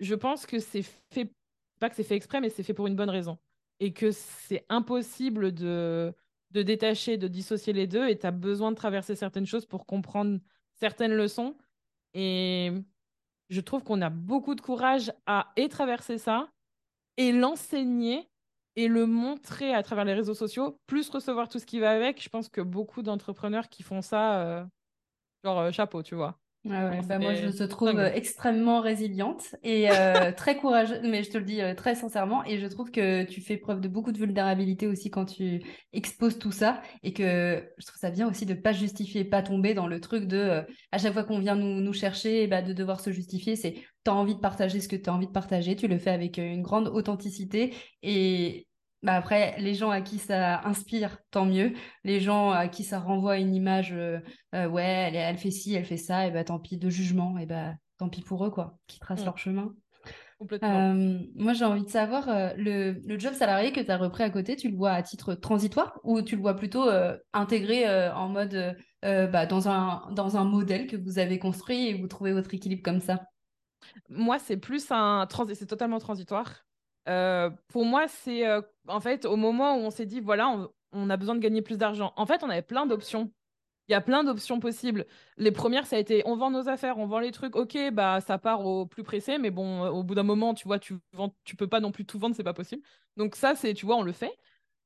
je 0.00 0.14
pense 0.14 0.46
que 0.46 0.58
c'est 0.58 0.82
fait, 0.82 1.32
pas 1.80 1.88
que 1.88 1.96
c'est 1.96 2.04
fait 2.04 2.16
exprès, 2.16 2.40
mais 2.40 2.50
c'est 2.50 2.62
fait 2.62 2.74
pour 2.74 2.86
une 2.86 2.96
bonne 2.96 3.10
raison 3.10 3.38
et 3.80 3.92
que 3.92 4.10
c'est 4.10 4.64
impossible 4.68 5.52
de, 5.52 6.14
de 6.50 6.62
détacher, 6.62 7.16
de 7.16 7.28
dissocier 7.28 7.72
les 7.72 7.86
deux 7.86 8.08
et 8.08 8.18
tu 8.18 8.26
as 8.26 8.30
besoin 8.30 8.70
de 8.70 8.76
traverser 8.76 9.16
certaines 9.16 9.46
choses 9.46 9.66
pour 9.66 9.86
comprendre 9.86 10.40
certaines 10.74 11.14
leçons. 11.14 11.56
Et 12.14 12.72
je 13.50 13.60
trouve 13.60 13.84
qu'on 13.84 14.02
a 14.02 14.10
beaucoup 14.10 14.54
de 14.54 14.60
courage 14.60 15.12
à 15.26 15.52
et 15.56 15.68
traverser 15.68 16.18
ça 16.18 16.48
et 17.16 17.32
l'enseigner 17.32 18.28
et 18.76 18.88
le 18.88 19.06
montrer 19.06 19.74
à 19.74 19.82
travers 19.82 20.04
les 20.04 20.14
réseaux 20.14 20.34
sociaux, 20.34 20.80
plus 20.86 21.08
recevoir 21.10 21.48
tout 21.48 21.58
ce 21.58 21.66
qui 21.66 21.80
va 21.80 21.90
avec. 21.92 22.22
Je 22.22 22.28
pense 22.28 22.48
que 22.48 22.60
beaucoup 22.60 23.02
d'entrepreneurs 23.02 23.68
qui 23.68 23.82
font 23.82 24.02
ça, 24.02 24.42
euh, 24.42 24.64
genre 25.44 25.60
euh, 25.60 25.72
chapeau, 25.72 26.02
tu 26.02 26.14
vois. 26.16 26.40
Bah, 26.64 27.18
moi, 27.18 27.34
je 27.34 27.48
te 27.48 27.62
trouve 27.64 28.00
extrêmement 28.00 28.80
résiliente 28.80 29.54
et 29.62 29.90
euh, 29.90 30.32
très 30.36 30.56
courageuse, 30.56 31.00
mais 31.02 31.22
je 31.22 31.30
te 31.30 31.36
le 31.36 31.44
dis 31.44 31.60
euh, 31.60 31.74
très 31.74 31.94
sincèrement. 31.94 32.42
Et 32.44 32.58
je 32.58 32.66
trouve 32.66 32.90
que 32.90 33.24
tu 33.24 33.42
fais 33.42 33.58
preuve 33.58 33.82
de 33.82 33.88
beaucoup 33.88 34.12
de 34.12 34.18
vulnérabilité 34.18 34.86
aussi 34.86 35.10
quand 35.10 35.26
tu 35.26 35.62
exposes 35.92 36.38
tout 36.38 36.52
ça. 36.52 36.80
Et 37.02 37.12
que 37.12 37.62
je 37.76 37.86
trouve 37.86 37.98
ça 37.98 38.10
bien 38.10 38.28
aussi 38.28 38.46
de 38.46 38.54
pas 38.54 38.72
justifier, 38.72 39.24
pas 39.24 39.42
tomber 39.42 39.74
dans 39.74 39.86
le 39.86 40.00
truc 40.00 40.24
de 40.26 40.38
euh, 40.38 40.62
à 40.90 40.96
chaque 40.96 41.12
fois 41.12 41.24
qu'on 41.24 41.38
vient 41.38 41.54
nous, 41.54 41.80
nous 41.82 41.92
chercher, 41.92 42.46
bah, 42.46 42.62
de 42.62 42.72
devoir 42.72 43.00
se 43.00 43.12
justifier. 43.12 43.56
C'est 43.56 43.74
tu 43.74 44.10
as 44.10 44.14
envie 44.14 44.34
de 44.34 44.40
partager 44.40 44.80
ce 44.80 44.88
que 44.88 44.96
tu 44.96 45.10
as 45.10 45.14
envie 45.14 45.26
de 45.26 45.32
partager. 45.32 45.76
Tu 45.76 45.86
le 45.86 45.98
fais 45.98 46.10
avec 46.10 46.38
une 46.38 46.62
grande 46.62 46.88
authenticité. 46.88 47.74
Et 48.02 48.66
bah 49.04 49.16
après, 49.16 49.54
les 49.58 49.74
gens 49.74 49.90
à 49.90 50.00
qui 50.00 50.18
ça 50.18 50.66
inspire, 50.66 51.18
tant 51.30 51.44
mieux. 51.44 51.74
Les 52.04 52.20
gens 52.20 52.50
à 52.50 52.68
qui 52.68 52.84
ça 52.84 52.98
renvoie 52.98 53.36
une 53.36 53.54
image, 53.54 53.92
euh, 53.92 54.18
euh, 54.54 54.66
ouais, 54.66 54.82
elle, 54.82 55.14
elle, 55.14 55.36
fait 55.36 55.50
ci, 55.50 55.74
elle 55.74 55.84
fait 55.84 55.98
ça, 55.98 56.26
et 56.26 56.30
bah 56.30 56.42
tant 56.42 56.58
pis, 56.58 56.78
de 56.78 56.88
jugement, 56.88 57.36
et 57.36 57.44
bah 57.44 57.74
tant 57.98 58.08
pis 58.08 58.22
pour 58.22 58.46
eux, 58.46 58.50
quoi, 58.50 58.78
qui 58.86 58.98
tracent 58.98 59.20
mm. 59.20 59.26
leur 59.26 59.36
chemin. 59.36 59.74
Complètement. 60.38 60.94
Euh, 60.94 61.18
moi, 61.36 61.52
j'ai 61.52 61.66
envie 61.66 61.84
de 61.84 61.90
savoir, 61.90 62.28
le, 62.56 62.92
le, 63.06 63.18
job 63.18 63.34
salarié 63.34 63.72
que 63.72 63.80
tu 63.80 63.90
as 63.90 63.98
repris 63.98 64.22
à 64.22 64.30
côté, 64.30 64.56
tu 64.56 64.70
le 64.70 64.76
vois 64.76 64.92
à 64.92 65.02
titre 65.02 65.34
transitoire 65.34 66.00
ou 66.02 66.22
tu 66.22 66.36
le 66.36 66.40
vois 66.40 66.54
plutôt 66.54 66.88
intégré 67.34 67.86
en 68.10 68.30
mode 68.30 68.74
bah, 69.02 69.44
dans, 69.44 69.68
un, 69.68 70.10
dans 70.12 70.38
un 70.38 70.44
modèle 70.44 70.86
que 70.86 70.96
vous 70.96 71.18
avez 71.18 71.38
construit 71.38 71.88
et 71.88 71.94
vous 72.00 72.08
trouvez 72.08 72.32
votre 72.32 72.52
équilibre 72.54 72.82
comme 72.82 73.00
ça? 73.00 73.20
Moi, 74.08 74.38
c'est 74.38 74.56
plus 74.56 74.86
un. 74.90 75.28
C'est 75.54 75.66
totalement 75.66 75.98
transitoire. 75.98 76.64
Euh, 77.08 77.50
pour 77.68 77.84
moi, 77.84 78.08
c'est 78.08 78.46
euh, 78.46 78.62
en 78.88 79.00
fait 79.00 79.24
au 79.24 79.36
moment 79.36 79.76
où 79.76 79.80
on 79.80 79.90
s'est 79.90 80.06
dit, 80.06 80.20
voilà, 80.20 80.68
on, 80.92 81.10
a 81.10 81.16
besoin 81.16 81.34
de 81.34 81.40
gagner 81.40 81.62
plus 81.62 81.78
d'argent. 81.78 82.12
En 82.16 82.26
fait, 82.26 82.42
on 82.42 82.50
avait 82.50 82.62
plein 82.62 82.86
d'options. 82.86 83.32
Il 83.88 83.92
y 83.92 83.94
a 83.94 84.00
plein 84.00 84.24
d'options 84.24 84.60
possibles. 84.60 85.06
Les 85.36 85.52
premières, 85.52 85.86
ça 85.86 85.96
a 85.96 85.98
été, 85.98 86.22
on 86.26 86.36
vend 86.36 86.50
nos 86.50 86.68
affaires, 86.70 86.98
on 86.98 87.06
vend 87.06 87.18
les 87.18 87.32
trucs. 87.32 87.54
Ok, 87.56 87.76
bah 87.92 88.20
ça 88.22 88.38
part 88.38 88.64
au 88.64 88.86
plus 88.86 89.02
pressé, 89.02 89.36
mais 89.38 89.50
bon, 89.50 89.86
au 89.88 90.02
bout 90.02 90.14
d'un 90.14 90.22
moment, 90.22 90.54
tu 90.54 90.66
vois, 90.66 90.78
tu 90.78 90.96
vends, 91.12 91.34
tu 91.44 91.54
peux 91.56 91.66
pas 91.68 91.80
non 91.80 91.92
plus 91.92 92.06
tout 92.06 92.18
vendre, 92.18 92.34
c'est 92.34 92.42
pas 92.44 92.54
possible. 92.54 92.82
Donc 93.16 93.36
ça, 93.36 93.54
c'est, 93.54 93.74
tu 93.74 93.84
vois, 93.84 93.96
on 93.96 94.02
le 94.02 94.12
fait. 94.12 94.32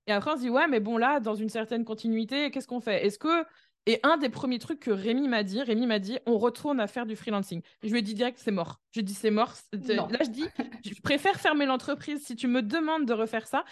Et 0.08 0.12
après, 0.12 0.32
on 0.32 0.36
se 0.36 0.40
dit, 0.40 0.50
ouais, 0.50 0.66
mais 0.68 0.80
bon, 0.80 0.96
là, 0.96 1.20
dans 1.20 1.34
une 1.34 1.50
certaine 1.50 1.84
continuité, 1.84 2.50
qu'est-ce 2.50 2.66
qu'on 2.66 2.80
fait? 2.80 3.06
Est-ce 3.06 3.18
que 3.18 3.44
et 3.88 4.00
un 4.02 4.18
des 4.18 4.28
premiers 4.28 4.58
trucs 4.58 4.80
que 4.80 4.90
Rémi 4.90 5.28
m'a 5.28 5.42
dit, 5.42 5.62
Rémi 5.62 5.86
m'a 5.86 5.98
dit, 5.98 6.18
on 6.26 6.36
retourne 6.36 6.78
à 6.78 6.86
faire 6.86 7.06
du 7.06 7.16
freelancing. 7.16 7.62
Je 7.82 7.88
lui 7.88 8.00
ai 8.00 8.02
dit 8.02 8.12
direct, 8.12 8.38
c'est 8.38 8.50
mort. 8.50 8.82
Je 8.90 8.98
lui 8.98 9.00
ai 9.00 9.04
dit, 9.04 9.14
c'est 9.14 9.30
mort. 9.30 9.54
Là, 9.72 10.18
je 10.20 10.28
dis, 10.28 10.44
je 10.84 11.00
préfère 11.00 11.40
fermer 11.40 11.64
l'entreprise 11.64 12.22
si 12.22 12.36
tu 12.36 12.48
me 12.48 12.60
demandes 12.60 13.06
de 13.06 13.14
refaire 13.14 13.46
ça. 13.46 13.64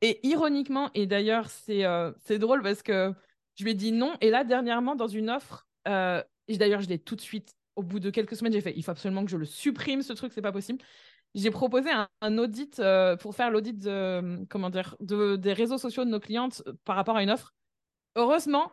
Et 0.00 0.24
ironiquement, 0.24 0.90
et 0.94 1.06
d'ailleurs, 1.06 1.50
c'est 1.50 1.84
euh, 1.84 2.12
drôle 2.38 2.62
parce 2.62 2.84
que 2.84 3.12
je 3.56 3.64
lui 3.64 3.72
ai 3.72 3.74
dit 3.74 3.90
non. 3.90 4.14
Et 4.20 4.30
là, 4.30 4.44
dernièrement, 4.44 4.94
dans 4.94 5.08
une 5.08 5.28
offre, 5.28 5.66
euh, 5.88 6.22
d'ailleurs, 6.48 6.80
je 6.80 6.88
l'ai 6.88 7.00
tout 7.00 7.16
de 7.16 7.20
suite, 7.20 7.56
au 7.74 7.82
bout 7.82 7.98
de 7.98 8.10
quelques 8.10 8.36
semaines, 8.36 8.52
j'ai 8.52 8.60
fait, 8.60 8.74
il 8.76 8.84
faut 8.84 8.92
absolument 8.92 9.24
que 9.24 9.30
je 9.32 9.36
le 9.36 9.44
supprime, 9.44 10.02
ce 10.02 10.12
truc, 10.12 10.32
c'est 10.32 10.40
pas 10.40 10.52
possible. 10.52 10.78
J'ai 11.34 11.50
proposé 11.50 11.90
un, 12.20 12.38
audit 12.38 12.78
euh, 12.78 13.16
pour 13.16 13.34
faire 13.34 13.50
l'audit 13.50 13.76
de, 13.76 14.46
comment 14.48 14.70
dire, 14.70 14.94
de, 15.00 15.34
des 15.34 15.52
réseaux 15.52 15.78
sociaux 15.78 16.04
de 16.04 16.10
nos 16.10 16.20
clientes 16.20 16.62
par 16.84 16.94
rapport 16.94 17.16
à 17.16 17.24
une 17.24 17.30
offre. 17.30 17.52
Heureusement, 18.14 18.70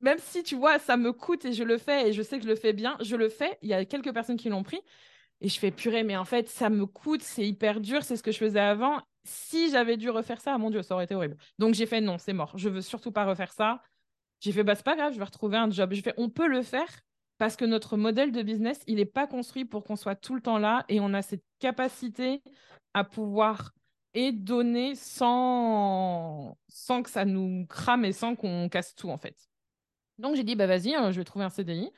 même 0.00 0.18
si 0.18 0.42
tu 0.42 0.56
vois, 0.56 0.78
ça 0.78 0.96
me 0.96 1.12
coûte 1.12 1.44
et 1.44 1.52
je 1.52 1.64
le 1.64 1.78
fais 1.78 2.08
et 2.08 2.12
je 2.12 2.22
sais 2.22 2.38
que 2.38 2.44
je 2.44 2.48
le 2.48 2.56
fais 2.56 2.72
bien, 2.72 2.96
je 3.00 3.16
le 3.16 3.28
fais. 3.28 3.58
Il 3.62 3.68
y 3.68 3.74
a 3.74 3.84
quelques 3.84 4.12
personnes 4.12 4.36
qui 4.36 4.48
l'ont 4.48 4.62
pris 4.62 4.80
et 5.40 5.48
je 5.48 5.58
fais 5.58 5.70
purée, 5.70 6.04
mais 6.04 6.16
en 6.16 6.24
fait, 6.24 6.48
ça 6.48 6.70
me 6.70 6.86
coûte, 6.86 7.22
c'est 7.22 7.46
hyper 7.46 7.80
dur, 7.80 8.02
c'est 8.04 8.16
ce 8.16 8.22
que 8.22 8.32
je 8.32 8.38
faisais 8.38 8.60
avant. 8.60 9.00
Si 9.24 9.70
j'avais 9.70 9.96
dû 9.96 10.10
refaire 10.10 10.40
ça, 10.40 10.56
mon 10.58 10.70
Dieu, 10.70 10.82
ça 10.82 10.94
aurait 10.94 11.04
été 11.04 11.14
horrible. 11.14 11.36
Donc 11.58 11.74
j'ai 11.74 11.86
fait 11.86 12.00
non, 12.00 12.18
c'est 12.18 12.32
mort. 12.32 12.52
Je 12.56 12.68
veux 12.68 12.80
surtout 12.80 13.12
pas 13.12 13.24
refaire 13.24 13.52
ça. 13.52 13.82
J'ai 14.40 14.52
fait 14.52 14.64
bah 14.64 14.74
c'est 14.74 14.84
pas 14.84 14.96
grave, 14.96 15.12
je 15.12 15.18
vais 15.18 15.24
retrouver 15.24 15.56
un 15.56 15.70
job. 15.70 15.92
On 16.16 16.30
peut 16.30 16.46
le 16.46 16.62
faire 16.62 16.88
parce 17.38 17.56
que 17.56 17.64
notre 17.64 17.96
modèle 17.96 18.32
de 18.32 18.42
business, 18.42 18.82
il 18.86 18.96
n'est 18.96 19.04
pas 19.04 19.26
construit 19.26 19.64
pour 19.64 19.84
qu'on 19.84 19.96
soit 19.96 20.16
tout 20.16 20.34
le 20.34 20.40
temps 20.40 20.58
là 20.58 20.84
et 20.88 21.00
on 21.00 21.14
a 21.14 21.22
cette 21.22 21.44
capacité 21.60 22.42
à 22.94 23.04
pouvoir 23.04 23.72
et 24.14 24.32
donner 24.32 24.94
sans 24.94 26.56
sans 26.68 27.02
que 27.02 27.10
ça 27.10 27.24
nous 27.24 27.66
crame 27.68 28.04
et 28.04 28.12
sans 28.12 28.34
qu'on 28.36 28.68
casse 28.68 28.94
tout 28.94 29.10
en 29.10 29.18
fait. 29.18 29.47
Donc 30.18 30.36
j'ai 30.36 30.44
dit, 30.44 30.56
bah 30.56 30.66
vas-y, 30.66 30.94
hein, 30.94 31.10
je 31.10 31.18
vais 31.18 31.24
trouver 31.24 31.44
un 31.44 31.50
CDI. 31.50 31.90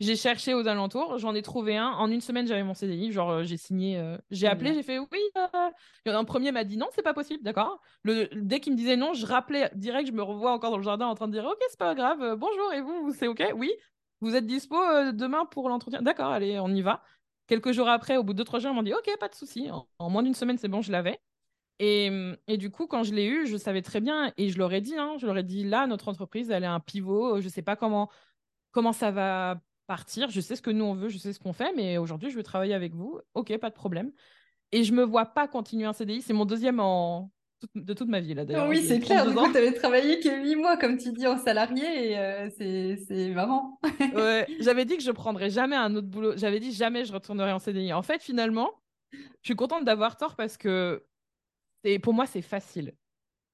J'ai 0.00 0.16
cherché 0.16 0.54
aux 0.54 0.66
alentours, 0.66 1.18
j'en 1.18 1.34
ai 1.34 1.42
trouvé 1.42 1.76
un. 1.76 1.88
En 1.88 2.10
une 2.10 2.22
semaine, 2.22 2.46
j'avais 2.46 2.62
mon 2.62 2.72
CDI. 2.72 3.12
Genre, 3.12 3.30
euh, 3.30 3.42
j'ai 3.44 3.58
signé, 3.58 3.98
euh, 3.98 4.16
j'ai 4.30 4.46
appelé, 4.46 4.72
j'ai 4.72 4.82
fait 4.82 4.98
oui. 4.98 5.20
Euh... 5.36 5.70
Un 6.06 6.24
premier 6.24 6.52
m'a 6.52 6.64
dit 6.64 6.78
non, 6.78 6.88
c'est 6.94 7.02
pas 7.02 7.12
possible, 7.12 7.42
d'accord. 7.42 7.82
Le... 8.02 8.28
Dès 8.32 8.60
qu'il 8.60 8.72
me 8.72 8.78
disait 8.78 8.96
non, 8.96 9.12
je 9.12 9.26
rappelais 9.26 9.70
direct, 9.74 10.08
je 10.08 10.12
me 10.12 10.22
revois 10.22 10.52
encore 10.52 10.70
dans 10.70 10.78
le 10.78 10.82
jardin 10.82 11.06
en 11.06 11.14
train 11.14 11.28
de 11.28 11.32
dire 11.32 11.44
ok, 11.44 11.58
c'est 11.68 11.78
pas 11.78 11.94
grave, 11.94 12.22
euh, 12.22 12.34
bonjour, 12.34 12.72
et 12.72 12.80
vous, 12.80 13.12
c'est 13.12 13.26
ok 13.26 13.52
Oui, 13.56 13.70
vous 14.22 14.34
êtes 14.34 14.46
dispo 14.46 14.76
demain 15.12 15.44
pour 15.44 15.68
l'entretien? 15.68 16.00
D'accord, 16.00 16.30
allez, 16.30 16.58
on 16.58 16.70
y 16.70 16.80
va. 16.80 17.02
Quelques 17.46 17.72
jours 17.72 17.88
après, 17.88 18.16
au 18.16 18.22
bout 18.22 18.32
de 18.32 18.38
deux, 18.38 18.44
trois 18.44 18.58
jours, 18.58 18.70
ils 18.70 18.76
m'ont 18.76 18.82
dit 18.82 18.94
ok, 18.94 19.18
pas 19.18 19.28
de 19.28 19.34
souci. 19.34 19.68
En, 19.98 20.08
moins 20.08 20.22
d'une 20.22 20.34
semaine, 20.34 20.56
c'est 20.56 20.68
bon, 20.68 20.80
je 20.80 20.92
l'avais. 20.92 21.20
Et, 21.82 22.10
et, 22.46 22.58
du 22.58 22.70
coup, 22.70 22.86
quand 22.86 23.04
je 23.04 23.14
l'ai 23.14 23.24
eu, 23.24 23.46
je 23.46 23.56
savais 23.56 23.80
très 23.80 24.02
bien, 24.02 24.34
et 24.36 24.50
je 24.50 24.58
leur 24.58 24.70
ai 24.74 24.82
dit, 24.82 24.96
hein, 24.96 25.14
je 25.18 25.26
leur 25.26 25.38
ai 25.38 25.42
dit, 25.42 25.64
là, 25.64 25.86
notre 25.86 26.08
entreprise, 26.08 26.50
elle 26.50 26.62
est 26.62 26.66
un 26.66 26.78
pivot, 26.78 27.40
je 27.40 27.46
ne 27.46 27.50
sais 27.50 27.62
pas 27.62 27.74
comment, 27.74 28.10
comment 28.70 28.92
ça 28.92 29.10
va 29.10 29.62
partir, 29.86 30.28
je 30.28 30.42
sais 30.42 30.56
ce 30.56 30.62
que 30.62 30.70
nous, 30.70 30.84
on 30.84 30.94
veut, 30.94 31.08
je 31.08 31.16
sais 31.16 31.32
ce 31.32 31.40
qu'on 31.40 31.54
fait, 31.54 31.72
mais 31.74 31.96
aujourd'hui, 31.96 32.30
je 32.30 32.36
veux 32.36 32.42
travailler 32.42 32.74
avec 32.74 32.94
vous. 32.94 33.18
Ok, 33.32 33.56
pas 33.56 33.70
de 33.70 33.74
problème. 33.74 34.12
Et 34.72 34.84
je 34.84 34.92
ne 34.92 34.98
me 34.98 35.04
vois 35.04 35.24
pas 35.24 35.48
continuer 35.48 35.86
un 35.86 35.94
CDI, 35.94 36.20
c'est 36.20 36.34
mon 36.34 36.44
deuxième 36.44 36.80
en... 36.80 37.32
de 37.74 37.94
toute 37.94 38.08
ma 38.08 38.20
vie, 38.20 38.34
là, 38.34 38.44
d'ailleurs. 38.44 38.68
oui, 38.68 38.84
c'est 38.86 39.00
clair, 39.00 39.26
du 39.26 39.34
coup, 39.34 39.50
tu 39.50 39.56
avais 39.56 39.72
travaillé 39.72 40.20
que 40.20 40.28
8 40.28 40.56
mois, 40.56 40.76
comme 40.76 40.98
tu 40.98 41.12
dis, 41.12 41.26
en 41.26 41.38
salarié, 41.38 42.10
et 42.10 42.18
euh, 42.18 42.50
c'est 42.58 43.30
marrant. 43.30 43.80
ouais, 44.14 44.46
j'avais 44.60 44.84
dit 44.84 44.98
que 44.98 45.02
je 45.02 45.12
prendrais 45.12 45.48
jamais 45.48 45.76
un 45.76 45.96
autre 45.96 46.08
boulot, 46.08 46.34
j'avais 46.36 46.60
dit 46.60 46.72
jamais 46.72 47.06
je 47.06 47.14
retournerai 47.14 47.52
en 47.52 47.58
CDI. 47.58 47.94
En 47.94 48.02
fait, 48.02 48.22
finalement, 48.22 48.70
je 49.12 49.18
suis 49.44 49.56
contente 49.56 49.86
d'avoir 49.86 50.18
tort 50.18 50.36
parce 50.36 50.58
que 50.58 51.02
pour 52.02 52.14
moi, 52.14 52.26
c'est 52.26 52.42
facile. 52.42 52.94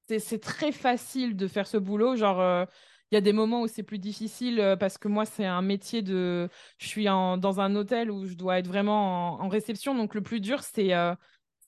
C'est 0.09 0.41
très 0.41 0.73
facile 0.73 1.37
de 1.37 1.49
faire 1.49 1.67
ce 1.67 1.77
boulot. 1.77 2.17
Genre, 2.17 2.41
euh, 2.41 2.65
il 3.11 3.17
y 3.17 3.19
a 3.19 3.21
des 3.21 3.33
moments 3.33 3.63
où 3.63 3.67
c'est 3.69 3.83
plus 3.83 3.99
difficile 3.99 4.61
euh, 4.61 4.77
parce 4.77 4.99
que 4.99 5.09
moi, 5.09 5.25
c'est 5.25 5.45
un 5.45 5.63
métier 5.63 6.03
de. 6.03 6.49
Je 6.79 6.87
suis 6.87 7.05
dans 7.05 7.61
un 7.61 7.75
hôtel 7.75 8.11
où 8.11 8.25
je 8.27 8.35
dois 8.35 8.59
être 8.59 8.69
vraiment 8.69 9.41
en, 9.41 9.49
réception. 9.49 9.95
Donc, 9.95 10.15
le 10.15 10.23
plus 10.23 10.41
dur, 10.41 10.63
c'est 10.63 10.95
euh, 10.95 11.15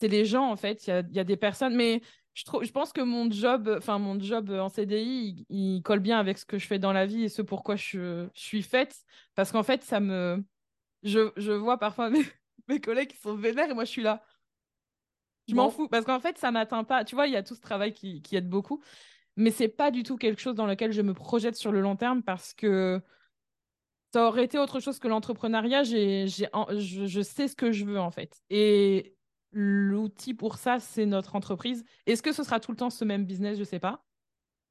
les 0.03 0.25
gens, 0.25 0.51
en 0.51 0.57
fait. 0.57 0.87
Il 0.87 1.09
y 1.13 1.21
a, 1.21 1.25
des 1.25 1.37
personnes. 1.37 1.75
Mais 1.75 2.01
je, 2.35 2.45
trouve, 2.45 2.65
je 2.65 2.73
pense 2.73 2.93
que 2.93 3.01
mon 3.01 3.31
job, 3.31 3.75
enfin 3.77 3.99
mon 3.99 4.21
job 4.21 4.51
en 4.51 4.69
CDI, 4.69 5.47
il, 5.49 5.83
colle 5.83 6.01
bien 6.01 6.19
avec 6.19 6.39
ce 6.39 6.45
que 6.45 6.59
je 6.59 6.67
fais 6.67 6.79
dans 6.79 6.93
la 6.93 7.07
vie 7.07 7.25
et 7.25 7.29
ce 7.29 7.43
pourquoi 7.43 7.77
je, 7.77 8.29
je 8.35 8.41
suis 8.41 8.63
faite. 8.63 8.97
Parce 9.35 9.53
qu'en 9.53 9.65
fait, 9.65 9.83
ça 9.83 10.01
me. 10.01 10.45
Je, 11.03 11.31
je 11.37 11.53
vois 11.53 11.79
parfois 11.79 12.11
mes, 12.11 12.25
mes, 12.69 12.81
collègues 12.81 13.11
qui 13.11 13.17
sont 13.17 13.35
vénères 13.35 13.71
et 13.71 13.75
moi 13.75 13.85
je 13.85 13.91
suis 13.91 14.03
là. 14.03 14.23
Je 15.49 15.55
m'en 15.55 15.71
fous. 15.71 15.89
Parce 15.89 16.05
qu'en 16.05 16.21
fait, 16.21 16.39
ça 16.39 16.51
m'atteint 16.51 16.85
pas. 16.85 17.05
Tu 17.05 17.15
vois, 17.15 17.27
il 17.27 17.33
y 17.33 17.37
a 17.37 17.43
tout 17.43 17.55
ce 17.55 17.61
travail 17.61 17.93
qui, 17.93 18.23
qui 18.23 18.37
aide 18.37 18.49
beaucoup. 18.49 18.83
Mais 19.37 19.51
c'est 19.51 19.69
pas 19.69 19.91
du 19.91 20.03
tout 20.03 20.17
quelque 20.17 20.41
chose 20.41 20.55
dans 20.55 20.67
lequel 20.67 20.93
je 20.93 21.03
me 21.03 21.15
projette 21.15 21.57
sur 21.57 21.73
le 21.73 21.81
long 21.81 21.97
terme 21.97 22.23
parce 22.23 22.55
que 22.55 23.01
ça 24.13 24.27
aurait 24.27 24.45
été 24.45 24.59
autre 24.59 24.81
chose 24.81 24.99
que 24.99 25.09
l'entrepreneuriat. 25.09 25.83
J'ai, 25.85 26.27
j'ai, 26.29 26.49
je, 26.79 27.07
je 27.07 27.21
sais 27.23 27.49
ce 27.49 27.57
que 27.57 27.73
je 27.73 27.85
veux 27.85 28.01
en 28.01 28.11
fait. 28.11 28.43
Et 28.51 29.17
l'outil 29.53 30.35
pour 30.35 30.57
ça, 30.57 30.81
c'est 30.81 31.07
notre 31.07 31.37
entreprise. 31.37 31.85
Est-ce 32.07 32.23
que 32.23 32.33
ce 32.33 32.43
sera 32.43 32.61
tout 32.61 32.71
le 32.71 32.77
temps 32.77 32.91
ce 32.91 33.05
même 33.05 33.25
business? 33.27 33.59
Je 33.59 33.65
sais 33.65 33.81
pas. 33.81 34.05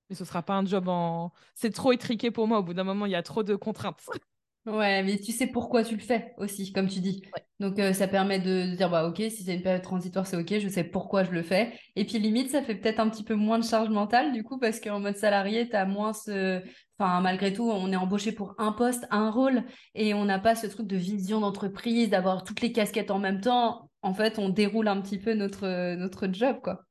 Mais 0.10 0.16
ce 0.16 0.26
sera 0.26 0.44
pas 0.44 0.56
un 0.56 0.66
job 0.66 0.88
en. 0.88 1.34
C'est 1.56 1.72
trop 1.74 1.92
étriqué 1.92 2.32
pour 2.32 2.48
moi. 2.48 2.60
Au 2.60 2.64
bout 2.64 2.74
d'un 2.74 2.84
moment, 2.84 3.06
il 3.06 3.12
y 3.12 3.16
a 3.16 3.24
trop 3.24 3.44
de 3.44 3.56
contraintes. 3.56 4.06
Ouais, 4.68 5.02
mais 5.02 5.18
tu 5.18 5.32
sais 5.32 5.48
pourquoi 5.48 5.86
tu 5.86 5.96
le 5.96 6.02
fais 6.02 6.34
aussi, 6.38 6.74
comme 6.74 6.90
tu 6.90 7.00
dis. 7.00 7.22
Donc, 7.62 7.80
euh, 7.80 7.94
ça 7.94 8.06
permet 8.06 8.40
de, 8.40 8.76
dire, 8.76 8.90
bah, 8.90 9.08
ok, 9.08 9.16
si 9.16 9.44
c'est 9.44 9.56
une 9.56 9.62
période 9.62 9.82
transitoire, 9.82 10.28
c'est 10.28 10.36
ok, 10.36 10.60
je 10.60 10.68
sais 10.68 10.84
pourquoi 10.84 11.24
je 11.24 11.32
le 11.32 11.42
fais. 11.42 11.72
Et 11.96 12.04
puis, 12.04 12.20
limite, 12.20 12.50
ça 12.50 12.62
fait 12.62 12.76
peut-être 12.76 13.00
un 13.00 13.10
petit 13.10 13.24
peu 13.24 13.34
moins 13.34 13.60
de 13.60 13.64
charge 13.64 13.88
mentale, 13.88 14.34
du 14.34 14.44
coup, 14.44 14.60
parce 14.60 14.82
qu'en 14.82 15.00
mode 15.00 15.16
salarié, 15.16 15.70
tu 15.70 15.76
as 15.78 15.86
moins 15.86 16.12
ce. 16.12 16.62
Enfin, 17.00 17.22
malgré 17.22 17.54
tout, 17.54 17.64
on 17.64 17.94
est 17.94 17.96
embauché 17.96 18.34
pour 18.34 18.56
un 18.58 18.74
poste, 18.74 19.08
un 19.10 19.32
rôle, 19.32 19.64
et 19.96 20.14
on 20.14 20.26
n'a 20.26 20.38
pas 20.38 20.54
ce 20.54 20.68
truc 20.68 20.86
de 20.86 20.98
vision 20.98 21.40
d'entreprise, 21.40 22.10
d'avoir 22.10 22.44
toutes 22.44 22.60
les 22.60 22.74
casquettes 22.74 23.12
en 23.12 23.20
même 23.20 23.40
temps. 23.40 23.90
En 24.02 24.14
fait, 24.14 24.38
on 24.38 24.50
déroule 24.50 24.90
un 24.90 25.00
petit 25.00 25.18
peu 25.18 25.34
notre, 25.34 25.96
notre 25.96 26.28
job, 26.34 26.58
quoi. 26.62 26.84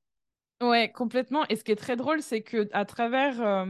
Ouais, 0.63 0.91
complètement. 0.91 1.45
Et 1.51 1.57
ce 1.57 1.65
qui 1.65 1.73
est 1.73 1.77
très 1.77 1.97
drôle, 1.97 2.23
c'est 2.23 2.41
que 2.41 2.71
à 2.73 2.87
travers. 2.87 3.39
Euh, 3.43 3.67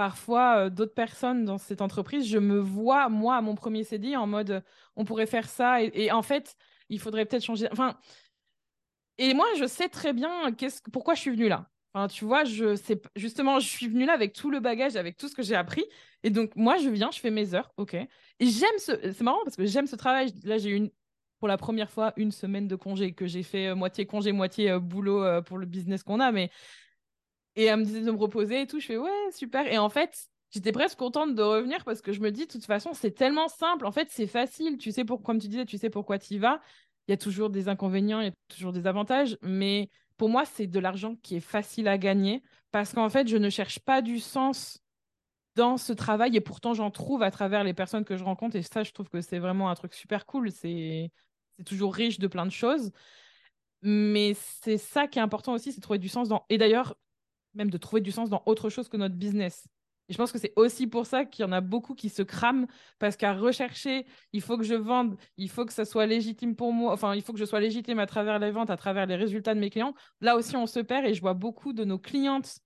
parfois 0.00 0.56
euh, 0.56 0.70
d'autres 0.70 0.94
personnes 0.94 1.44
dans 1.44 1.58
cette 1.58 1.82
entreprise, 1.82 2.26
je 2.26 2.38
me 2.38 2.58
vois, 2.58 3.10
moi, 3.10 3.36
à 3.36 3.42
mon 3.42 3.54
premier 3.54 3.84
CD, 3.84 4.16
en 4.16 4.26
mode 4.26 4.64
on 4.96 5.04
pourrait 5.04 5.26
faire 5.26 5.46
ça. 5.46 5.82
Et, 5.82 6.10
en 6.10 6.22
fait, 6.22 6.56
il 6.88 6.98
faudrait 6.98 7.26
peut-être 7.26 7.44
changer. 7.44 7.68
Enfin, 7.70 7.98
et 9.18 9.34
moi, 9.34 9.44
je 9.58 9.66
sais 9.66 9.90
très 9.90 10.14
bien 10.14 10.54
pourquoi 10.90 11.12
je 11.12 11.20
suis 11.20 11.30
venue 11.30 11.48
là. 11.48 11.68
Enfin, 11.92 12.08
tu 12.08 12.24
vois, 12.24 12.44
je 12.44 12.76
sais 12.76 12.98
justement, 13.14 13.60
je 13.60 13.68
suis 13.68 13.88
venue 13.88 14.06
là 14.06 14.14
avec 14.14 14.32
tout 14.32 14.50
le 14.50 14.58
bagage, 14.58 14.96
avec 14.96 15.18
tout 15.18 15.28
ce 15.28 15.34
que 15.34 15.42
j'ai 15.42 15.54
appris. 15.54 15.84
Et 16.22 16.30
donc, 16.30 16.56
moi, 16.56 16.78
je 16.78 16.88
viens, 16.88 17.10
je 17.10 17.20
fais 17.20 17.30
mes 17.30 17.52
heures, 17.52 17.70
ok. 17.76 17.92
Et 17.92 18.06
j'aime 18.46 18.78
ce. 18.78 19.12
C'est 19.12 19.20
marrant 19.20 19.44
parce 19.44 19.56
que 19.56 19.66
j'aime 19.66 19.86
ce 19.86 19.96
travail. 19.96 20.32
Là, 20.44 20.56
j'ai 20.56 20.78
eu 20.78 20.90
pour 21.40 21.48
la 21.48 21.58
première 21.58 21.90
fois 21.90 22.14
une 22.16 22.32
semaine 22.32 22.68
de 22.68 22.76
congé 22.76 23.12
que 23.12 23.26
j'ai 23.26 23.42
fait 23.42 23.66
euh, 23.68 23.74
moitié 23.74 24.06
congé, 24.06 24.32
moitié 24.32 24.70
euh, 24.70 24.78
boulot 24.78 25.42
pour 25.42 25.58
le 25.58 25.66
business 25.66 26.02
qu'on 26.02 26.20
a. 26.20 26.32
Mais 26.32 26.50
et 27.60 27.64
elle 27.66 27.80
me 27.80 27.84
disait 27.84 28.00
de 28.00 28.10
me 28.10 28.16
reposer 28.16 28.62
et 28.62 28.66
tout. 28.66 28.80
Je 28.80 28.86
fais 28.86 28.96
ouais, 28.96 29.30
super. 29.32 29.66
Et 29.66 29.78
en 29.78 29.88
fait, 29.90 30.28
j'étais 30.50 30.72
presque 30.72 30.98
contente 30.98 31.34
de 31.34 31.42
revenir 31.42 31.84
parce 31.84 32.00
que 32.00 32.12
je 32.12 32.20
me 32.20 32.30
dis, 32.30 32.46
de 32.46 32.50
toute 32.52 32.64
façon, 32.64 32.94
c'est 32.94 33.10
tellement 33.10 33.48
simple. 33.48 33.86
En 33.86 33.92
fait, 33.92 34.08
c'est 34.10 34.26
facile. 34.26 34.78
Tu 34.78 34.92
sais, 34.92 35.04
pour, 35.04 35.22
comme 35.22 35.38
tu 35.38 35.48
disais, 35.48 35.66
tu 35.66 35.76
sais 35.76 35.90
pourquoi 35.90 36.18
tu 36.18 36.34
y 36.34 36.38
vas. 36.38 36.60
Il 37.06 37.12
y 37.12 37.14
a 37.14 37.18
toujours 37.18 37.50
des 37.50 37.68
inconvénients, 37.68 38.20
il 38.20 38.26
y 38.26 38.28
a 38.28 38.34
toujours 38.48 38.72
des 38.72 38.86
avantages. 38.86 39.36
Mais 39.42 39.90
pour 40.16 40.28
moi, 40.30 40.44
c'est 40.44 40.66
de 40.66 40.78
l'argent 40.78 41.16
qui 41.22 41.36
est 41.36 41.40
facile 41.40 41.86
à 41.88 41.98
gagner 41.98 42.42
parce 42.70 42.92
qu'en 42.94 43.08
fait, 43.10 43.28
je 43.28 43.36
ne 43.36 43.50
cherche 43.50 43.78
pas 43.80 44.00
du 44.00 44.20
sens 44.20 44.80
dans 45.56 45.76
ce 45.76 45.92
travail 45.92 46.36
et 46.36 46.40
pourtant 46.40 46.74
j'en 46.74 46.90
trouve 46.90 47.22
à 47.22 47.30
travers 47.30 47.64
les 47.64 47.74
personnes 47.74 48.04
que 48.04 48.16
je 48.16 48.24
rencontre 48.24 48.56
et 48.56 48.62
ça 48.62 48.84
je 48.84 48.92
trouve 48.92 49.08
que 49.08 49.20
c'est 49.20 49.40
vraiment 49.40 49.68
un 49.68 49.74
truc 49.74 49.94
super 49.94 50.24
cool 50.24 50.52
c'est 50.52 51.10
toujours 51.66 51.92
riche 51.92 52.20
de 52.20 52.28
plein 52.28 52.46
de 52.46 52.52
choses 52.52 52.92
mais 53.82 54.34
c'est 54.62 54.78
ça 54.78 55.08
qui 55.08 55.18
est 55.18 55.22
important 55.22 55.52
aussi 55.52 55.72
c'est 55.72 55.80
trouver 55.80 55.98
du 55.98 56.08
sens 56.08 56.28
dans 56.28 56.44
et 56.48 56.56
d'ailleurs 56.56 56.94
même 57.54 57.70
de 57.70 57.78
trouver 57.78 58.00
du 58.00 58.12
sens 58.12 58.30
dans 58.30 58.42
autre 58.46 58.70
chose 58.70 58.88
que 58.88 58.96
notre 58.96 59.14
business. 59.14 59.66
Et 60.10 60.12
je 60.12 60.18
pense 60.18 60.32
que 60.32 60.38
c'est 60.38 60.52
aussi 60.56 60.88
pour 60.88 61.06
ça 61.06 61.24
qu'il 61.24 61.44
y 61.44 61.48
en 61.48 61.52
a 61.52 61.60
beaucoup 61.60 61.94
qui 61.94 62.08
se 62.08 62.22
crament 62.22 62.66
parce 62.98 63.16
qu'à 63.16 63.32
rechercher, 63.32 64.06
il 64.32 64.40
faut 64.40 64.58
que 64.58 64.64
je 64.64 64.74
vende, 64.74 65.16
il 65.36 65.48
faut 65.48 65.64
que 65.64 65.72
ça 65.72 65.84
soit 65.84 66.06
légitime 66.06 66.56
pour 66.56 66.72
moi, 66.72 66.92
enfin, 66.92 67.14
il 67.14 67.22
faut 67.22 67.32
que 67.32 67.38
je 67.38 67.44
sois 67.44 67.60
légitime 67.60 68.00
à 68.00 68.06
travers 68.06 68.40
les 68.40 68.50
ventes, 68.50 68.70
à 68.70 68.76
travers 68.76 69.06
les 69.06 69.14
résultats 69.14 69.54
de 69.54 69.60
mes 69.60 69.70
clients. 69.70 69.94
Là 70.20 70.34
aussi, 70.34 70.56
on 70.56 70.66
se 70.66 70.80
perd 70.80 71.06
et 71.06 71.14
je 71.14 71.20
vois 71.20 71.34
beaucoup 71.34 71.72
de 71.72 71.84
nos 71.84 71.98
clientes 71.98 72.58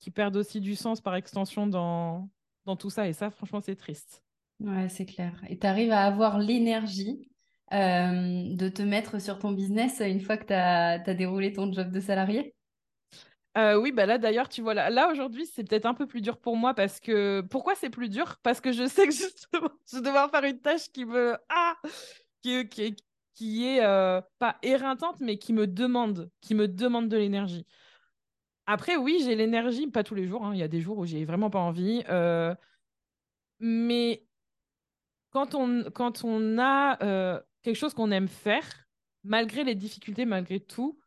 qui 0.00 0.10
perdent 0.10 0.36
aussi 0.36 0.60
du 0.60 0.74
sens 0.74 1.00
par 1.00 1.14
extension 1.14 1.68
dans, 1.68 2.28
tout 2.76 2.90
ça. 2.90 3.06
Et 3.06 3.12
ça, 3.12 3.30
franchement, 3.30 3.60
c'est 3.60 3.76
triste. 3.76 4.24
Ouais, 4.58 4.88
c'est 4.88 5.06
clair. 5.06 5.40
Et 5.48 5.56
tu 5.56 5.68
arrives 5.68 5.92
à 5.92 6.00
avoir 6.00 6.40
l'énergie 6.40 7.30
euh, 7.72 8.52
de 8.52 8.68
te 8.68 8.82
mettre 8.82 9.20
sur 9.20 9.38
ton 9.38 9.52
business 9.52 10.02
une 10.04 10.20
fois 10.20 10.36
que 10.36 10.46
tu 10.46 10.52
as 10.52 11.14
déroulé 11.14 11.52
ton 11.52 11.72
job 11.72 11.92
de 11.92 12.00
salarié? 12.00 12.52
Euh, 13.56 13.76
oui, 13.76 13.92
bah 13.92 14.06
là 14.06 14.18
d'ailleurs, 14.18 14.48
tu 14.48 14.62
vois, 14.62 14.74
là, 14.74 14.90
là 14.90 15.10
aujourd'hui, 15.10 15.46
c'est 15.46 15.62
peut-être 15.62 15.86
un 15.86 15.94
peu 15.94 16.06
plus 16.06 16.20
dur 16.20 16.38
pour 16.38 16.56
moi 16.56 16.74
parce 16.74 16.98
que. 16.98 17.40
Pourquoi 17.50 17.74
c'est 17.76 17.90
plus 17.90 18.08
dur? 18.08 18.36
Parce 18.42 18.60
que 18.60 18.72
je 18.72 18.84
sais 18.88 19.06
que 19.06 19.12
justement, 19.12 19.70
je 19.88 19.96
vais 19.96 20.02
devoir 20.02 20.30
faire 20.30 20.44
une 20.44 20.60
tâche 20.60 20.90
qui 20.92 21.04
me. 21.04 21.36
Ah 21.48 21.76
Qui, 22.42 22.68
qui, 22.68 22.96
qui 23.34 23.66
est 23.66 23.84
euh, 23.84 24.20
pas 24.38 24.56
éreintante, 24.62 25.20
mais 25.20 25.38
qui 25.38 25.52
me 25.52 25.66
demande, 25.66 26.30
qui 26.40 26.54
me 26.54 26.66
demande 26.66 27.08
de 27.08 27.16
l'énergie. 27.16 27.66
Après, 28.66 28.96
oui, 28.96 29.20
j'ai 29.22 29.36
l'énergie, 29.36 29.86
pas 29.88 30.02
tous 30.02 30.14
les 30.14 30.26
jours, 30.26 30.44
hein, 30.44 30.52
il 30.54 30.58
y 30.58 30.62
a 30.62 30.68
des 30.68 30.80
jours 30.80 30.98
où 30.98 31.06
j'ai 31.06 31.24
vraiment 31.24 31.50
pas 31.50 31.58
envie. 31.58 32.02
Euh, 32.08 32.54
mais 33.60 34.26
quand 35.30 35.54
on, 35.54 35.90
quand 35.92 36.24
on 36.24 36.58
a 36.58 37.42
quelque 37.62 37.76
chose 37.76 37.94
qu'on 37.94 38.10
aime 38.10 38.28
faire, 38.28 38.86
malgré 39.22 39.64
les 39.64 39.74
difficultés, 39.74 40.24
malgré 40.24 40.60
tout, 40.60 40.98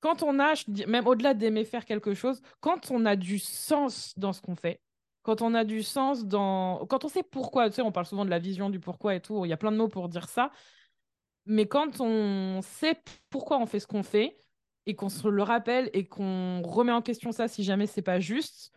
quand 0.00 0.22
on 0.22 0.38
a, 0.38 0.54
même 0.86 1.06
au-delà 1.06 1.34
d'aimer 1.34 1.64
faire 1.64 1.84
quelque 1.84 2.14
chose, 2.14 2.40
quand 2.60 2.90
on 2.90 3.06
a 3.06 3.16
du 3.16 3.38
sens 3.38 4.18
dans 4.18 4.32
ce 4.32 4.40
qu'on 4.40 4.56
fait, 4.56 4.80
quand 5.22 5.42
on 5.42 5.54
a 5.54 5.64
du 5.64 5.82
sens 5.82 6.24
dans. 6.24 6.86
Quand 6.86 7.04
on 7.04 7.08
sait 7.08 7.22
pourquoi, 7.22 7.68
tu 7.68 7.76
sais, 7.76 7.82
on 7.82 7.92
parle 7.92 8.06
souvent 8.06 8.24
de 8.24 8.30
la 8.30 8.38
vision, 8.38 8.70
du 8.70 8.80
pourquoi 8.80 9.14
et 9.14 9.20
tout, 9.20 9.44
il 9.44 9.48
y 9.48 9.52
a 9.52 9.56
plein 9.56 9.72
de 9.72 9.76
mots 9.76 9.88
pour 9.88 10.08
dire 10.08 10.28
ça. 10.28 10.50
Mais 11.46 11.66
quand 11.66 12.00
on 12.00 12.60
sait 12.62 12.96
pourquoi 13.28 13.58
on 13.58 13.66
fait 13.66 13.80
ce 13.80 13.86
qu'on 13.86 14.02
fait 14.02 14.38
et 14.86 14.94
qu'on 14.94 15.08
se 15.08 15.28
le 15.28 15.42
rappelle 15.42 15.90
et 15.92 16.06
qu'on 16.06 16.62
remet 16.62 16.92
en 16.92 17.02
question 17.02 17.32
ça 17.32 17.48
si 17.48 17.64
jamais 17.64 17.86
c'est 17.86 18.02
pas 18.02 18.20
juste, 18.20 18.72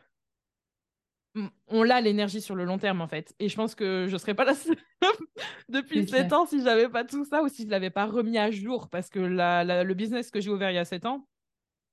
on 1.67 1.89
a 1.89 2.01
l'énergie 2.01 2.41
sur 2.41 2.55
le 2.55 2.63
long 2.63 2.77
terme 2.77 3.01
en 3.01 3.07
fait. 3.07 3.33
Et 3.39 3.49
je 3.49 3.55
pense 3.55 3.75
que 3.75 4.07
je 4.07 4.17
serais 4.17 4.35
pas 4.35 4.45
là 4.45 4.53
depuis 5.69 6.07
7 6.07 6.31
ans 6.33 6.45
si 6.45 6.61
j'avais 6.63 6.89
pas 6.89 7.03
tout 7.03 7.25
ça 7.25 7.41
ou 7.41 7.47
si 7.47 7.63
je 7.63 7.69
l'avais 7.69 7.89
pas 7.89 8.05
remis 8.05 8.37
à 8.37 8.51
jour 8.51 8.89
parce 8.89 9.09
que 9.09 9.19
le 9.19 9.93
business 9.93 10.29
que 10.29 10.39
j'ai 10.39 10.51
ouvert 10.51 10.71
il 10.71 10.75
y 10.75 10.79
a 10.79 10.85
7 10.85 11.05
ans, 11.05 11.27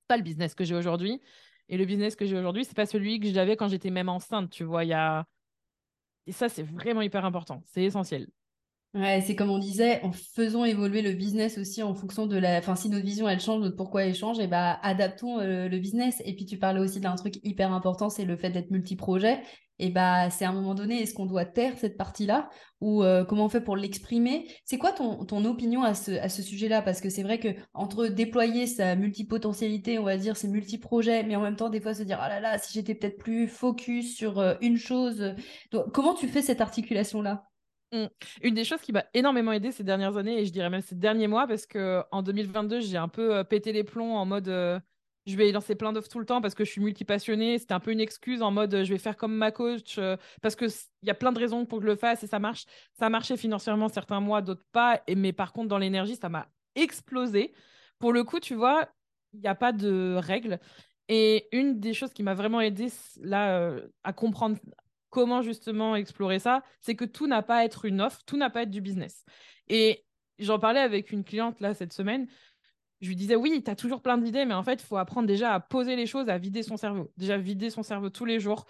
pas 0.09 0.16
le 0.16 0.22
business 0.22 0.55
que 0.55 0.64
j'ai 0.64 0.74
aujourd'hui. 0.74 1.20
Et 1.68 1.79
le 1.79 1.85
business 1.85 2.16
que 2.16 2.26
j'ai 2.26 2.37
aujourd'hui, 2.37 2.64
c'est 2.64 2.74
pas 2.74 2.85
celui 2.85 3.20
que 3.20 3.29
j'avais 3.29 3.57
quand 3.57 3.68
j'étais 3.68 3.90
même 3.90 4.09
enceinte, 4.09 4.50
tu 4.50 4.64
vois. 4.64 4.85
Il 4.85 4.88
y 4.88 4.92
a... 4.92 5.24
Et 6.26 6.33
ça, 6.33 6.48
c'est 6.48 6.64
vraiment 6.64 7.00
hyper 7.00 7.24
important. 7.24 7.62
C'est 7.64 7.85
essentiel. 7.85 8.29
Ouais, 8.92 9.20
c'est 9.24 9.37
comme 9.37 9.50
on 9.50 9.59
disait, 9.61 10.03
en 10.03 10.11
faisant 10.11 10.64
évoluer 10.64 11.00
le 11.00 11.12
business 11.12 11.59
aussi 11.59 11.81
en 11.81 11.94
fonction 11.94 12.26
de 12.26 12.37
la. 12.37 12.59
Enfin, 12.59 12.74
si 12.74 12.88
notre 12.88 13.05
vision 13.05 13.29
elle 13.29 13.38
change, 13.38 13.61
notre 13.61 13.76
pourquoi 13.76 14.03
elle 14.05 14.16
change, 14.16 14.40
et 14.40 14.48
bah 14.48 14.81
adaptons 14.83 15.38
euh, 15.38 15.68
le 15.68 15.79
business. 15.79 16.20
Et 16.24 16.35
puis 16.35 16.44
tu 16.44 16.59
parlais 16.59 16.81
aussi 16.81 16.98
d'un 16.98 17.14
truc 17.14 17.35
hyper 17.44 17.72
important, 17.72 18.11
c'est 18.11 18.24
le 18.24 18.37
fait 18.37 18.50
d'être 18.50 18.72
multi-projet. 18.72 19.42
Et 19.79 19.90
bah 19.90 20.29
c'est 20.31 20.44
à 20.44 20.50
un 20.50 20.53
moment 20.53 20.74
donné, 20.74 21.00
est-ce 21.00 21.14
qu'on 21.14 21.26
doit 21.26 21.44
taire 21.44 21.79
cette 21.79 21.96
partie-là? 21.96 22.50
Ou 22.81 23.05
euh, 23.05 23.24
comment 23.24 23.44
on 23.44 23.48
fait 23.48 23.61
pour 23.61 23.76
l'exprimer? 23.76 24.48
C'est 24.64 24.76
quoi 24.79 24.90
ton, 24.90 25.24
ton 25.24 25.44
opinion 25.44 25.85
à 25.85 25.94
ce, 25.94 26.11
à 26.11 26.29
ce 26.29 26.42
sujet-là? 26.42 26.83
Parce 26.83 27.00
que 27.00 27.11
c'est 27.11 27.22
vrai 27.22 27.38
que 27.38 27.48
entre 27.74 28.09
déployer 28.09 28.66
sa 28.66 28.96
multipotentialité, 28.96 30.00
on 30.00 30.05
va 30.05 30.16
dire, 30.16 30.37
ses 30.37 30.48
multi-projets, 30.48 31.22
mais 31.22 31.37
en 31.37 31.42
même 31.42 31.57
temps 31.57 31.70
des 31.70 31.81
fois 31.81 31.94
se 31.94 32.03
dire 32.03 32.18
ah 32.20 32.29
là 32.29 32.40
là, 32.40 32.59
si 32.59 32.72
j'étais 32.74 32.96
peut-être 32.96 33.18
plus 33.18 33.46
focus 33.46 34.16
sur 34.16 34.40
euh, 34.40 34.55
une 34.61 34.79
chose. 34.79 35.37
comment 35.92 36.14
tu 36.14 36.26
fais 36.26 36.42
cette 36.42 36.61
articulation-là? 36.61 37.50
Mmh. 37.92 38.07
Une 38.42 38.55
des 38.55 38.64
choses 38.64 38.81
qui 38.81 38.92
m'a 38.92 39.05
énormément 39.14 39.53
aidé 39.53 39.72
ces 39.72 39.82
dernières 39.82 40.16
années, 40.16 40.41
et 40.41 40.47
je 40.47 40.53
dirais 40.53 40.70
même 40.70 40.80
ces 40.80 40.95
derniers 40.95 41.26
mois, 41.26 41.47
parce 41.47 41.66
que 41.66 42.03
en 42.12 42.22
2022, 42.22 42.80
j'ai 42.80 42.97
un 42.97 43.09
peu 43.09 43.34
euh, 43.34 43.45
pété 43.45 43.72
les 43.72 43.82
plombs 43.82 44.14
en 44.14 44.24
mode 44.24 44.49
euh, 44.49 44.78
je 45.26 45.36
vais 45.36 45.51
lancer 45.53 45.74
plein 45.74 45.93
d'offres 45.93 46.09
tout 46.09 46.18
le 46.18 46.24
temps 46.24 46.41
parce 46.41 46.55
que 46.55 46.64
je 46.64 46.70
suis 46.70 46.80
multipassionnée. 46.80 47.59
C'était 47.59 47.74
un 47.74 47.80
peu 47.80 47.93
une 47.93 48.01
excuse 48.01 48.43
en 48.43 48.51
mode 48.51 48.84
je 48.84 48.93
vais 48.93 48.99
faire 48.99 49.16
comme 49.16 49.34
ma 49.34 49.51
coach 49.53 49.99
euh, 49.99 50.16
parce 50.41 50.57
qu'il 50.57 50.70
y 51.03 51.11
a 51.11 51.14
plein 51.14 51.32
de 51.32 51.38
raisons 51.38 51.66
pour 51.66 51.78
que 51.78 51.84
je 51.84 51.91
le 51.91 51.97
fasse 51.97 52.22
et 52.24 52.26
ça 52.26 52.38
marche. 52.38 52.64
Ça 52.95 53.07
a 53.07 53.09
marché 53.11 53.36
financièrement 53.36 53.88
certains 53.88 54.20
mois, 54.20 54.41
d'autres 54.43 54.64
pas. 54.72 55.03
Mais 55.14 55.32
par 55.32 55.53
contre, 55.53 55.68
dans 55.68 55.78
l'énergie, 55.78 56.16
ça 56.16 56.28
m'a 56.28 56.49
explosé. 56.74 57.53
Pour 57.99 58.12
le 58.12 58.24
coup, 58.24 58.41
tu 58.41 58.55
vois, 58.55 58.88
il 59.34 59.41
n'y 59.41 59.49
a 59.49 59.55
pas 59.55 59.72
de 59.72 60.16
règles. 60.18 60.59
Et 61.09 61.49
une 61.53 61.80
des 61.80 61.93
choses 61.93 62.12
qui 62.12 62.22
m'a 62.22 62.34
vraiment 62.34 62.61
aidé 62.61 62.88
là 63.20 63.72
à 64.05 64.12
comprendre 64.12 64.57
comment 65.11 65.43
justement 65.43 65.97
explorer 65.97 66.39
ça, 66.39 66.63
c'est 66.81 66.97
que 66.97 67.05
tout 67.05 67.27
n'a 67.27 67.43
pas 67.43 67.59
à 67.59 67.65
être 67.65 67.85
une 67.85 68.01
offre, 68.01 68.23
tout 68.25 68.37
n'a 68.37 68.51
pas 68.51 68.61
à 68.61 68.63
être 68.63 68.71
du 68.71 68.81
business. 68.81 69.25
Et 69.69 70.05
j'en 70.39 70.59
parlais 70.59 70.81
avec 70.81 71.13
une 71.13 71.25
cliente 71.25 71.61
là 71.61 71.75
cette 71.75 71.93
semaine. 71.93 72.27
Je 73.01 73.09
lui 73.09 73.17
disais, 73.17 73.37
oui, 73.37 73.63
tu 73.65 73.71
as 73.71 73.77
toujours 73.77 74.03
plein 74.03 74.19
d'idées, 74.19 74.45
mais 74.45 74.55
en 74.55 74.63
fait, 74.63 74.83
il 74.83 74.87
faut 74.87 74.99
apprendre 74.99 75.27
déjà 75.27 75.55
à 75.55 75.61
poser 75.61 75.97
les 75.97 76.07
choses, 76.07 76.29
à 76.29 76.39
vider 76.39 76.63
son 76.63 76.77
cerveau. 76.77 77.11
Déjà, 77.17 77.39
vider 77.39 77.71
son 77.71 77.83
cerveau 77.83 78.11
tous 78.11 78.27
les 78.27 78.41
jours. 78.41 78.67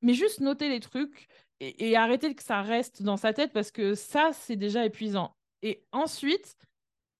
Mais 0.00 0.14
juste 0.14 0.40
noter 0.40 0.68
les 0.68 0.80
trucs 0.80 1.28
et, 1.60 1.90
et 1.90 1.96
arrêter 1.96 2.34
que 2.34 2.42
ça 2.42 2.62
reste 2.62 3.02
dans 3.02 3.16
sa 3.16 3.32
tête 3.32 3.52
parce 3.52 3.70
que 3.70 3.94
ça, 3.94 4.30
c'est 4.32 4.56
déjà 4.56 4.86
épuisant. 4.86 5.36
Et 5.62 5.84
ensuite, 5.92 6.56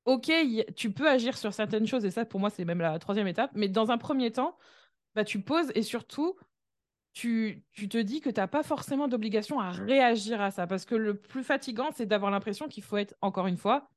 ok, 0.05 0.31
tu 0.77 0.93
peux 0.93 1.09
agir 1.09 1.37
sur 1.37 1.53
certaines 1.55 1.87
choses, 1.87 2.05
et 2.05 2.11
ça, 2.11 2.25
pour 2.25 2.41
moi, 2.41 2.51
c'est 2.51 2.65
même 2.65 2.81
la 2.81 2.99
troisième 2.99 3.27
étape, 3.27 3.51
mais 3.55 3.69
dans 3.69 3.91
un 3.91 3.99
premier 3.99 4.31
temps, 4.33 4.57
bah, 5.15 5.25
tu 5.25 5.41
poses 5.41 5.71
et 5.75 5.83
surtout, 5.83 6.37
tu, 7.15 7.65
tu 7.73 7.89
te 7.89 7.97
dis 7.97 8.21
que 8.21 8.29
tu 8.29 8.41
n'as 8.41 8.49
pas 8.49 8.63
forcément 8.63 9.09
d'obligation 9.09 9.61
à 9.61 9.71
réagir 9.71 10.41
à 10.41 10.51
ça, 10.51 10.67
parce 10.67 10.85
que 10.85 10.95
le 10.95 11.17
plus 11.17 11.45
fatigant, 11.45 11.89
c'est 11.95 12.07
d'avoir 12.07 12.31
l'impression 12.31 12.69
qu'il 12.69 12.83
faut 12.83 12.97
être, 12.97 13.15
encore 13.23 13.47
une 13.47 13.57
fois, 13.57 13.89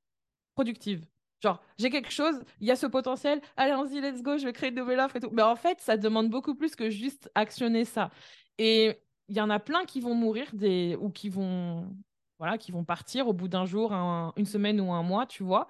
productive. 0.56 1.06
Genre, 1.42 1.62
j'ai 1.78 1.90
quelque 1.90 2.12
chose, 2.12 2.40
il 2.62 2.68
y 2.68 2.72
a 2.72 2.76
ce 2.76 2.88
potentiel, 2.88 3.42
allez-y, 3.58 4.02
let's 4.02 4.22
go, 4.24 4.38
je 4.38 4.46
vais 4.46 4.54
créer 4.54 4.70
une 4.70 4.76
nouvelle 4.76 5.00
offre 5.00 5.18
et 5.18 5.20
tout. 5.20 5.30
Mais 5.32 5.42
en 5.42 5.56
fait, 5.56 5.80
ça 5.82 5.98
demande 5.98 6.30
beaucoup 6.30 6.56
plus 6.56 6.76
que 6.76 6.90
juste 6.90 7.30
actionner 7.36 7.86
ça. 7.86 8.12
Et 8.58 9.02
il 9.28 9.36
y 9.36 9.42
en 9.42 9.50
a 9.50 9.60
plein 9.60 9.86
qui 9.86 10.00
vont 10.00 10.16
mourir 10.16 10.48
des... 10.54 10.96
ou 11.00 11.10
qui 11.10 11.30
vont 11.30 11.96
voilà, 12.40 12.58
qui 12.58 12.72
vont 12.72 12.84
partir 12.84 13.28
au 13.28 13.34
bout 13.34 13.48
d'un 13.48 13.66
jour, 13.66 13.92
une 13.92 14.46
semaine 14.46 14.80
ou 14.80 14.94
un 14.94 15.04
mois, 15.04 15.26
tu 15.26 15.44
vois. 15.44 15.68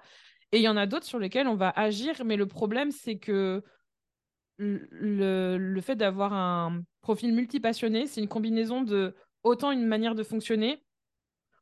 Et 0.52 0.58
il 0.58 0.62
y 0.62 0.68
en 0.68 0.76
a 0.76 0.86
d'autres 0.86 1.06
sur 1.06 1.18
lesquels 1.18 1.48
on 1.48 1.54
va 1.54 1.70
agir, 1.70 2.24
mais 2.24 2.36
le 2.36 2.46
problème, 2.46 2.90
c'est 2.90 3.18
que 3.18 3.62
le, 4.58 5.56
le 5.58 5.80
fait 5.80 5.96
d'avoir 5.96 6.32
un 6.32 6.82
profil 7.00 7.32
multipassionné, 7.34 8.06
c'est 8.06 8.20
une 8.20 8.28
combinaison 8.28 8.82
de 8.82 9.14
autant 9.44 9.70
une 9.70 9.86
manière 9.86 10.14
de 10.14 10.22
fonctionner, 10.22 10.84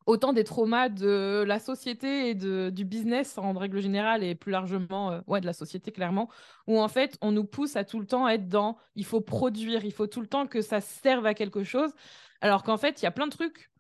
autant 0.07 0.33
des 0.33 0.45
traumas 0.45 0.89
de 0.89 1.45
la 1.47 1.59
société 1.59 2.31
et 2.31 2.35
de, 2.35 2.71
du 2.71 2.85
business 2.85 3.39
en 3.39 3.53
règle 3.55 3.81
générale 3.81 4.23
et 4.23 4.35
plus 4.35 4.53
largement 4.53 5.13
euh, 5.13 5.21
ouais, 5.27 5.41
de 5.41 5.47
la 5.47 5.53
société 5.53 5.93
clairement, 5.93 6.31
où 6.67 6.81
en 6.81 6.89
fait 6.89 7.19
on 7.21 7.33
nous 7.33 7.45
pousse 7.45 7.77
à 7.77 7.85
tout 7.85 8.01
le 8.01 8.07
temps 8.07 8.29
être 8.29 8.49
dans 8.49 8.79
il 8.95 9.05
faut 9.05 9.21
produire, 9.21 9.85
il 9.85 9.93
faut 9.93 10.07
tout 10.07 10.21
le 10.21 10.29
temps 10.29 10.47
que 10.47 10.63
ça 10.63 10.81
serve 10.81 11.27
à 11.27 11.35
quelque 11.35 11.65
chose, 11.65 11.93
alors 12.41 12.63
qu'en 12.63 12.77
fait 12.77 13.03
il 13.03 13.05
y 13.05 13.09
a 13.09 13.11
plein 13.11 13.27
de 13.27 13.33
trucs 13.33 13.71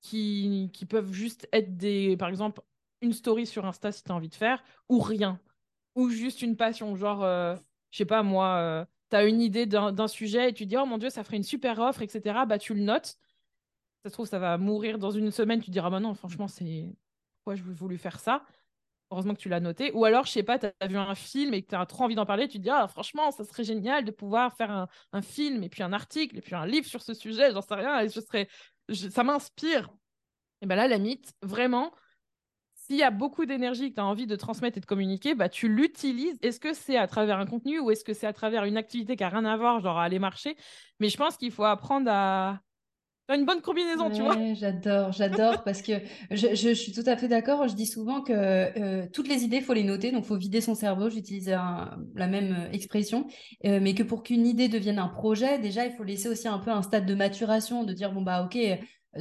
qui, 0.00 0.70
qui 0.72 0.86
peuvent 0.86 1.12
juste 1.12 1.48
être 1.52 1.76
des, 1.76 2.16
par 2.16 2.28
exemple, 2.28 2.62
une 3.00 3.12
story 3.12 3.46
sur 3.46 3.64
Insta 3.66 3.92
si 3.92 4.02
tu 4.02 4.12
as 4.12 4.14
envie 4.14 4.28
de 4.28 4.34
faire, 4.34 4.62
ou 4.88 4.98
rien, 5.00 5.40
ou 5.94 6.10
juste 6.10 6.42
une 6.42 6.56
passion, 6.56 6.96
genre, 6.96 7.24
euh, 7.24 7.56
je 7.96 8.02
sais 8.02 8.04
pas 8.04 8.22
moi, 8.22 8.56
euh, 8.58 8.84
tu 9.10 9.16
as 9.16 9.24
une 9.24 9.40
idée 9.40 9.64
d'un 9.64 10.08
sujet 10.08 10.50
et 10.50 10.52
tu 10.52 10.66
dis, 10.66 10.76
oh 10.76 10.84
mon 10.84 10.98
Dieu, 10.98 11.08
ça 11.08 11.24
ferait 11.24 11.38
une 11.38 11.42
super 11.42 11.78
offre, 11.78 12.02
etc., 12.02 12.44
bah 12.46 12.58
tu 12.58 12.74
le 12.74 12.82
notes. 12.82 13.16
Ça 14.04 14.10
se 14.10 14.12
trouve, 14.12 14.26
ça 14.26 14.38
va 14.38 14.58
mourir 14.58 14.98
dans 14.98 15.10
une 15.10 15.30
semaine, 15.30 15.62
tu 15.62 15.70
diras, 15.70 15.88
bah 15.88 15.98
non, 15.98 16.12
franchement, 16.12 16.46
c'est 16.46 16.94
pourquoi 17.38 17.54
je 17.54 17.62
voulu 17.62 17.96
faire 17.96 18.20
ça? 18.20 18.44
Heureusement 19.10 19.34
que 19.34 19.40
tu 19.40 19.48
l'as 19.48 19.60
noté. 19.60 19.92
Ou 19.92 20.04
alors, 20.04 20.26
je 20.26 20.32
sais 20.32 20.42
pas, 20.42 20.58
tu 20.58 20.66
as 20.78 20.86
vu 20.86 20.98
un 20.98 21.14
film 21.14 21.54
et 21.54 21.62
que 21.62 21.68
tu 21.68 21.74
as 21.74 21.86
trop 21.86 22.04
envie 22.04 22.16
d'en 22.16 22.26
parler, 22.26 22.48
tu 22.48 22.58
te 22.58 22.62
dis, 22.64 22.70
ah, 22.70 22.86
franchement, 22.86 23.30
ça 23.30 23.44
serait 23.44 23.64
génial 23.64 24.04
de 24.04 24.10
pouvoir 24.10 24.54
faire 24.54 24.88
un, 25.12 25.22
film 25.22 25.62
et 25.62 25.70
puis 25.70 25.82
un 25.82 25.94
article 25.94 26.36
et 26.36 26.42
puis 26.42 26.54
un 26.54 26.66
livre 26.66 26.86
sur 26.86 27.00
ce 27.00 27.14
sujet, 27.14 27.50
j'en 27.52 27.62
sais 27.62 27.74
rien, 27.74 28.00
et 28.00 28.10
je 28.10 28.20
serais 28.20 28.46
ça 28.92 29.24
m'inspire. 29.24 29.88
Et 30.60 30.66
ben 30.66 30.76
là, 30.76 30.86
la 30.86 30.98
mythe, 30.98 31.32
vraiment, 31.40 31.92
s'il 32.86 32.96
y 32.96 33.02
a 33.02 33.10
beaucoup 33.10 33.46
d'énergie 33.46 33.90
que 33.90 33.96
tu 33.96 34.00
as 34.00 34.04
envie 34.04 34.28
de 34.28 34.36
transmettre 34.36 34.78
et 34.78 34.80
de 34.80 34.86
communiquer, 34.86 35.34
bah, 35.34 35.48
tu 35.48 35.68
l'utilises. 35.68 36.38
Est-ce 36.42 36.60
que 36.60 36.72
c'est 36.72 36.96
à 36.96 37.08
travers 37.08 37.38
un 37.38 37.46
contenu 37.46 37.80
ou 37.80 37.90
est-ce 37.90 38.04
que 38.04 38.12
c'est 38.12 38.28
à 38.28 38.32
travers 38.32 38.62
une 38.64 38.76
activité 38.76 39.16
qui 39.16 39.24
n'a 39.24 39.28
rien 39.28 39.44
à 39.44 39.56
voir, 39.56 39.80
genre 39.80 39.98
aller 39.98 40.20
marcher? 40.20 40.56
Mais 41.00 41.08
je 41.08 41.16
pense 41.16 41.36
qu'il 41.36 41.50
faut 41.50 41.64
apprendre 41.64 42.08
à, 42.08 42.60
une 43.28 43.44
bonne 43.44 43.60
combinaison, 43.60 44.08
tu 44.08 44.22
vois. 44.22 44.36
J'adore, 44.54 45.10
j'adore 45.10 45.64
parce 45.64 45.82
que 45.82 45.94
je, 46.30 46.74
suis 46.74 46.92
tout 46.92 47.02
à 47.06 47.16
fait 47.16 47.26
d'accord. 47.26 47.66
Je 47.66 47.74
dis 47.74 47.86
souvent 47.86 48.20
que 48.20 48.32
euh, 48.32 49.04
toutes 49.12 49.26
les 49.26 49.42
idées, 49.42 49.56
il 49.56 49.64
faut 49.64 49.74
les 49.74 49.82
noter, 49.82 50.12
donc 50.12 50.22
il 50.22 50.28
faut 50.28 50.36
vider 50.36 50.60
son 50.60 50.76
cerveau. 50.76 51.10
J'utilise 51.10 51.48
la 51.48 52.26
même 52.28 52.52
euh, 52.52 52.70
expression, 52.70 53.26
euh, 53.64 53.80
mais 53.82 53.94
que 53.94 54.04
pour 54.04 54.22
qu'une 54.22 54.46
idée 54.46 54.68
devienne 54.68 55.00
un 55.00 55.08
projet, 55.08 55.58
déjà, 55.58 55.86
il 55.86 55.92
faut 55.92 56.04
laisser 56.04 56.28
aussi 56.28 56.46
un 56.46 56.60
peu 56.60 56.70
un 56.70 56.82
stade 56.82 57.04
de 57.04 57.16
maturation, 57.16 57.82
de 57.82 57.92
dire 57.92 58.12
bon 58.12 58.22
bah 58.22 58.44
ok, 58.44 58.56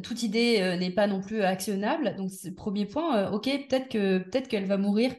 toute 0.04 0.24
idée 0.24 0.78
n'est 0.80 0.92
pas 0.92 1.08
non 1.08 1.22
plus 1.22 1.42
actionnable. 1.42 2.16
Donc, 2.18 2.32
premier 2.56 2.86
point. 2.86 3.32
ok, 3.32 3.44
peut-être 3.70 3.90
que 3.90 4.20
peut-être 4.20 4.48
qu'elle 4.48 4.66
va 4.66 4.78
mourir. 4.78 5.14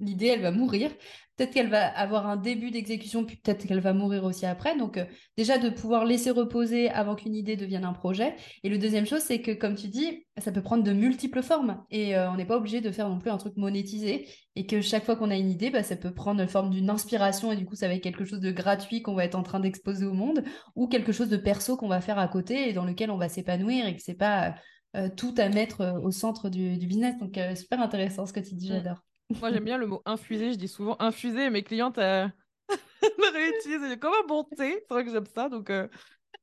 L'idée, 0.00 0.26
elle 0.26 0.42
va 0.42 0.50
mourir. 0.50 0.90
Peut-être 1.36 1.52
qu'elle 1.52 1.68
va 1.68 1.86
avoir 1.86 2.28
un 2.28 2.36
début 2.36 2.70
d'exécution, 2.70 3.24
puis 3.24 3.36
peut-être 3.36 3.66
qu'elle 3.66 3.80
va 3.80 3.92
mourir 3.92 4.24
aussi 4.24 4.46
après. 4.46 4.76
Donc, 4.76 4.98
euh, 4.98 5.04
déjà, 5.36 5.58
de 5.58 5.68
pouvoir 5.68 6.04
laisser 6.04 6.30
reposer 6.30 6.90
avant 6.90 7.14
qu'une 7.14 7.34
idée 7.34 7.56
devienne 7.56 7.84
un 7.84 7.92
projet. 7.92 8.36
Et 8.62 8.68
le 8.68 8.78
deuxième 8.78 9.06
chose, 9.06 9.20
c'est 9.20 9.40
que, 9.40 9.50
comme 9.52 9.74
tu 9.74 9.88
dis, 9.88 10.26
ça 10.38 10.52
peut 10.52 10.62
prendre 10.62 10.82
de 10.82 10.92
multiples 10.92 11.42
formes. 11.42 11.82
Et 11.90 12.16
euh, 12.16 12.30
on 12.30 12.36
n'est 12.36 12.44
pas 12.44 12.56
obligé 12.56 12.80
de 12.80 12.90
faire 12.90 13.08
non 13.08 13.18
plus 13.18 13.30
un 13.30 13.36
truc 13.36 13.56
monétisé. 13.56 14.28
Et 14.56 14.66
que 14.66 14.80
chaque 14.80 15.04
fois 15.04 15.16
qu'on 15.16 15.30
a 15.30 15.36
une 15.36 15.50
idée, 15.50 15.70
bah, 15.70 15.82
ça 15.82 15.96
peut 15.96 16.14
prendre 16.14 16.40
la 16.40 16.48
forme 16.48 16.70
d'une 16.70 16.90
inspiration. 16.90 17.50
Et 17.52 17.56
du 17.56 17.64
coup, 17.64 17.74
ça 17.76 17.88
va 17.88 17.94
être 17.94 18.02
quelque 18.02 18.24
chose 18.24 18.40
de 18.40 18.52
gratuit 18.52 19.02
qu'on 19.02 19.14
va 19.14 19.24
être 19.24 19.34
en 19.36 19.42
train 19.42 19.60
d'exposer 19.60 20.04
au 20.06 20.14
monde. 20.14 20.44
Ou 20.76 20.88
quelque 20.88 21.12
chose 21.12 21.28
de 21.28 21.36
perso 21.36 21.76
qu'on 21.76 21.88
va 21.88 22.00
faire 22.00 22.18
à 22.18 22.28
côté 22.28 22.68
et 22.68 22.72
dans 22.72 22.84
lequel 22.84 23.10
on 23.10 23.18
va 23.18 23.28
s'épanouir 23.28 23.86
et 23.86 23.96
que 23.96 24.02
c'est 24.02 24.14
pas 24.14 24.54
euh, 24.96 25.08
tout 25.16 25.34
à 25.38 25.48
mettre 25.48 26.00
au 26.02 26.12
centre 26.12 26.48
du, 26.48 26.76
du 26.76 26.86
business. 26.86 27.16
Donc, 27.18 27.38
super 27.56 27.80
intéressant 27.80 28.26
ce 28.26 28.32
que 28.32 28.40
tu 28.40 28.54
dis, 28.54 28.70
mm. 28.70 28.74
j'adore. 28.74 29.04
Moi, 29.40 29.52
j'aime 29.52 29.64
bien 29.64 29.78
le 29.78 29.86
mot 29.86 30.02
infusé. 30.04 30.52
Je 30.52 30.58
dis 30.58 30.68
souvent 30.68 30.96
infusé. 31.00 31.50
Mes 31.50 31.62
clientes 31.62 31.98
euh... 31.98 32.28
le 33.02 33.32
réutilisent 33.32 33.98
comme 33.98 34.12
un 34.12 34.26
bon 34.26 34.44
thé? 34.44 34.82
C'est 34.86 34.94
vrai 34.94 35.04
que 35.04 35.10
j'aime 35.10 35.26
ça. 35.26 35.48
Donc, 35.48 35.70
euh, 35.70 35.88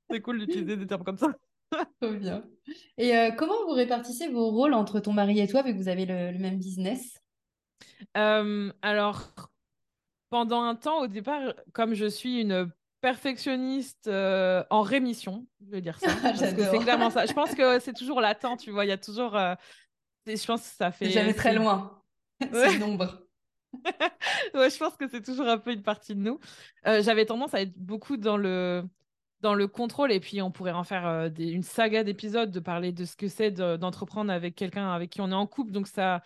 c'est 0.10 0.22
cool 0.22 0.40
d'utiliser 0.40 0.78
des 0.78 0.88
termes 0.88 1.04
comme 1.04 1.18
ça. 1.18 1.34
Trop 2.02 2.12
bien. 2.12 2.44
Et 2.98 3.16
euh, 3.16 3.32
comment 3.32 3.66
vous 3.66 3.74
répartissez 3.74 4.28
vos 4.28 4.50
rôles 4.50 4.74
entre 4.74 5.00
ton 5.00 5.14
mari 5.14 5.40
et 5.40 5.48
toi, 5.48 5.64
vu 5.64 5.74
que 5.74 5.78
vous 5.78 5.88
avez 5.88 6.06
le, 6.06 6.38
même 6.38 6.58
business? 6.58 7.18
Euh, 8.18 8.72
Alors, 8.82 9.32
pendant 10.30 10.62
un 10.64 10.76
temps, 10.76 11.02
au 11.02 11.08
départ, 11.08 11.54
comme 11.74 11.94
je 11.94 12.06
suis 12.06 12.42
une 12.42 12.72
perfectionniste 13.00 14.08
en 14.08 14.82
rémission, 14.82 15.48
je 15.66 15.72
vais 15.72 15.82
dire 15.82 15.98
ça. 16.00 16.08
parce 16.22 16.54
que 16.54 16.64
c'est 16.64 16.80
clairement 16.80 17.10
ça. 17.10 17.26
Je 17.26 17.34
pense 17.34 17.56
que 17.56 17.80
c'est 17.80 17.94
toujours 17.94 18.22
latent, 18.22 18.58
tu 18.58 18.72
vois. 18.72 18.86
Il 18.86 18.90
y 18.90 18.94
a 18.94 18.98
toujours. 18.98 19.38
Je 20.28 20.46
pense 20.46 20.62
que 20.62 20.76
ça 20.76 20.92
fait. 20.92 21.10
Jamais 21.10 21.34
très 21.34 21.54
loin. 21.54 22.01
c'est 22.54 22.80
nombre. 22.80 23.22
ouais, 24.54 24.70
je 24.70 24.78
pense 24.78 24.96
que 24.96 25.08
c'est 25.08 25.22
toujours 25.22 25.48
un 25.48 25.58
peu 25.58 25.72
une 25.72 25.84
partie 25.84 26.16
de 26.16 26.20
nous. 26.20 26.40
Euh, 26.88 27.02
j'avais 27.02 27.26
tendance 27.26 27.54
à 27.54 27.62
être 27.62 27.78
beaucoup 27.78 28.18
dans 28.18 28.38
le 28.38 28.84
dans 29.40 29.56
le 29.56 29.68
contrôle 29.68 30.12
et 30.12 30.20
puis 30.20 30.40
on 30.44 30.52
pourrait 30.52 30.72
en 30.72 30.84
faire 30.84 31.08
euh, 31.08 31.30
une 31.40 31.64
saga 31.64 32.04
d'épisodes 32.04 32.52
de 32.52 32.60
parler 32.60 32.92
de 32.92 33.06
ce 33.06 33.16
que 33.16 33.28
c'est 33.28 33.50
d'entreprendre 33.50 34.32
avec 34.32 34.56
quelqu'un 34.56 34.92
avec 34.92 35.10
qui 35.10 35.22
on 35.22 35.32
est 35.32 35.36
en 35.36 35.48
couple. 35.48 35.72
Donc 35.72 35.88
ça, 35.88 36.22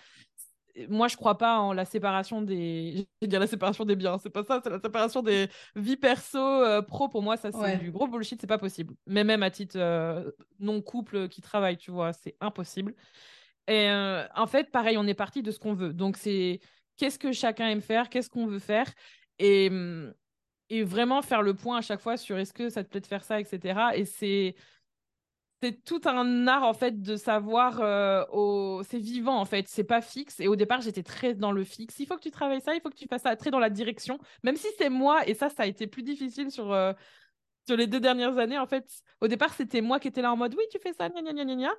moi 0.90 1.08
je 1.08 1.16
crois 1.16 1.38
pas 1.38 1.60
en 1.60 1.72
la 1.72 1.86
séparation 1.86 2.42
des, 2.42 3.08
je 3.22 3.28
dire 3.28 3.40
la 3.40 3.48
séparation 3.48 3.86
des 3.86 3.96
biens, 3.96 4.18
c'est 4.18 4.30
pas 4.30 4.44
ça, 4.44 4.60
c'est 4.62 4.70
la 4.70 4.82
séparation 4.82 5.22
des 5.22 5.48
vies 5.76 5.96
perso 5.96 6.40
euh, 6.40 6.82
pro. 6.82 7.08
Pour 7.08 7.22
moi 7.22 7.38
ça 7.38 7.52
c'est 7.52 7.78
du 7.78 7.92
gros 7.92 8.08
bullshit, 8.08 8.42
c'est 8.42 8.48
pas 8.48 8.58
possible. 8.58 8.96
Mais 9.08 9.24
même 9.24 9.44
à 9.44 9.52
titre 9.52 9.78
non 10.60 10.82
couple 10.82 11.30
qui 11.30 11.42
travaille, 11.42 11.78
tu 11.78 11.92
vois, 11.92 12.12
c'est 12.12 12.36
impossible. 12.42 12.96
Et 13.68 13.90
euh, 13.90 14.28
en 14.36 14.48
fait, 14.48 14.72
pareil, 14.72 14.98
on 14.98 15.08
est 15.08 15.14
parti 15.16 15.42
de 15.42 15.52
ce 15.52 15.60
qu'on 15.60 15.74
veut. 15.74 15.94
Donc, 15.94 16.18
c'est 16.18 16.60
qu'est-ce 16.98 17.20
que 17.20 17.32
chacun 17.32 17.70
aime 17.70 17.82
faire, 17.82 18.10
qu'est-ce 18.10 18.30
qu'on 18.30 18.48
veut 18.48 18.60
faire. 18.60 18.92
Et, 19.40 19.70
mm, 19.70 20.14
et 20.70 20.84
vraiment 20.84 21.22
faire 21.22 21.42
le 21.42 21.54
point 21.54 21.78
à 21.78 21.82
chaque 21.82 22.02
fois 22.02 22.18
sur 22.18 22.38
est-ce 22.38 22.54
que 22.54 22.70
ça 22.70 22.84
te 22.84 22.90
plaît 22.90 23.02
de 23.02 23.08
faire 23.08 23.24
ça, 23.24 23.40
etc. 23.40 23.92
Et 23.96 24.06
c'est 24.06 24.56
c'est 25.62 25.84
tout 25.84 26.02
un 26.06 26.48
art 26.48 26.64
en 26.64 26.74
fait 26.74 27.02
de 27.02 27.16
savoir 27.16 27.80
euh, 27.82 28.84
c'est 28.84 29.00
vivant 29.00 29.40
en 29.40 29.46
fait 29.46 29.68
c'est 29.68 29.84
pas 29.84 30.02
fixe 30.02 30.40
et 30.40 30.48
au 30.48 30.56
départ 30.56 30.82
j'étais 30.82 31.04
très 31.04 31.34
dans 31.34 31.52
le 31.52 31.64
fixe 31.64 31.98
il 32.00 32.06
faut 32.06 32.18
que 32.18 32.22
tu 32.22 32.32
travailles 32.32 32.62
ça 32.62 32.76
il 32.76 32.82
faut 32.82 32.90
que 32.90 32.96
tu 32.96 33.08
fasses 33.08 33.24
ça 33.24 33.36
très 33.36 33.52
dans 33.52 33.60
la 33.60 33.70
direction 33.70 34.20
même 34.44 34.58
si 34.58 34.68
c'est 34.78 34.90
moi 34.90 35.28
et 35.28 35.34
ça 35.34 35.50
ça 35.50 35.64
a 35.64 35.66
été 35.66 35.88
plus 35.88 36.04
difficile 36.04 36.52
sur 36.52 36.72
euh, 36.74 36.94
sur 37.68 37.78
les 37.78 37.88
deux 37.88 38.00
dernières 38.00 38.38
années 38.38 38.60
en 38.60 38.68
fait 38.68 38.86
au 39.22 39.28
départ 39.28 39.54
c'était 39.54 39.82
moi 39.82 40.00
qui 40.00 40.10
étais 40.10 40.22
là 40.22 40.32
en 40.32 40.38
mode 40.38 40.54
oui 40.56 40.64
tu 40.72 40.78
fais 40.80 40.94
ça 40.94 41.10
gna 41.10 41.22
gna 41.22 41.34
gna 41.34 41.56
gna 41.56 41.72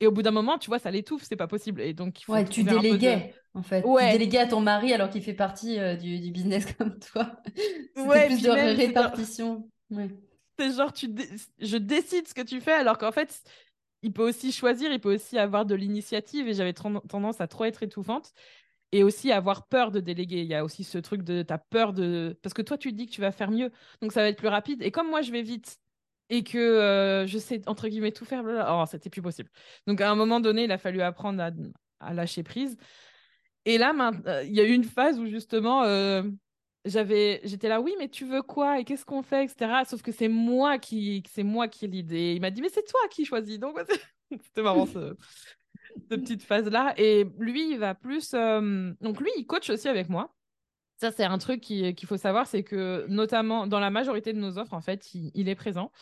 et 0.00 0.06
au 0.06 0.12
bout 0.12 0.22
d'un 0.22 0.30
moment, 0.30 0.58
tu 0.58 0.68
vois, 0.68 0.78
ça 0.78 0.90
l'étouffe, 0.90 1.24
c'est 1.24 1.36
pas 1.36 1.48
possible. 1.48 1.80
Et 1.80 1.92
donc, 1.92 2.20
il 2.20 2.24
faut 2.24 2.32
ouais, 2.32 2.44
tu 2.44 2.62
déléguais, 2.62 3.34
en 3.54 3.62
fait. 3.62 3.84
Ouais. 3.84 4.12
Tu 4.12 4.18
déléguais 4.18 4.38
à 4.38 4.46
ton 4.46 4.60
mari 4.60 4.92
alors 4.92 5.10
qu'il 5.10 5.22
fait 5.22 5.34
partie 5.34 5.78
euh, 5.78 5.96
du, 5.96 6.20
du, 6.20 6.30
business 6.30 6.72
comme 6.78 6.98
toi. 6.98 7.32
C'était 7.96 8.26
plus 8.26 8.42
de 8.42 8.76
répartition. 8.76 9.68
C'est 10.58 10.72
genre, 10.72 10.92
tu 10.92 11.08
je 11.60 11.76
décide 11.76 12.28
ce 12.28 12.34
que 12.34 12.42
tu 12.42 12.60
fais 12.60 12.72
alors 12.72 12.98
qu'en 12.98 13.12
fait, 13.12 13.42
il 14.02 14.12
peut 14.12 14.26
aussi 14.26 14.52
choisir, 14.52 14.92
il 14.92 15.00
peut 15.00 15.14
aussi 15.14 15.38
avoir 15.38 15.66
de 15.66 15.74
l'initiative. 15.74 16.46
Et 16.48 16.54
j'avais 16.54 16.74
tendance 16.74 17.40
à 17.40 17.48
trop 17.48 17.64
être 17.64 17.82
étouffante. 17.82 18.32
Et 18.90 19.02
aussi 19.02 19.32
avoir 19.32 19.66
peur 19.66 19.90
de 19.90 20.00
déléguer. 20.00 20.40
Il 20.40 20.46
y 20.46 20.54
a 20.54 20.64
aussi 20.64 20.82
ce 20.82 20.96
truc 20.96 21.22
de, 21.22 21.42
tu 21.42 21.52
as 21.52 21.58
peur 21.58 21.92
de... 21.92 22.38
Parce 22.42 22.54
que 22.54 22.62
toi, 22.62 22.78
tu 22.78 22.92
dis 22.92 23.04
que 23.04 23.12
tu 23.12 23.20
vas 23.20 23.32
faire 23.32 23.50
mieux. 23.50 23.70
Donc, 24.00 24.12
ça 24.12 24.22
va 24.22 24.28
être 24.28 24.38
plus 24.38 24.48
rapide. 24.48 24.80
Et 24.82 24.90
comme 24.90 25.10
moi, 25.10 25.20
je 25.20 25.30
vais 25.30 25.42
vite, 25.42 25.78
et 26.30 26.44
que 26.44 26.58
euh, 26.58 27.26
je 27.26 27.38
sais 27.38 27.62
entre 27.66 27.88
guillemets 27.88 28.12
tout 28.12 28.24
faire, 28.24 28.44
oh, 28.44 28.84
c'était 28.90 29.10
plus 29.10 29.22
possible. 29.22 29.50
Donc 29.86 30.00
à 30.00 30.10
un 30.10 30.14
moment 30.14 30.40
donné, 30.40 30.64
il 30.64 30.72
a 30.72 30.78
fallu 30.78 31.00
apprendre 31.00 31.42
à, 32.00 32.14
lâcher 32.14 32.42
prise. 32.42 32.76
Et 33.64 33.78
là, 33.78 33.94
euh, 34.26 34.44
il 34.44 34.54
y 34.54 34.60
a 34.60 34.64
eu 34.64 34.72
une 34.72 34.84
phase 34.84 35.18
où 35.18 35.26
justement, 35.26 35.82
euh, 35.84 36.22
j'avais, 36.84 37.40
j'étais 37.44 37.68
là, 37.68 37.80
oui, 37.80 37.94
mais 37.98 38.08
tu 38.08 38.24
veux 38.24 38.42
quoi? 38.42 38.78
Et 38.78 38.84
qu'est-ce 38.84 39.04
qu'on 39.04 39.22
fait, 39.22 39.44
etc. 39.44 39.82
Sauf 39.86 40.02
que 40.02 40.12
c'est 40.12 40.28
moi 40.28 40.78
qui, 40.78 41.22
c'est 41.30 41.42
moi 41.42 41.68
qui 41.68 41.86
l'idée. 41.86 42.34
Il 42.34 42.40
m'a 42.40 42.50
dit, 42.50 42.62
mais 42.62 42.70
c'est 42.70 42.86
toi 42.86 43.00
qui 43.10 43.24
choisis. 43.24 43.58
Donc 43.58 43.78
c'était 44.44 44.62
marrant 44.62 44.86
ce, 44.86 45.16
cette 46.08 46.22
petite 46.22 46.42
phase 46.42 46.70
là. 46.70 46.94
Et 46.96 47.26
lui, 47.38 47.72
il 47.72 47.78
va 47.78 47.94
plus, 47.94 48.32
donc 48.32 49.20
lui, 49.20 49.30
il 49.36 49.46
coach 49.46 49.70
aussi 49.70 49.88
avec 49.88 50.08
moi. 50.08 50.34
Ça, 51.00 51.12
c'est 51.12 51.24
un 51.24 51.38
truc 51.38 51.60
qu'il 51.60 52.06
faut 52.06 52.16
savoir, 52.16 52.48
c'est 52.48 52.64
que 52.64 53.06
notamment 53.08 53.68
dans 53.68 53.78
la 53.78 53.90
majorité 53.90 54.32
de 54.32 54.38
nos 54.38 54.58
offres, 54.58 54.74
en 54.74 54.80
fait, 54.80 55.14
il, 55.14 55.48
est 55.48 55.54
présent. 55.54 55.92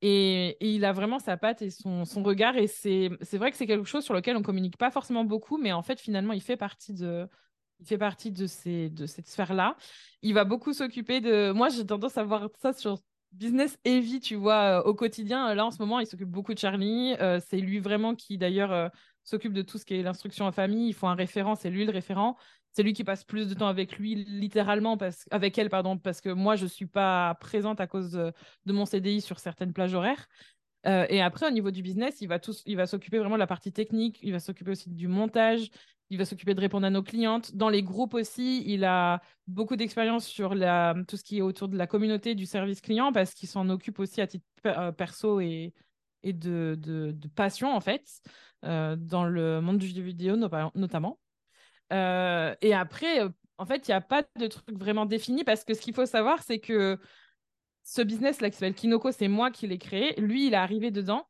Et, 0.00 0.56
il 0.60 0.86
a 0.86 0.92
vraiment 0.92 1.18
sa 1.18 1.36
patte 1.36 1.60
et 1.60 1.68
son, 1.68 2.04
regard. 2.22 2.56
Et 2.56 2.66
c'est 2.66 3.10
vrai 3.34 3.50
que 3.50 3.58
c'est 3.58 3.66
quelque 3.66 3.84
chose 3.84 4.04
sur 4.04 4.14
lequel 4.14 4.36
on 4.38 4.42
communique 4.42 4.78
pas 4.78 4.90
forcément 4.90 5.24
beaucoup, 5.24 5.58
mais 5.58 5.72
en 5.72 5.82
fait, 5.82 6.00
finalement, 6.00 6.32
il 6.32 6.40
fait 6.40 6.56
partie 6.56 6.94
de, 6.94 7.28
il 7.80 7.86
fait 7.86 7.98
partie 7.98 8.32
de, 8.32 8.46
ces, 8.46 8.88
de 8.88 9.04
cette 9.04 9.28
sphère-là. 9.28 9.76
Il 10.22 10.32
va 10.32 10.44
beaucoup 10.44 10.72
s'occuper 10.72 11.20
de. 11.20 11.52
Moi, 11.52 11.68
j'ai 11.68 11.84
tendance 11.84 12.16
à 12.16 12.24
voir 12.24 12.48
ça 12.58 12.72
sur 12.72 12.98
business 13.32 13.78
vie, 13.84 14.20
tu 14.20 14.36
vois, 14.36 14.86
au 14.86 14.94
quotidien. 14.94 15.54
Là, 15.54 15.66
en 15.66 15.70
ce 15.70 15.78
moment, 15.78 16.00
il 16.00 16.06
s'occupe 16.06 16.30
beaucoup 16.30 16.54
de 16.54 16.58
Charlie. 16.58 17.14
c'est 17.46 17.58
lui 17.58 17.80
vraiment 17.80 18.14
qui, 18.14 18.38
d'ailleurs, 18.38 18.90
s'occupe 19.28 19.52
de 19.52 19.62
tout 19.62 19.78
ce 19.78 19.84
qui 19.84 19.94
est 19.94 20.02
l'instruction 20.02 20.46
en 20.46 20.52
famille. 20.52 20.88
Il 20.88 20.94
faut 20.94 21.06
un 21.06 21.14
référent, 21.14 21.54
c'est 21.54 21.70
lui 21.70 21.84
le 21.84 21.92
référent. 21.92 22.36
C'est 22.72 22.82
lui 22.82 22.92
qui 22.92 23.04
passe 23.04 23.24
plus 23.24 23.48
de 23.48 23.54
temps 23.54 23.66
avec 23.66 23.98
lui, 23.98 24.14
littéralement, 24.14 24.96
parce... 24.96 25.24
avec 25.30 25.58
elle, 25.58 25.68
pardon, 25.68 25.98
parce 25.98 26.20
que 26.20 26.28
moi, 26.28 26.56
je 26.56 26.64
ne 26.64 26.68
suis 26.68 26.86
pas 26.86 27.34
présente 27.40 27.80
à 27.80 27.86
cause 27.86 28.12
de, 28.12 28.72
mon 28.72 28.84
CDI 28.84 29.20
sur 29.20 29.38
certaines 29.38 29.72
plages 29.72 29.94
horaires. 29.94 30.28
Euh, 30.86 31.06
et 31.08 31.20
après, 31.20 31.48
au 31.48 31.50
niveau 31.50 31.70
du 31.70 31.82
business, 31.82 32.20
il 32.20 32.28
va, 32.28 32.38
s'occuper 32.86 33.18
vraiment 33.18 33.34
de 33.34 33.40
la 33.40 33.46
partie 33.46 33.72
technique, 33.72 34.18
il 34.22 34.32
va 34.32 34.38
s'occuper 34.38 34.70
aussi 34.70 34.90
du 34.90 35.08
montage, 35.08 35.70
il 36.10 36.18
va 36.18 36.24
s'occuper 36.24 36.54
de 36.54 36.60
répondre 36.60 36.86
à 36.86 36.90
nos 36.90 37.02
clientes. 37.02 37.56
Dans 37.56 37.68
les 37.68 37.82
groupes 37.82 38.14
aussi, 38.14 38.62
il 38.66 38.84
a 38.84 39.20
beaucoup 39.46 39.76
d'expérience 39.76 40.26
sur 40.26 40.54
la... 40.54 40.94
tout 41.08 41.16
ce 41.16 41.24
qui 41.24 41.38
est 41.38 41.42
autour 41.42 41.68
de 41.68 41.76
la 41.76 41.86
communauté 41.86 42.34
du 42.34 42.46
service 42.46 42.80
client, 42.80 43.12
parce 43.12 43.34
qu'il 43.34 43.48
s'en 43.48 43.68
occupe 43.70 43.98
aussi 43.98 44.20
à 44.20 44.26
titre 44.26 44.44
euh, 44.66 44.92
perso 44.92 45.40
et, 45.40 45.74
et 46.22 46.32
de, 46.32 46.76
de, 46.78 47.28
passion, 47.34 47.74
en 47.74 47.80
fait, 47.80 48.04
euh, 48.64 48.96
dans 48.96 49.24
le 49.24 49.60
monde 49.60 49.78
du 49.78 49.88
jeu 49.88 50.02
vidéo 50.02 50.36
notamment. 50.74 51.18
Euh, 51.92 52.54
et 52.60 52.74
après, 52.74 53.22
euh, 53.22 53.28
en 53.56 53.66
fait, 53.66 53.88
il 53.88 53.90
n'y 53.90 53.94
a 53.94 54.00
pas 54.00 54.24
de 54.38 54.46
truc 54.46 54.78
vraiment 54.78 55.06
défini 55.06 55.44
parce 55.44 55.64
que 55.64 55.74
ce 55.74 55.80
qu'il 55.80 55.94
faut 55.94 56.06
savoir, 56.06 56.42
c'est 56.42 56.58
que 56.58 56.98
ce 57.84 58.02
business-là 58.02 58.50
qui 58.50 58.56
s'appelle 58.56 58.74
Kinoko, 58.74 59.12
c'est 59.12 59.28
moi 59.28 59.50
qui 59.50 59.66
l'ai 59.66 59.78
créé. 59.78 60.14
Lui, 60.20 60.48
il 60.48 60.52
est 60.52 60.56
arrivé 60.56 60.90
dedans. 60.90 61.26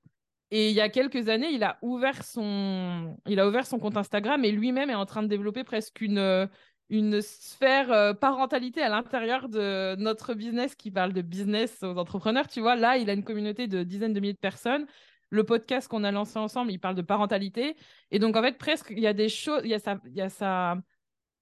Et 0.51 0.71
il 0.71 0.75
y 0.75 0.81
a 0.81 0.89
quelques 0.89 1.29
années, 1.29 1.51
il 1.51 1.63
a 1.63 1.79
ouvert 1.83 2.25
son, 2.25 3.19
il 3.27 3.39
a 3.39 3.47
ouvert 3.47 3.67
son 3.67 3.79
compte 3.79 3.99
Instagram 3.99 4.45
et 4.47 4.51
lui-même 4.51 4.89
est 4.89 4.95
en 4.95 5.05
train 5.05 5.23
de 5.23 5.29
développer 5.29 5.63
presque 5.63 6.01
une, 6.01 6.49
une 6.91 7.21
sphère 7.21 8.17
parentalité 8.19 8.83
à 8.83 8.89
l'intérieur 8.89 9.49
de 9.49 9.95
notre 9.97 10.35
business 10.35 10.75
qui 10.75 10.91
parle 10.91 11.13
de 11.13 11.23
business 11.23 11.83
aux 11.83 11.99
entrepreneurs. 11.99 12.49
Tu 12.49 12.61
vois, 12.61 12.77
là, 12.77 12.97
il 12.97 13.11
a 13.11 13.13
une 13.13 13.25
communauté 13.25 13.67
de 13.67 13.83
dizaines 13.83 14.15
de 14.15 14.21
milliers 14.21 14.33
de 14.33 14.39
personnes 14.39 14.87
le 15.31 15.45
podcast 15.45 15.89
qu'on 15.89 16.05
a 16.05 16.11
lancé 16.11 16.39
ensemble, 16.39 16.73
il 16.73 16.79
parle 16.79 16.95
de 16.95 17.03
parentalité. 17.03 17.77
Et 18.11 18.19
donc, 18.19 18.37
en 18.37 18.43
fait, 18.43 18.59
presque, 18.59 18.89
il 18.91 19.01
y 19.01 19.07
a 19.07 19.13
des 19.13 19.29
choses, 19.29 19.61
il 19.65 19.71
y 19.71 19.75
a 19.75 19.79
sa, 19.79 19.99
il 20.07 20.17
y 20.17 20.21
a 20.21 20.29
sa, 20.29 20.77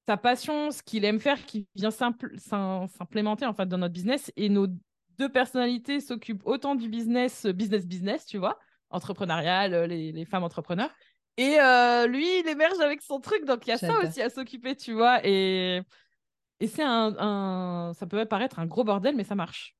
sa 0.06 0.16
passion, 0.16 0.70
ce 0.70 0.82
qu'il 0.82 1.04
aime 1.04 1.20
faire 1.20 1.44
qui 1.46 1.68
vient 1.74 1.90
s'implémenter 1.90 3.46
en 3.46 3.54
fait, 3.54 3.66
dans 3.66 3.78
notre 3.78 3.94
business. 3.94 4.32
Et 4.36 4.48
nos 4.48 4.66
deux 5.18 5.28
personnalités 5.30 6.00
s'occupent 6.00 6.42
autant 6.44 6.74
du 6.74 6.88
business, 6.88 7.46
business, 7.46 7.86
business, 7.86 8.26
tu 8.26 8.38
vois, 8.38 8.58
entrepreneurial, 8.90 9.74
euh, 9.74 9.86
les 9.86 10.24
femmes 10.24 10.44
entrepreneurs. 10.44 10.90
Et 11.36 11.60
euh, 11.60 12.06
lui, 12.06 12.40
il 12.40 12.48
émerge 12.48 12.80
avec 12.80 13.02
son 13.02 13.20
truc. 13.20 13.44
Donc, 13.44 13.66
il 13.66 13.70
y 13.70 13.72
a 13.72 13.78
ça 13.78 13.98
aussi 14.00 14.22
à 14.22 14.30
s'occuper, 14.30 14.74
tu 14.76 14.92
vois. 14.94 15.20
Et, 15.24 15.82
et 16.60 16.68
c'est 16.68 16.82
un, 16.84 17.14
un, 17.18 17.94
ça 17.94 18.06
peut 18.06 18.24
paraître 18.26 18.58
un 18.58 18.66
gros 18.66 18.84
bordel, 18.84 19.16
mais 19.16 19.24
ça 19.24 19.34
marche. 19.34 19.76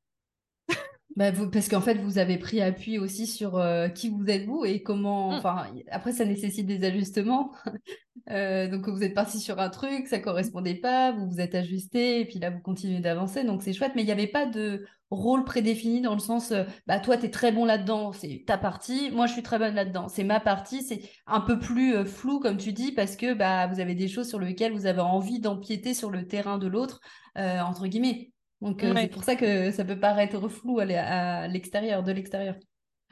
Bah, 1.16 1.30
vous, 1.30 1.48
parce 1.48 1.70
qu'en 1.70 1.80
fait, 1.80 1.94
vous 1.94 2.18
avez 2.18 2.36
pris 2.36 2.60
appui 2.60 2.98
aussi 2.98 3.26
sur 3.26 3.56
euh, 3.56 3.88
qui 3.88 4.10
vous 4.10 4.28
êtes 4.28 4.44
vous 4.44 4.66
et 4.66 4.82
comment. 4.82 5.30
Mmh. 5.30 5.34
Enfin, 5.34 5.66
après, 5.90 6.12
ça 6.12 6.26
nécessite 6.26 6.66
des 6.66 6.84
ajustements. 6.84 7.52
euh, 8.30 8.68
donc, 8.68 8.86
vous 8.86 9.02
êtes 9.02 9.14
parti 9.14 9.40
sur 9.40 9.58
un 9.58 9.70
truc, 9.70 10.08
ça 10.08 10.18
correspondait 10.18 10.74
pas, 10.74 11.12
vous 11.12 11.26
vous 11.26 11.40
êtes 11.40 11.54
ajusté, 11.54 12.20
et 12.20 12.26
puis 12.26 12.38
là, 12.38 12.50
vous 12.50 12.60
continuez 12.60 13.00
d'avancer. 13.00 13.44
Donc, 13.44 13.62
c'est 13.62 13.72
chouette. 13.72 13.92
Mais 13.96 14.02
il 14.02 14.04
n'y 14.04 14.12
avait 14.12 14.26
pas 14.26 14.44
de 14.44 14.84
rôle 15.08 15.44
prédéfini 15.44 16.02
dans 16.02 16.12
le 16.12 16.20
sens, 16.20 16.52
euh, 16.52 16.64
bah, 16.86 17.00
toi, 17.00 17.16
tu 17.16 17.24
es 17.24 17.30
très 17.30 17.50
bon 17.50 17.64
là-dedans, 17.64 18.12
c'est 18.12 18.44
ta 18.46 18.58
partie. 18.58 19.10
Moi, 19.10 19.26
je 19.26 19.32
suis 19.32 19.42
très 19.42 19.58
bonne 19.58 19.74
là-dedans, 19.74 20.08
c'est 20.08 20.24
ma 20.24 20.38
partie. 20.38 20.82
C'est 20.82 21.00
un 21.26 21.40
peu 21.40 21.58
plus 21.58 21.94
euh, 21.94 22.04
flou, 22.04 22.40
comme 22.40 22.58
tu 22.58 22.74
dis, 22.74 22.92
parce 22.92 23.16
que 23.16 23.32
bah, 23.32 23.68
vous 23.68 23.80
avez 23.80 23.94
des 23.94 24.08
choses 24.08 24.28
sur 24.28 24.38
lesquelles 24.38 24.74
vous 24.74 24.84
avez 24.84 25.00
envie 25.00 25.40
d'empiéter 25.40 25.94
sur 25.94 26.10
le 26.10 26.26
terrain 26.26 26.58
de 26.58 26.66
l'autre, 26.66 27.00
entre 27.36 27.86
guillemets. 27.86 28.32
Donc 28.61 28.82
euh, 28.82 28.92
c'est 28.96 29.09
pour 29.09 29.24
ça 29.24 29.36
que 29.36 29.70
ça 29.70 29.84
peut 29.84 29.98
paraître 29.98 30.48
flou 30.48 30.78
à 30.80 31.46
l'extérieur, 31.48 32.02
de 32.02 32.12
l'extérieur. 32.12 32.57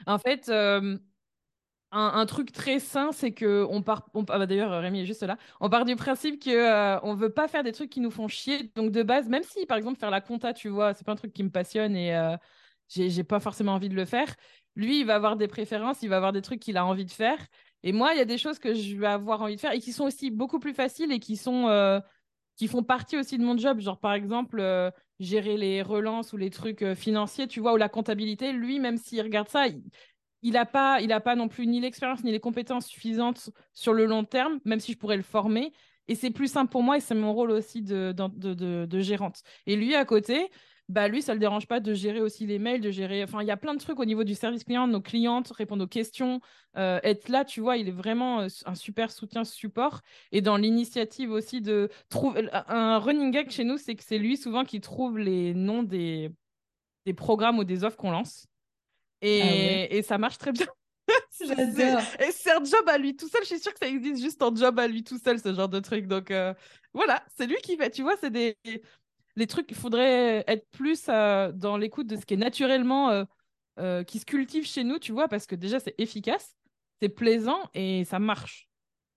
En 0.07 0.17
fait, 0.17 0.49
euh, 0.49 0.97
un, 1.91 2.25
truc 2.25 2.51
très 2.51 2.79
sain, 2.79 3.11
c'est 3.11 3.31
que 3.31 3.65
on 3.69 3.81
part. 3.81 4.09
On, 4.13 4.25
ah 4.29 4.39
bah, 4.39 4.45
D'ailleurs, 4.47 4.81
Rémi 4.81 5.01
est 5.01 5.05
juste 5.05 5.23
là. 5.23 5.37
On 5.59 5.69
part 5.69 5.85
du 5.85 5.95
principe 5.95 6.43
que 6.43 6.49
euh, 6.49 6.99
on 7.03 7.13
veut 7.13 7.29
pas 7.29 7.47
faire 7.47 7.63
des 7.63 7.71
trucs 7.71 7.89
qui 7.89 7.99
nous 7.99 8.11
font 8.11 8.27
chier. 8.27 8.71
Donc 8.75 8.91
de 8.91 9.03
base, 9.03 9.29
même 9.29 9.43
si 9.43 9.65
par 9.65 9.77
exemple 9.77 9.99
faire 9.99 10.09
la 10.09 10.21
compta, 10.21 10.53
tu 10.53 10.69
vois, 10.69 10.93
c'est 10.93 11.05
pas 11.05 11.13
un 11.13 11.17
truc 11.17 11.33
qui 11.33 11.43
me 11.43 11.51
passionne 11.51 11.95
et 11.95 12.35
j'ai 12.89 13.23
pas 13.23 13.39
forcément 13.39 13.73
envie 13.73 13.89
de 13.89 13.95
le 13.95 14.05
faire. 14.05 14.33
Lui, 14.75 14.99
il 15.01 15.05
va 15.05 15.15
avoir 15.15 15.37
des 15.37 15.47
préférences, 15.47 16.01
il 16.01 16.09
va 16.09 16.17
avoir 16.17 16.33
des 16.33 16.41
trucs 16.41 16.59
qu'il 16.59 16.75
a 16.75 16.85
envie 16.85 17.05
de 17.05 17.11
faire. 17.11 17.37
Et 17.83 17.93
moi, 17.93 18.13
il 18.13 18.17
y 18.17 18.21
a 18.21 18.25
des 18.25 18.39
choses 18.39 18.57
que 18.57 18.73
je 18.73 18.95
vais 18.97 19.07
avoir 19.07 19.41
envie 19.41 19.55
de 19.55 19.61
faire 19.61 19.71
et 19.71 19.79
qui 19.79 19.93
sont 19.93 20.05
aussi 20.05 20.31
beaucoup 20.31 20.59
plus 20.59 20.73
faciles 20.73 21.11
et 21.11 21.19
qui 21.19 21.37
sont 21.37 22.01
qui 22.57 22.67
font 22.67 22.83
partie 22.83 23.17
aussi 23.17 23.37
de 23.37 23.43
mon 23.43 23.57
job. 23.57 23.79
Genre, 23.79 23.99
par 23.99 24.13
exemple, 24.13 24.59
gérer 25.19 25.57
les 25.57 25.81
relances 25.81 26.33
ou 26.33 26.37
les 26.37 26.49
trucs 26.49 26.81
euh, 26.81 26.95
financiers, 26.95 27.47
tu 27.47 27.59
vois, 27.59 27.73
ou 27.73 27.77
la 27.77 27.89
comptabilité, 27.89 28.51
lui, 28.51 28.79
même 28.79 28.97
s'il 28.97 29.21
regarde 29.21 29.49
ça, 29.49 29.65
il 30.41 30.53
n'a 30.53 30.65
pas, 30.65 31.01
il 31.01 31.15
pas 31.23 31.35
non 31.35 31.47
plus 31.47 31.67
ni 31.67 31.79
l'expérience 31.79 32.23
ni 32.23 32.31
les 32.31 32.39
compétences 32.39 32.87
suffisantes 32.87 33.49
sur 33.73 33.93
le 33.93 34.05
long 34.05 34.23
terme, 34.23 34.59
même 34.65 34.79
si 34.79 34.93
je 34.93 34.97
pourrais 34.97 35.17
le 35.17 35.23
former. 35.23 35.71
Et 36.07 36.15
c'est 36.15 36.29
plus 36.29 36.47
simple 36.47 36.71
pour 36.71 36.83
moi 36.83 36.97
et 36.97 36.99
c'est 36.99 37.15
mon 37.15 37.33
rôle 37.33 37.51
aussi 37.51 37.81
de, 37.81 38.13
de, 38.13 38.85
de, 38.85 38.99
gérante. 38.99 39.41
Et 39.65 39.75
lui, 39.75 39.95
à 39.95 40.05
côté, 40.05 40.51
bah 40.87 41.07
lui, 41.07 41.21
ça 41.21 41.33
le 41.33 41.39
dérange 41.39 41.67
pas 41.67 41.79
de 41.79 41.93
gérer 41.93 42.21
aussi 42.21 42.45
les 42.45 42.59
mails, 42.59 42.81
de 42.81 42.91
gérer. 42.91 43.23
Enfin, 43.23 43.41
il 43.41 43.47
y 43.47 43.51
a 43.51 43.57
plein 43.57 43.73
de 43.73 43.79
trucs 43.79 43.99
au 43.99 44.05
niveau 44.05 44.23
du 44.23 44.35
service 44.35 44.63
client, 44.63 44.87
nos 44.87 45.01
clientes, 45.01 45.51
répondre 45.51 45.83
aux 45.83 45.87
questions, 45.87 46.41
euh, 46.77 46.99
être 47.03 47.29
là, 47.29 47.43
tu 47.43 47.59
vois, 47.59 47.77
il 47.77 47.87
est 47.87 47.91
vraiment 47.91 48.41
euh, 48.41 48.47
un 48.65 48.75
super 48.75 49.11
soutien, 49.11 49.43
support. 49.43 50.01
Et 50.31 50.41
dans 50.41 50.57
l'initiative 50.57 51.31
aussi 51.31 51.61
de 51.61 51.89
trouver 52.09 52.47
un 52.51 52.99
running 52.99 53.31
gag 53.31 53.49
chez 53.49 53.63
nous, 53.63 53.77
c'est 53.77 53.95
que 53.95 54.03
c'est 54.03 54.19
lui 54.19 54.37
souvent 54.37 54.63
qui 54.63 54.79
trouve 54.79 55.17
les 55.17 55.55
noms 55.55 55.81
des, 55.81 56.31
des 57.05 57.13
programmes 57.13 57.57
ou 57.57 57.63
des 57.63 57.83
offres 57.83 57.97
qu'on 57.97 58.11
lance. 58.11 58.45
Et, 59.21 59.41
ah 59.41 59.95
et 59.95 60.03
ça 60.03 60.19
marche 60.19 60.37
très 60.37 60.51
bien. 60.51 60.67
et 61.39 62.31
c'est 62.31 62.51
un 62.51 62.63
job 62.63 62.87
à 62.87 62.97
lui 62.97 63.15
tout 63.15 63.27
seul. 63.27 63.41
Je 63.41 63.47
suis 63.47 63.59
sûre 63.59 63.73
que 63.73 63.79
ça 63.79 63.87
existe 63.87 64.21
juste 64.21 64.41
en 64.41 64.55
job 64.55 64.79
à 64.79 64.87
lui 64.87 65.03
tout 65.03 65.17
seul, 65.17 65.39
ce 65.39 65.53
genre 65.53 65.69
de 65.69 65.79
truc. 65.79 66.07
Donc 66.07 66.31
euh, 66.31 66.53
voilà, 66.93 67.23
c'est 67.35 67.47
lui 67.47 67.57
qui 67.63 67.75
fait. 67.75 67.89
Tu 67.89 68.03
vois, 68.03 68.15
c'est 68.17 68.29
des 68.29 68.57
les 69.35 69.47
trucs, 69.47 69.69
il 69.69 69.77
faudrait 69.77 70.43
être 70.47 70.67
plus 70.71 71.05
euh, 71.09 71.51
dans 71.51 71.77
l'écoute 71.77 72.07
de 72.07 72.15
ce 72.15 72.25
qui 72.25 72.35
est 72.35 72.37
naturellement, 72.37 73.09
euh, 73.09 73.23
euh, 73.79 74.03
qui 74.03 74.19
se 74.19 74.25
cultive 74.25 74.65
chez 74.65 74.83
nous, 74.83 74.99
tu 74.99 75.11
vois, 75.11 75.27
parce 75.27 75.45
que 75.45 75.55
déjà, 75.55 75.79
c'est 75.79 75.95
efficace, 75.97 76.55
c'est 77.01 77.09
plaisant 77.09 77.59
et 77.73 78.05
ça 78.05 78.19
marche. 78.19 78.69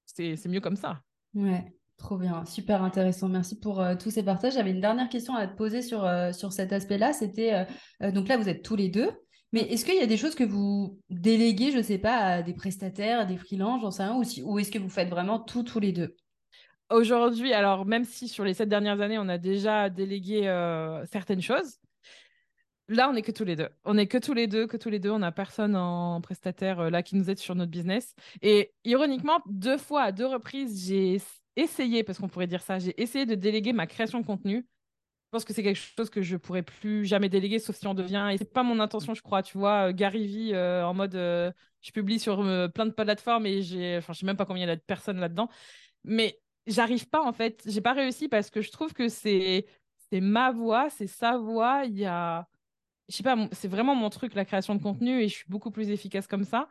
C'est 0.07 0.49
mieux 0.49 0.61
comme 0.61 0.75
ça. 0.75 1.01
Ouais, 1.35 1.73
trop 1.97 2.17
bien, 2.17 2.45
super 2.45 2.83
intéressant. 2.83 3.29
Merci 3.29 3.61
pour 3.61 3.85
tous 4.01 4.11
ces 4.11 4.25
partages. 4.25 4.55
J'avais 4.55 4.73
une 4.73 4.81
dernière 4.81 5.09
question 5.09 5.35
à 5.35 5.47
te 5.47 5.57
poser 5.57 5.81
sur, 5.81 6.03
cet 6.51 6.73
aspect-là. 6.73 7.13
C'était, 7.13 7.67
donc 8.01 8.27
là, 8.27 8.37
vous 8.37 8.49
êtes 8.49 8.65
tous 8.65 8.75
les 8.75 8.89
deux. 8.89 9.13
Mais 9.53 9.61
est-ce 9.61 9.85
qu'il 9.85 9.95
y 9.95 10.03
a 10.03 10.07
des 10.07 10.17
choses 10.17 10.35
que 10.35 10.43
vous 10.43 10.99
déléguez, 11.09 11.71
je 11.71 11.79
ne 11.79 11.83
sais 11.83 11.99
pas, 11.99 12.17
à 12.17 12.43
des 12.43 12.53
prestataires, 12.53 13.21
à 13.21 13.25
des 13.27 13.37
freelances, 13.37 13.83
j'en 13.83 13.93
sais 13.93 14.03
rien, 14.03 14.17
ou, 14.17 14.25
ou 14.43 14.59
est-ce 14.59 14.73
que 14.73 14.79
vous 14.79 14.91
faites 14.91 15.09
vraiment 15.09 15.39
tout 15.39 15.63
tous 15.63 15.79
les 15.79 15.93
deux? 15.93 16.17
Aujourd'hui, 16.91 17.53
alors 17.53 17.85
même 17.85 18.05
si 18.05 18.29
sur 18.29 18.45
les 18.45 18.55
sept 18.55 18.69
dernières 18.69 19.01
années, 19.01 19.19
on 19.19 19.29
a 19.29 19.37
déjà 19.37 19.91
délégué 19.91 20.49
euh, 20.49 21.05
certaines 21.07 21.43
choses, 21.43 21.79
là, 22.89 23.11
on 23.11 23.13
n'est 23.13 23.23
que 23.23 23.33
tous 23.33 23.45
les 23.45 23.57
deux. 23.57 23.69
On 23.85 23.95
n'est 23.95 24.07
que 24.07 24.17
tous 24.17 24.33
les 24.33 24.47
deux, 24.47 24.67
que 24.67 24.79
tous 24.79 24.89
les 24.89 24.99
deux. 24.99 25.11
On 25.11 25.19
n'a 25.19 25.33
personne 25.33 25.77
en 25.77 26.21
prestataire 26.23 26.81
euh, 26.81 26.91
là 26.91 27.03
qui 27.03 27.17
nous 27.17 27.29
aide 27.29 27.39
sur 27.39 27.55
notre 27.55 27.71
business. 27.71 28.15
Et 28.41 28.73
ironiquement, 28.85 29.41
deux 29.47 29.77
fois, 29.77 30.03
à 30.03 30.13
deux 30.13 30.27
reprises, 30.27 30.87
j'ai 30.87 31.21
essayé, 31.57 32.05
parce 32.05 32.19
qu'on 32.19 32.29
pourrait 32.29 32.47
dire 32.47 32.63
ça, 32.63 32.79
j'ai 32.79 32.99
essayé 33.01 33.27
de 33.27 33.35
déléguer 33.35 33.75
ma 33.75 33.87
création 33.87 34.21
de 34.21 34.27
contenu. 34.27 34.67
Je 35.27 35.31
pense 35.31 35.45
que 35.45 35.53
c'est 35.53 35.63
quelque 35.63 35.77
chose 35.77 36.09
que 36.09 36.23
je 36.23 36.39
pourrais 36.39 36.63
plus 36.63 37.05
jamais 37.05 37.29
déléguer, 37.29 37.59
sauf 37.59 37.77
si 37.77 37.87
on 37.87 37.93
devient. 37.93 38.31
Et 38.33 38.39
c'est 38.39 38.51
pas 38.51 38.63
mon 38.63 38.81
intention, 38.81 39.13
je 39.13 39.21
crois. 39.21 39.43
Tu 39.43 39.59
vois, 39.59 39.91
euh, 39.91 39.93
Gary 39.93 40.27
Vee 40.27 40.57
en 40.57 40.95
mode, 40.95 41.13
je 41.13 41.93
publie 41.93 42.19
sur 42.19 42.39
plein 42.73 42.87
de 42.87 42.93
plateformes 42.93 43.45
et 43.45 43.61
j'ai, 43.61 43.99
enfin, 43.99 44.15
je 44.15 44.21
sais 44.21 44.27
même 44.27 44.39
pas 44.39 44.47
combien 44.47 44.65
il 44.65 44.69
y 44.69 44.73
a 44.73 44.77
de 44.77 44.81
personnes 44.81 45.21
là-dedans. 45.21 45.51
Mais 46.05 46.41
j'arrive 46.69 47.09
pas 47.09 47.23
en 47.23 47.33
fait. 47.33 47.63
J'ai 47.67 47.81
pas 47.81 47.93
réussi 47.95 48.29
parce 48.29 48.51
que 48.51 48.61
je 48.63 48.71
trouve 48.71 48.93
que 48.93 49.09
c'est 49.09 49.67
c'est 50.13 50.21
ma 50.21 50.53
voix, 50.53 50.91
c'est 50.91 51.07
sa 51.07 51.37
voix. 51.39 51.85
Il 51.85 51.99
y 51.99 52.07
a, 52.07 52.47
je 53.09 53.17
sais 53.17 53.23
pas, 53.23 53.37
c'est 53.53 53.69
vraiment 53.69 53.95
mon 53.95 54.11
truc 54.11 54.35
la 54.35 54.45
création 54.45 54.75
de 54.75 54.83
contenu 54.83 55.21
et 55.23 55.29
je 55.29 55.35
suis 55.37 55.49
beaucoup 55.49 55.71
plus 55.71 55.91
efficace 55.91 56.27
comme 56.27 56.45
ça. 56.45 56.69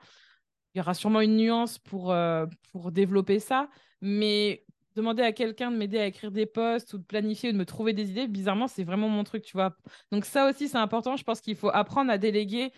Il 0.74 0.80
y 0.80 0.82
aura 0.82 0.94
sûrement 0.94 1.22
une 1.22 1.38
nuance 1.38 1.80
pour 1.80 2.12
euh, 2.12 2.46
pour 2.72 2.92
développer 2.92 3.40
ça, 3.40 3.70
mais 4.02 4.66
demander 4.96 5.24
à 5.24 5.32
quelqu'un 5.32 5.72
de 5.72 5.78
m'aider 5.78 6.00
à 6.00 6.08
écrire 6.08 6.32
des 6.32 6.46
posts 6.46 6.94
ou 6.94 6.98
de 7.00 7.04
planifier 7.04 7.50
ou 7.50 7.54
de 7.54 7.58
me 7.58 7.66
trouver 7.66 7.94
des 7.94 8.10
idées, 8.12 8.28
bizarrement, 8.28 8.68
c'est 8.68 8.84
vraiment 8.84 9.10
mon 9.10 9.24
truc, 9.24 9.44
tu 9.44 9.54
vois. 9.54 9.76
Donc 10.12 10.26
ça 10.26 10.50
aussi, 10.50 10.68
c'est 10.68 10.78
important. 10.78 11.16
Je 11.18 11.24
pense 11.24 11.42
qu'il 11.42 11.56
faut 11.56 11.70
apprendre 11.70 12.12
à 12.12 12.18
déléguer. 12.18 12.72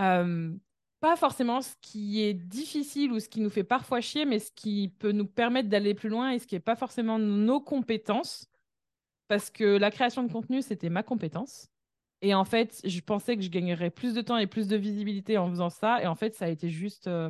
Euh, 0.00 0.52
pas 1.04 1.16
forcément 1.16 1.60
ce 1.60 1.74
qui 1.82 2.22
est 2.22 2.32
difficile 2.32 3.12
ou 3.12 3.20
ce 3.20 3.28
qui 3.28 3.42
nous 3.42 3.50
fait 3.50 3.62
parfois 3.62 4.00
chier, 4.00 4.24
mais 4.24 4.38
ce 4.38 4.50
qui 4.50 4.88
peut 4.88 5.12
nous 5.12 5.26
permettre 5.26 5.68
d'aller 5.68 5.92
plus 5.92 6.08
loin 6.08 6.30
et 6.30 6.38
ce 6.38 6.46
qui 6.46 6.54
n'est 6.54 6.60
pas 6.60 6.76
forcément 6.76 7.18
nos 7.18 7.60
compétences. 7.60 8.48
Parce 9.28 9.50
que 9.50 9.76
la 9.76 9.90
création 9.90 10.22
de 10.22 10.32
contenu, 10.32 10.62
c'était 10.62 10.88
ma 10.88 11.02
compétence. 11.02 11.68
Et 12.22 12.32
en 12.32 12.46
fait, 12.46 12.80
je 12.84 13.00
pensais 13.00 13.36
que 13.36 13.42
je 13.42 13.50
gagnerais 13.50 13.90
plus 13.90 14.14
de 14.14 14.22
temps 14.22 14.38
et 14.38 14.46
plus 14.46 14.66
de 14.66 14.76
visibilité 14.76 15.36
en 15.36 15.50
faisant 15.50 15.68
ça. 15.68 16.02
Et 16.02 16.06
en 16.06 16.14
fait, 16.14 16.34
ça 16.34 16.46
a 16.46 16.48
été 16.48 16.70
juste 16.70 17.06
euh, 17.06 17.28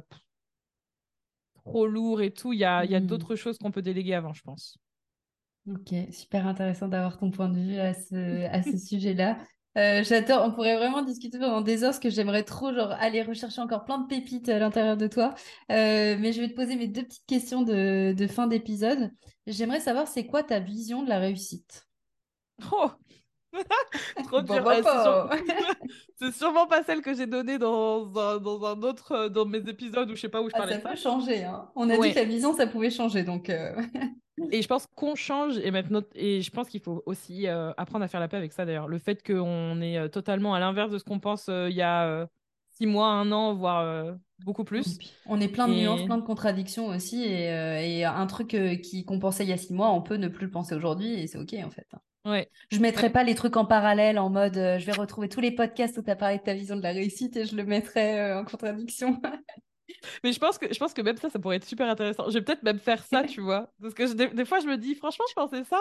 trop 1.55 1.89
lourd 1.89 2.23
et 2.23 2.31
tout. 2.31 2.53
Il 2.53 2.61
y 2.61 2.65
a, 2.65 2.85
mmh. 2.85 3.01
d'autres 3.01 3.35
choses 3.35 3.59
qu'on 3.59 3.73
peut 3.73 3.83
déléguer 3.83 4.15
avant, 4.15 4.35
je 4.35 4.43
pense. 4.43 4.79
Ok, 5.69 5.93
super 6.13 6.47
intéressant 6.47 6.87
d'avoir 6.87 7.19
ton 7.19 7.33
point 7.33 7.49
de 7.49 7.59
vue 7.59 7.79
à 7.79 7.93
ce, 7.93 8.45
à 8.53 8.63
ce 8.63 8.77
sujet-là. 8.87 9.37
Euh, 9.77 10.05
j'adore, 10.05 10.45
on 10.47 10.53
pourrait 10.53 10.77
vraiment 10.77 11.03
discuter 11.03 11.39
pendant 11.39 11.61
des 11.61 11.83
heures, 11.83 11.91
parce 11.91 11.99
que 11.99 12.11
j'aimerais 12.11 12.45
trop 12.45 12.73
genre, 12.73 12.93
aller 12.93 13.23
rechercher 13.23 13.61
encore 13.61 13.85
plein 13.85 13.99
de 13.99 14.07
pépites 14.07 14.49
à 14.49 14.59
l'intérieur 14.59 14.97
de 14.97 15.07
toi. 15.09 15.35
Euh, 15.73 16.17
mais 16.19 16.33
je 16.33 16.41
vais 16.41 16.49
te 16.49 16.55
poser 16.55 16.77
mes 16.77 16.87
deux 16.87 17.03
petites 17.03 17.27
questions 17.27 17.63
de, 17.63 18.13
de 18.17 18.27
fin 18.29 18.47
d'épisode. 18.47 19.11
J'aimerais 19.47 19.81
savoir, 19.81 20.07
c'est 20.07 20.27
quoi 20.27 20.43
ta 20.45 20.61
vision 20.61 21.03
de 21.03 21.09
la 21.09 21.19
réussite? 21.19 21.87
Oh 22.73 22.91
Trop 24.25 24.41
Bon, 24.43 24.55
dur. 24.55 24.63
bon, 24.65 24.71
Euh, 24.71 24.83
c'est 24.83 25.03
sûr- 25.03 25.29
bon. 25.29 25.55
c'est 26.17 26.35
sûrement 26.35 26.67
pas 26.67 26.83
celle 26.83 27.03
que 27.03 27.15
j'ai 27.15 27.27
donnée 27.27 27.59
dans 27.59 28.07
un, 28.19 28.39
dans 28.39 28.65
un 28.65 28.83
autre, 28.83 29.13
euh, 29.13 29.29
dans 29.29 29.45
mes 29.47 29.59
épisodes 29.69 30.11
où 30.11 30.15
je 30.17 30.21
sais 30.21 30.29
pas 30.29 30.43
où 30.43 30.49
je 30.49 30.55
Ah, 30.55 30.59
parlais 30.59 30.75
ça 30.81 30.89
peut 30.89 30.97
changer, 30.97 31.45
hein. 31.45 31.71
On 31.77 31.89
a 31.91 31.97
dit 31.99 32.11
que 32.11 32.19
la 32.19 32.25
vision, 32.25 32.53
ça 32.55 32.67
pouvait 32.67 32.91
changer, 32.91 33.23
donc... 33.23 33.51
euh, 33.51 33.75
Et 34.51 34.63
je 34.63 34.67
pense 34.67 34.89
qu'on 34.97 35.15
change 35.15 35.59
et 35.59 35.71
maintenant 35.71 36.03
et 36.17 36.43
je 36.43 36.51
pense 36.51 36.69
qu'il 36.69 36.81
faut 36.81 37.05
aussi 37.07 37.47
euh, 37.47 37.71
apprendre 37.77 38.05
à 38.05 38.09
faire 38.09 38.19
la 38.19 38.27
paix 38.27 38.37
avec 38.37 38.53
ça 38.53 38.65
d'ailleurs. 38.65 38.89
Le 38.89 38.99
fait 38.99 39.25
qu'on 39.25 39.81
est 39.81 40.09
totalement 40.09 40.55
à 40.55 40.59
l'inverse 40.59 40.91
de 40.91 40.99
ce 40.99 41.05
qu'on 41.05 41.21
pense 41.21 41.49
euh, 41.49 41.71
il 41.71 41.77
y 41.77 41.83
a 41.83 42.27
six 42.71 42.87
mois, 42.87 43.07
un 43.11 43.31
an, 43.31 43.55
voire 43.55 44.17
beaucoup 44.45 44.65
plus. 44.65 44.99
on 45.27 45.41
est 45.41 45.47
plein 45.47 45.69
de 45.69 45.75
nuances, 45.75 46.03
plein 46.03 46.19
de 46.19 46.25
contradictions 46.25 46.87
aussi, 46.89 47.23
et, 47.23 47.45
et 48.01 48.05
un 48.05 48.27
truc 48.27 48.49
qui 48.83 49.05
qu'on 49.05 49.21
pensait 49.21 49.45
il 49.45 49.51
y 49.51 49.53
a 49.53 49.57
six 49.57 49.73
mois, 49.73 49.91
on 49.93 50.03
peut 50.03 50.17
ne 50.17 50.27
plus 50.27 50.47
le 50.47 50.51
penser 50.51 50.75
aujourd'hui, 50.75 51.15
et 51.15 51.29
c'est 51.29 51.39
ok 51.39 51.55
en 51.65 51.71
fait. 51.71 51.87
Ouais. 52.25 52.51
Je 52.71 52.79
mettrai 52.79 53.11
pas 53.11 53.23
les 53.25 53.35
trucs 53.35 53.57
en 53.57 53.65
parallèle 53.65 54.19
en 54.19 54.31
mode 54.31 54.57
euh, 54.57 54.79
je 54.79 54.87
vais 54.87 54.93
retrouver 54.93 55.29
tous 55.29 55.41
les 55.41 55.51
podcasts 55.51 55.99
où 55.99 56.03
tu 56.03 56.11
as 56.11 56.17
parlé 56.17 56.39
de 56.39 56.43
ta 56.43 56.55
vision 56.55 56.77
de 56.77 56.83
la 56.83 56.93
réussite 56.93 57.37
et 57.37 57.45
je 57.45 57.57
le 57.57 57.65
mettrai 57.65 58.21
euh, 58.21 58.41
en 58.41 58.45
contradiction. 58.45 59.21
Mais 60.25 60.33
je 60.33 60.39
pense 60.41 60.59
que 60.59 60.73
je 60.73 60.79
pense 60.79 60.95
que 60.95 61.03
même 61.03 61.17
ça, 61.17 61.29
ça 61.31 61.39
pourrait 61.39 61.57
être 61.57 61.65
super 61.67 61.89
intéressant. 61.89 62.29
Je 62.29 62.35
vais 62.35 62.43
peut-être 62.43 62.63
même 62.63 62.79
faire 62.79 63.05
ça, 63.05 63.23
tu 63.25 63.41
vois, 63.41 63.73
parce 63.81 63.95
que 63.95 64.07
je- 64.07 64.15
des, 64.15 64.29
des 64.29 64.45
fois 64.45 64.61
je 64.61 64.67
me 64.67 64.77
dis 64.77 64.95
franchement, 64.95 65.25
je 65.29 65.35
pensais 65.35 65.65
ça. 65.65 65.79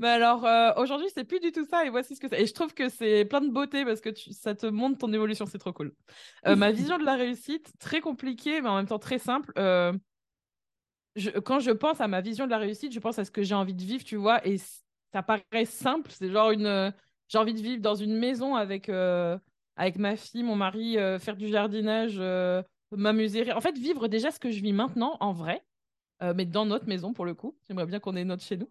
Mais 0.00 0.08
alors 0.08 0.44
euh, 0.46 0.72
aujourd'hui, 0.76 1.08
c'est 1.12 1.24
plus 1.24 1.40
du 1.40 1.50
tout 1.50 1.64
ça 1.68 1.84
et 1.84 1.90
voici 1.90 2.14
ce 2.14 2.20
que 2.20 2.28
c'est. 2.28 2.40
Et 2.40 2.46
je 2.46 2.54
trouve 2.54 2.72
que 2.72 2.88
c'est 2.88 3.24
plein 3.24 3.40
de 3.40 3.50
beauté 3.50 3.84
parce 3.84 4.00
que 4.00 4.10
tu- 4.10 4.32
ça 4.32 4.54
te 4.54 4.66
montre 4.66 4.98
ton 4.98 5.12
évolution, 5.12 5.44
c'est 5.46 5.58
trop 5.58 5.72
cool. 5.72 5.92
Euh, 6.46 6.54
ma 6.54 6.70
vision 6.70 6.98
de 6.98 7.04
la 7.04 7.16
réussite, 7.16 7.72
très 7.80 8.00
compliquée, 8.00 8.60
mais 8.60 8.68
en 8.68 8.76
même 8.76 8.86
temps 8.86 8.98
très 9.00 9.18
simple. 9.18 9.52
je- 11.16 11.30
quand 11.30 11.60
je 11.60 11.70
pense 11.70 12.00
à 12.00 12.08
ma 12.08 12.20
vision 12.20 12.44
de 12.46 12.50
la 12.50 12.58
réussite, 12.58 12.92
je 12.92 13.00
pense 13.00 13.18
à 13.18 13.24
ce 13.24 13.30
que 13.30 13.42
j'ai 13.42 13.54
envie 13.54 13.74
de 13.74 13.82
vivre, 13.82 14.04
tu 14.04 14.16
vois, 14.16 14.46
et 14.46 14.56
ça 15.12 15.22
paraît 15.22 15.64
simple, 15.64 16.10
c'est 16.10 16.30
genre 16.30 16.50
une, 16.50 16.66
euh, 16.66 16.90
j'ai 17.28 17.38
envie 17.38 17.54
de 17.54 17.60
vivre 17.60 17.80
dans 17.80 17.94
une 17.94 18.16
maison 18.16 18.54
avec, 18.54 18.88
euh, 18.88 19.38
avec 19.76 19.96
ma 19.96 20.16
fille, 20.16 20.42
mon 20.42 20.56
mari, 20.56 20.98
euh, 20.98 21.18
faire 21.18 21.36
du 21.36 21.48
jardinage, 21.48 22.20
m'amuser, 22.90 23.52
en 23.52 23.60
fait, 23.60 23.76
vivre 23.76 24.08
déjà 24.08 24.30
ce 24.30 24.40
que 24.40 24.50
je 24.50 24.60
vis 24.60 24.72
maintenant 24.72 25.16
en 25.20 25.32
vrai, 25.32 25.64
mais 26.20 26.46
dans 26.46 26.66
notre 26.66 26.86
maison 26.86 27.12
pour 27.12 27.24
le 27.24 27.34
coup. 27.34 27.56
J'aimerais 27.68 27.86
bien 27.86 28.00
qu'on 28.00 28.16
ait 28.16 28.24
notre 28.24 28.42
chez 28.42 28.56
nous 28.56 28.70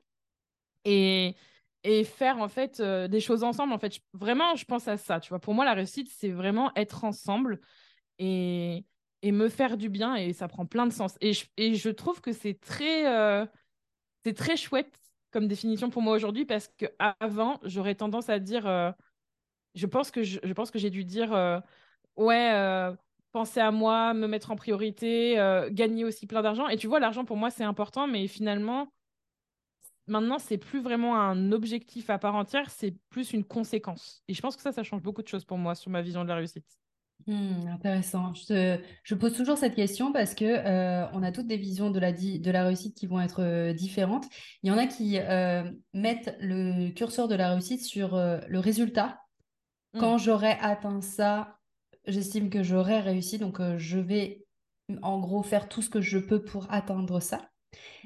et 0.86 1.36
et 1.84 2.04
faire 2.04 2.40
en 2.40 2.50
fait 2.50 2.82
des 2.82 3.20
choses 3.22 3.44
ensemble. 3.44 3.72
En 3.72 3.78
fait, 3.78 4.00
vraiment, 4.14 4.56
je 4.56 4.66
pense 4.66 4.88
à 4.90 4.98
ça, 4.98 5.20
tu 5.22 5.30
vois. 5.30 5.40
Pour 5.40 5.54
moi, 5.54 5.64
la 5.64 5.74
réussite, 5.74 6.10
c'est 6.12 6.32
vraiment 6.32 6.72
être 6.76 7.06
ensemble 7.06 7.62
et, 8.18 8.84
et 9.22 9.32
me 9.32 9.48
faire 9.48 9.78
du 9.78 9.88
bien 9.88 10.16
et 10.16 10.34
ça 10.34 10.48
prend 10.50 10.66
plein 10.66 10.88
de 10.88 10.92
sens. 10.92 11.16
Et 11.22 11.32
je, 11.32 11.46
et 11.56 11.76
je 11.76 11.90
trouve 11.90 12.20
que 12.20 12.34
c'est 12.34 12.60
très, 12.60 13.04
c'est 14.26 14.34
très 14.34 14.58
chouette 14.58 15.00
comme 15.38 15.48
définition 15.48 15.92
pour 15.92 16.02
moi 16.02 16.16
aujourd'hui 16.16 16.46
parce 16.46 16.68
que 16.68 16.88
avant, 17.20 17.60
j'aurais 17.62 17.94
tendance 17.94 18.28
à 18.28 18.40
dire, 18.40 18.66
euh, 18.66 18.92
je 19.76 19.86
pense 19.86 20.10
que 20.10 20.24
je, 20.24 20.40
pense 20.54 20.72
que 20.72 20.80
j'ai 20.80 20.90
dû 20.90 21.06
dire, 21.06 21.32
euh, 21.32 21.60
ouais, 22.16 22.54
euh, 22.56 22.92
penser 23.34 23.60
à 23.60 23.70
moi, 23.70 24.16
me 24.16 24.26
mettre 24.26 24.50
en 24.50 24.56
priorité, 24.56 25.38
euh, 25.40 25.70
gagner 25.72 26.06
aussi 26.06 26.26
plein 26.26 26.42
d'argent. 26.42 26.68
Et 26.70 26.78
tu 26.78 26.88
vois, 26.88 27.00
l'argent 27.00 27.24
pour 27.24 27.38
moi, 27.38 27.52
c'est 27.52 27.64
important, 27.64 28.08
mais 28.08 28.26
finalement, 28.28 28.92
maintenant, 30.08 30.40
c'est 30.40 30.58
plus 30.58 30.82
vraiment 30.82 31.22
un 31.22 31.52
objectif 31.52 32.10
à 32.10 32.18
part 32.18 32.34
entière, 32.34 32.72
c'est 32.72 32.96
plus 33.10 33.32
une 33.32 33.44
conséquence. 33.44 34.24
Et 34.28 34.34
je 34.34 34.42
pense 34.42 34.56
que 34.56 34.64
ça, 34.64 34.72
ça 34.72 34.82
change 34.82 35.04
beaucoup 35.04 35.22
de 35.22 35.28
choses 35.28 35.46
pour 35.46 35.60
moi 35.60 35.76
sur 35.76 35.92
ma 35.92 36.02
vision 36.02 36.24
de 36.24 36.30
la 36.30 36.36
réussite. 36.38 36.66
Hmm, 37.26 37.68
intéressant. 37.68 38.34
Je, 38.36 38.46
te- 38.46 38.82
je 39.04 39.16
pose 39.16 39.34
toujours 39.36 39.58
cette 39.58 39.76
question 39.76 40.14
parce 40.14 40.34
que 40.34 40.46
euh, 40.46 41.06
on 41.12 41.24
a 41.24 41.34
toutes 41.34 41.48
des 41.48 41.58
visions 41.58 41.90
de 41.92 42.00
la, 42.00 42.14
di- 42.14 42.40
de 42.40 42.52
la 42.52 42.64
réussite 42.64 42.96
qui 42.96 43.06
vont 43.06 43.20
être 43.20 43.42
euh, 43.44 43.74
différentes. 43.74 44.26
Il 44.64 44.70
y 44.70 44.72
en 44.72 44.78
a 44.78 44.88
qui 44.88 45.18
euh, 45.20 45.70
mettent 45.94 46.38
le 46.40 46.90
curseur 46.92 47.28
de 47.28 47.36
la 47.36 47.52
réussite 47.52 47.84
sur 47.84 48.16
le 48.16 48.60
résultat. 48.60 49.20
Mm. 49.94 50.00
Quand 50.00 50.18
j'aurai 50.18 50.52
atteint 50.62 51.02
ça, 51.02 51.58
j'estime 52.06 52.50
que 52.50 52.64
j'aurai 52.64 53.02
réussi. 53.02 53.38
Donc, 53.40 53.60
je 53.78 54.00
vais 54.00 54.46
en 55.02 55.20
gros 55.20 55.44
faire 55.44 55.68
tout 55.68 55.82
ce 55.82 55.90
que 55.90 56.00
je 56.00 56.20
peux 56.20 56.46
pour 56.46 56.72
atteindre 56.72 57.20
ça. 57.20 57.50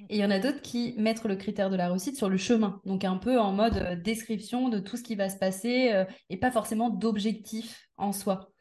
Et 0.09 0.15
il 0.15 0.17
y 0.17 0.25
en 0.25 0.31
a 0.31 0.39
d'autres 0.39 0.61
qui 0.61 0.95
mettent 0.97 1.23
le 1.25 1.35
critère 1.35 1.69
de 1.69 1.75
la 1.75 1.89
réussite 1.89 2.17
sur 2.17 2.27
le 2.27 2.37
chemin. 2.37 2.81
Donc, 2.85 3.03
un 3.03 3.17
peu 3.17 3.39
en 3.39 3.51
mode 3.51 4.01
description 4.01 4.69
de 4.69 4.79
tout 4.79 4.97
ce 4.97 5.03
qui 5.03 5.13
va 5.13 5.29
se 5.29 5.37
passer 5.37 6.05
et 6.31 6.37
pas 6.37 6.49
forcément 6.49 6.89
d'objectif 6.89 7.87
en 7.97 8.13
soi. 8.13 8.51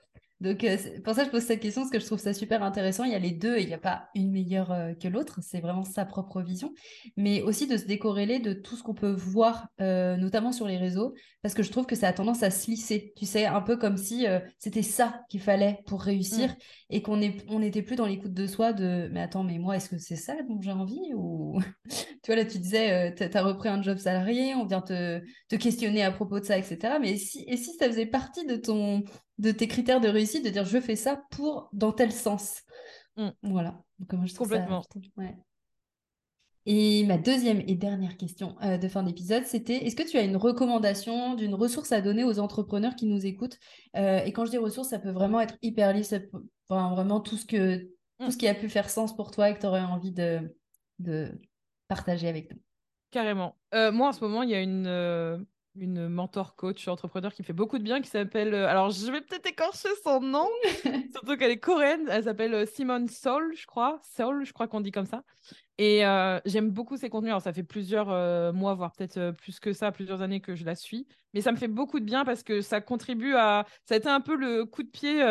Donc, 0.41 0.65
euh, 0.65 0.77
pour 1.05 1.15
ça, 1.15 1.25
je 1.25 1.31
pose 1.31 1.43
cette 1.43 1.61
question 1.61 1.83
parce 1.83 1.93
que 1.93 2.01
je 2.01 2.07
trouve 2.07 2.19
ça 2.19 2.33
super 2.33 2.63
intéressant. 2.63 3.05
Il 3.05 3.13
y 3.13 3.15
a 3.15 3.19
les 3.19 3.33
deux 3.33 3.57
et 3.57 3.63
il 3.63 3.69
n'y 3.69 3.75
a 3.75 3.79
pas 3.79 4.09
une 4.15 4.31
meilleure 4.31 4.73
euh, 4.73 4.95
que 4.95 5.09
l'autre. 5.09 5.41
C'est 5.43 5.61
vraiment 5.61 5.85
sa 5.85 6.05
propre 6.05 6.41
vision. 6.41 6.73
Mais 7.17 7.43
aussi 7.43 7.67
de 7.67 7.77
se 7.77 7.85
décorréler 7.85 8.39
de 8.39 8.53
tout 8.53 8.77
ce 8.77 8.83
qu'on 8.83 8.95
peut 8.95 9.13
voir, 9.13 9.69
euh, 9.81 10.17
notamment 10.17 10.53
sur 10.53 10.67
les 10.67 10.79
réseaux, 10.79 11.15
parce 11.43 11.55
que 11.55 11.63
je 11.63 11.71
trouve 11.71 11.87
que 11.87 11.97
ça 11.97 12.09
a 12.09 12.13
tendance 12.13 12.43
à 12.43 12.51
se 12.51 12.71
lisser. 12.71 13.13
Tu 13.17 13.27
sais, 13.27 13.47
un 13.47 13.61
peu 13.61 13.77
comme 13.77 13.97
si 13.97 14.27
c'était 14.59 14.83
ça 14.83 15.23
qu'il 15.29 15.41
fallait 15.41 15.81
pour 15.87 16.03
réussir 16.03 16.31
Mm. 16.31 16.57
et 16.91 17.03
qu'on 17.03 17.21
est, 17.21 17.45
on 17.49 17.61
n'était 17.61 17.83
plus 17.83 17.97
dans 17.97 18.07
l'écoute 18.07 18.33
de 18.33 18.47
soi 18.47 18.73
de 18.73 19.09
mais 19.13 19.21
attends, 19.21 19.45
mais 19.45 19.59
moi, 19.59 19.77
est-ce 19.77 19.89
que 19.89 19.99
c'est 19.99 20.17
ça 20.17 20.35
dont 20.49 20.61
j'ai 20.61 20.73
envie 20.73 21.13
ou 21.15 21.61
tu 22.23 22.27
vois, 22.33 22.37
là, 22.37 22.45
tu 22.45 22.59
disais, 22.59 23.15
tu 23.15 23.25
as 23.25 23.43
repris 23.43 23.69
un 23.69 23.83
job 23.83 23.99
salarié, 23.99 24.55
on 24.55 24.67
vient 24.67 24.81
te, 24.81 25.21
te 25.49 25.57
questionner 25.57 26.03
à 26.03 26.13
propos 26.13 26.41
de 26.41 26.45
ça, 26.45 26.59
etc. 26.59 26.95
Mais 27.01 27.17
si, 27.17 27.45
et 27.49 27.57
si 27.57 27.75
ça 27.79 27.87
faisait 27.87 28.07
partie 28.07 28.47
de, 28.47 28.57
ton, 28.57 29.03
de 29.41 29.51
tes 29.51 29.67
critères 29.67 30.01
de 30.01 30.09
réussite, 30.09 30.45
de 30.45 30.51
dire 30.51 30.65
je 30.65 30.81
fais 30.81 30.97
ça 30.97 31.23
pour 31.31 31.69
dans 31.73 31.93
tel 31.93 32.13
sens. 32.13 32.63
Mm. 33.17 33.29
Voilà. 33.43 33.83
Donc, 33.99 34.13
moi, 34.13 34.27
je 34.27 34.35
trouve 34.35 34.49
ça. 34.49 34.55
Complètement. 34.59 34.83
trouve- 34.83 35.03
ouais. 35.17 35.37
Et 36.67 37.05
ma 37.07 37.17
deuxième 37.17 37.61
et 37.67 37.75
dernière 37.75 38.17
question 38.19 38.55
euh, 38.63 38.77
de 38.77 38.87
fin 38.87 39.03
d'épisode, 39.03 39.45
c'était 39.47 39.87
est-ce 39.87 39.97
que 39.97 40.09
tu 40.09 40.19
as 40.19 40.23
une 40.23 40.37
recommandation 40.37 41.35
d'une 41.35 41.55
ressource 41.55 41.91
à 41.91 42.03
donner 42.03 42.23
aux 42.23 42.39
entrepreneurs 42.39 42.95
qui 42.97 43.07
nous 43.07 43.25
écoutent? 43.25 43.59
Euh, 43.97 44.23
Et 44.25 44.33
quand 44.33 44.45
je 44.45 44.51
dis 44.51 44.59
ressource, 44.59 44.89
ça 44.91 44.99
peut 44.99 45.11
vraiment 45.11 45.41
être 45.41 45.57
hyper 45.63 45.93
libre, 45.95 46.05
ça 46.05 46.21
peut- 46.21 46.47
enfin, 46.69 46.95
vraiment 46.95 47.21
tout 47.21 47.37
ce 47.37 47.47
que, 47.47 47.79
tout 48.19 48.27
Mm. 48.27 48.31
ce 48.31 48.37
qui 48.37 48.47
a 48.47 48.55
pu 48.55 48.69
faire 48.69 48.91
sens 48.91 49.17
pour 49.17 49.31
toi 49.31 49.49
et 49.49 49.55
que 49.55 49.61
tu 49.61 49.67
aurais 49.67 49.81
envie 49.81 50.13
de, 50.13 50.55
de 50.99 51.33
partager 51.89 52.29
avec 52.29 52.53
nous. 52.53 52.61
Carrément. 53.11 53.57
Euh, 53.75 53.91
moi, 53.91 54.09
en 54.09 54.13
ce 54.13 54.21
moment, 54.21 54.43
il 54.43 54.51
y 54.51 54.55
a 54.55 54.61
une, 54.61 54.87
une 55.77 56.09
mentor 56.09 56.57
coach 56.57 56.89
entrepreneur 56.89 57.33
qui 57.33 57.43
me 57.43 57.47
fait 57.47 57.53
beaucoup 57.53 57.79
de 57.79 57.85
bien, 57.85 58.01
qui 58.01 58.09
s'appelle. 58.09 58.55
euh, 58.55 58.69
alors, 58.69 58.91
je 58.91 59.11
vais 59.11 59.21
peut-être 59.21 59.47
écorcher 59.47 59.89
son 60.03 60.21
nom, 60.21 60.49
surtout 61.13 61.37
qu'elle 61.37 61.51
est 61.53 61.61
coréenne. 61.61 62.07
Elle 62.11 62.25
s'appelle 62.25 62.55
euh, 62.55 62.67
Simone 62.67 63.09
Sol, 63.09 63.53
je 63.57 63.67
crois. 63.67 64.01
Sol, 64.03 64.45
je 64.45 64.53
crois 64.53 64.69
qu'on 64.69 64.81
dit 64.81 64.91
comme 64.91 65.07
ça. 65.07 65.23
Et 65.79 66.05
euh, 66.05 66.41
j'aime 66.45 66.71
beaucoup 66.71 66.97
ses 66.97 67.09
contenus. 67.09 67.31
Alors, 67.31 67.43
ça 67.43 67.53
fait 67.53 67.63
plusieurs 67.63 68.11
euh, 68.11 68.53
mois, 68.53 68.75
voire 68.75 68.93
peut-être 68.93 69.31
plus 69.33 69.61
que 69.61 69.73
ça, 69.73 69.93
plusieurs 69.93 70.23
années 70.23 70.41
que 70.41 70.55
je 70.55 70.65
la 70.65 70.75
suis. 70.75 71.07
Mais 71.35 71.41
ça 71.41 71.53
me 71.53 71.57
fait 71.57 71.69
beaucoup 71.69 72.01
de 72.01 72.05
bien 72.05 72.25
parce 72.25 72.43
que 72.43 72.61
ça 72.61 72.81
contribue 72.81 73.35
à. 73.37 73.65
Ça 73.85 73.95
a 73.95 73.99
été 73.99 74.09
un 74.09 74.21
peu 74.21 74.37
le 74.37 74.65
coup 74.65 74.83
de 74.83 74.91
pied, 74.91 75.23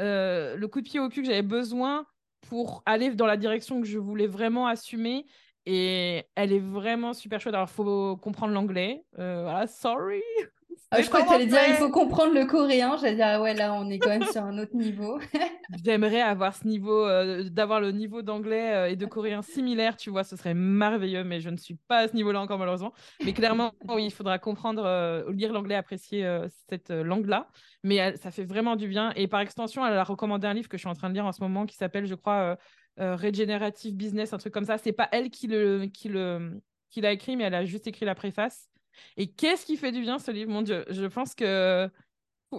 euh, 0.00 0.56
le 0.56 0.66
coup 0.66 0.80
de 0.80 0.88
pied 0.88 1.00
au 1.00 1.08
cul 1.08 1.22
que 1.22 1.26
j'avais 1.28 1.42
besoin 1.42 2.06
pour 2.48 2.82
aller 2.86 3.14
dans 3.14 3.26
la 3.26 3.36
direction 3.36 3.80
que 3.80 3.86
je 3.86 3.98
voulais 3.98 4.26
vraiment 4.26 4.66
assumer. 4.66 5.26
Et 5.66 6.24
elle 6.34 6.52
est 6.52 6.60
vraiment 6.60 7.12
super 7.12 7.40
chouette. 7.40 7.54
Alors, 7.54 7.68
il 7.70 7.74
faut 7.74 8.16
comprendre 8.16 8.52
l'anglais. 8.52 9.04
Euh, 9.18 9.42
voilà, 9.42 9.66
sorry. 9.66 10.22
Ah, 10.94 11.00
je 11.00 11.08
crois 11.08 11.22
que 11.22 11.28
tu 11.28 11.32
allais 11.32 11.46
dire 11.46 11.58
il 11.68 11.74
faut 11.76 11.88
comprendre 11.88 12.34
le 12.34 12.44
coréen. 12.44 12.98
J'allais 13.00 13.14
dire, 13.14 13.26
ah 13.26 13.40
ouais, 13.40 13.54
là, 13.54 13.72
on 13.72 13.88
est 13.88 13.98
quand 13.98 14.10
même 14.10 14.24
sur 14.24 14.42
un 14.42 14.58
autre 14.58 14.74
niveau. 14.74 15.18
J'aimerais 15.84 16.20
avoir 16.20 16.54
ce 16.54 16.66
niveau, 16.66 17.06
euh, 17.06 17.44
d'avoir 17.48 17.80
le 17.80 17.92
niveau 17.92 18.20
d'anglais 18.20 18.74
euh, 18.74 18.90
et 18.90 18.96
de 18.96 19.06
coréen 19.06 19.40
similaire, 19.40 19.96
tu 19.96 20.10
vois, 20.10 20.22
ce 20.22 20.36
serait 20.36 20.52
merveilleux, 20.52 21.24
mais 21.24 21.40
je 21.40 21.48
ne 21.48 21.56
suis 21.56 21.76
pas 21.88 21.98
à 22.00 22.08
ce 22.08 22.14
niveau-là 22.14 22.42
encore 22.42 22.58
malheureusement. 22.58 22.92
Mais 23.24 23.32
clairement, 23.32 23.72
oui, 23.88 24.04
il 24.04 24.10
faudra 24.10 24.38
comprendre, 24.38 24.84
euh, 24.84 25.32
lire 25.32 25.54
l'anglais, 25.54 25.76
apprécier 25.76 26.26
euh, 26.26 26.46
cette 26.68 26.90
euh, 26.90 27.02
langue-là. 27.02 27.48
Mais 27.84 27.96
elle- 27.96 28.18
ça 28.18 28.30
fait 28.30 28.44
vraiment 28.44 28.76
du 28.76 28.86
bien. 28.86 29.12
Et 29.16 29.28
par 29.28 29.40
extension, 29.40 29.86
elle 29.86 29.94
a 29.96 30.04
recommandé 30.04 30.46
un 30.46 30.52
livre 30.52 30.68
que 30.68 30.76
je 30.76 30.82
suis 30.82 30.90
en 30.90 30.94
train 30.94 31.08
de 31.08 31.14
lire 31.14 31.24
en 31.26 31.32
ce 31.32 31.40
moment 31.42 31.64
qui 31.64 31.76
s'appelle, 31.76 32.04
je 32.04 32.14
crois, 32.14 32.58
euh, 33.00 33.16
Regenerative 33.16 33.94
Business, 33.94 34.32
un 34.32 34.38
truc 34.38 34.52
comme 34.52 34.64
ça. 34.64 34.78
C'est 34.78 34.92
pas 34.92 35.08
elle 35.12 35.30
qui 35.30 35.46
le, 35.46 35.86
qui 35.86 36.08
le, 36.08 36.60
qui 36.90 37.00
l'a 37.00 37.12
écrit, 37.12 37.36
mais 37.36 37.44
elle 37.44 37.54
a 37.54 37.64
juste 37.64 37.86
écrit 37.86 38.04
la 38.04 38.14
préface. 38.14 38.68
Et 39.16 39.28
qu'est-ce 39.32 39.64
qui 39.66 39.76
fait 39.76 39.92
du 39.92 40.02
bien 40.02 40.18
ce 40.18 40.30
livre, 40.30 40.50
mon 40.50 40.62
Dieu. 40.62 40.84
Je 40.90 41.06
pense 41.06 41.34
que 41.34 41.90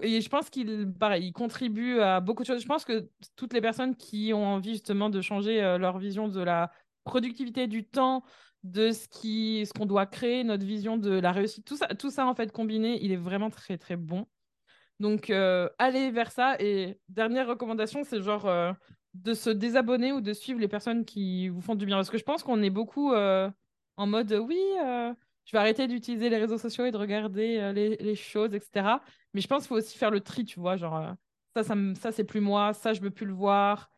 et 0.01 0.21
je 0.21 0.29
pense 0.29 0.49
qu'il 0.49 0.91
il 1.19 1.33
contribue 1.33 1.99
à 1.99 2.19
beaucoup 2.19 2.41
de 2.43 2.47
choses. 2.47 2.61
Je 2.61 2.67
pense 2.67 2.85
que 2.85 3.09
toutes 3.35 3.53
les 3.53 3.61
personnes 3.61 3.95
qui 3.95 4.33
ont 4.33 4.45
envie 4.45 4.73
justement 4.73 5.09
de 5.09 5.21
changer 5.21 5.61
euh, 5.61 5.77
leur 5.77 5.99
vision 5.99 6.27
de 6.27 6.41
la 6.41 6.71
productivité 7.03 7.67
du 7.67 7.85
temps, 7.85 8.23
de 8.63 8.91
ce 8.91 9.07
qui, 9.07 9.65
ce 9.65 9.73
qu'on 9.73 9.85
doit 9.85 10.05
créer, 10.05 10.43
notre 10.43 10.65
vision 10.65 10.97
de 10.97 11.11
la 11.11 11.31
réussite, 11.31 11.65
tout 11.65 11.77
ça, 11.77 11.87
tout 11.87 12.09
ça 12.09 12.25
en 12.25 12.33
fait 12.33 12.51
combiné, 12.51 13.03
il 13.03 13.11
est 13.11 13.17
vraiment 13.17 13.49
très 13.49 13.77
très 13.77 13.97
bon. 13.97 14.25
Donc 14.99 15.29
euh, 15.29 15.69
allez 15.77 16.11
vers 16.11 16.31
ça. 16.31 16.55
Et 16.59 16.97
dernière 17.09 17.47
recommandation, 17.47 18.03
c'est 18.03 18.21
genre 18.21 18.47
euh, 18.47 18.71
de 19.13 19.33
se 19.33 19.49
désabonner 19.49 20.11
ou 20.11 20.21
de 20.21 20.33
suivre 20.33 20.59
les 20.59 20.67
personnes 20.67 21.05
qui 21.05 21.49
vous 21.49 21.61
font 21.61 21.75
du 21.75 21.85
bien. 21.85 21.97
Parce 21.97 22.09
que 22.09 22.17
je 22.17 22.23
pense 22.23 22.43
qu'on 22.43 22.61
est 22.63 22.69
beaucoup 22.69 23.13
euh, 23.13 23.49
en 23.97 24.07
mode 24.07 24.31
oui, 24.33 24.59
je 25.45 25.51
vais 25.51 25.57
arrêter 25.57 25.87
d'utiliser 25.87 26.29
les 26.29 26.37
réseaux 26.37 26.57
sociaux 26.57 26.85
et 26.85 26.91
de 26.91 26.97
regarder 26.97 27.71
les, 27.73 27.95
les, 27.97 28.15
choses, 28.15 28.55
etc. 28.55 28.87
Mais 29.33 29.41
je 29.41 29.47
pense 29.47 29.63
qu'il 29.63 29.69
faut 29.69 29.75
aussi 29.75 29.97
faire 29.97 30.09
le 30.09 30.21
tri, 30.21 30.45
tu 30.45 30.59
vois, 30.59 30.77
genre 30.77 31.13
ça, 31.55 31.63
ça, 31.63 31.75
ça 31.95 32.11
c'est 32.11 32.23
plus 32.23 32.41
moi, 32.41 32.73
ça, 32.73 32.93
je 32.93 33.01
veux 33.01 33.11
plus 33.11 33.27
le 33.27 33.33
voir. 33.33 33.91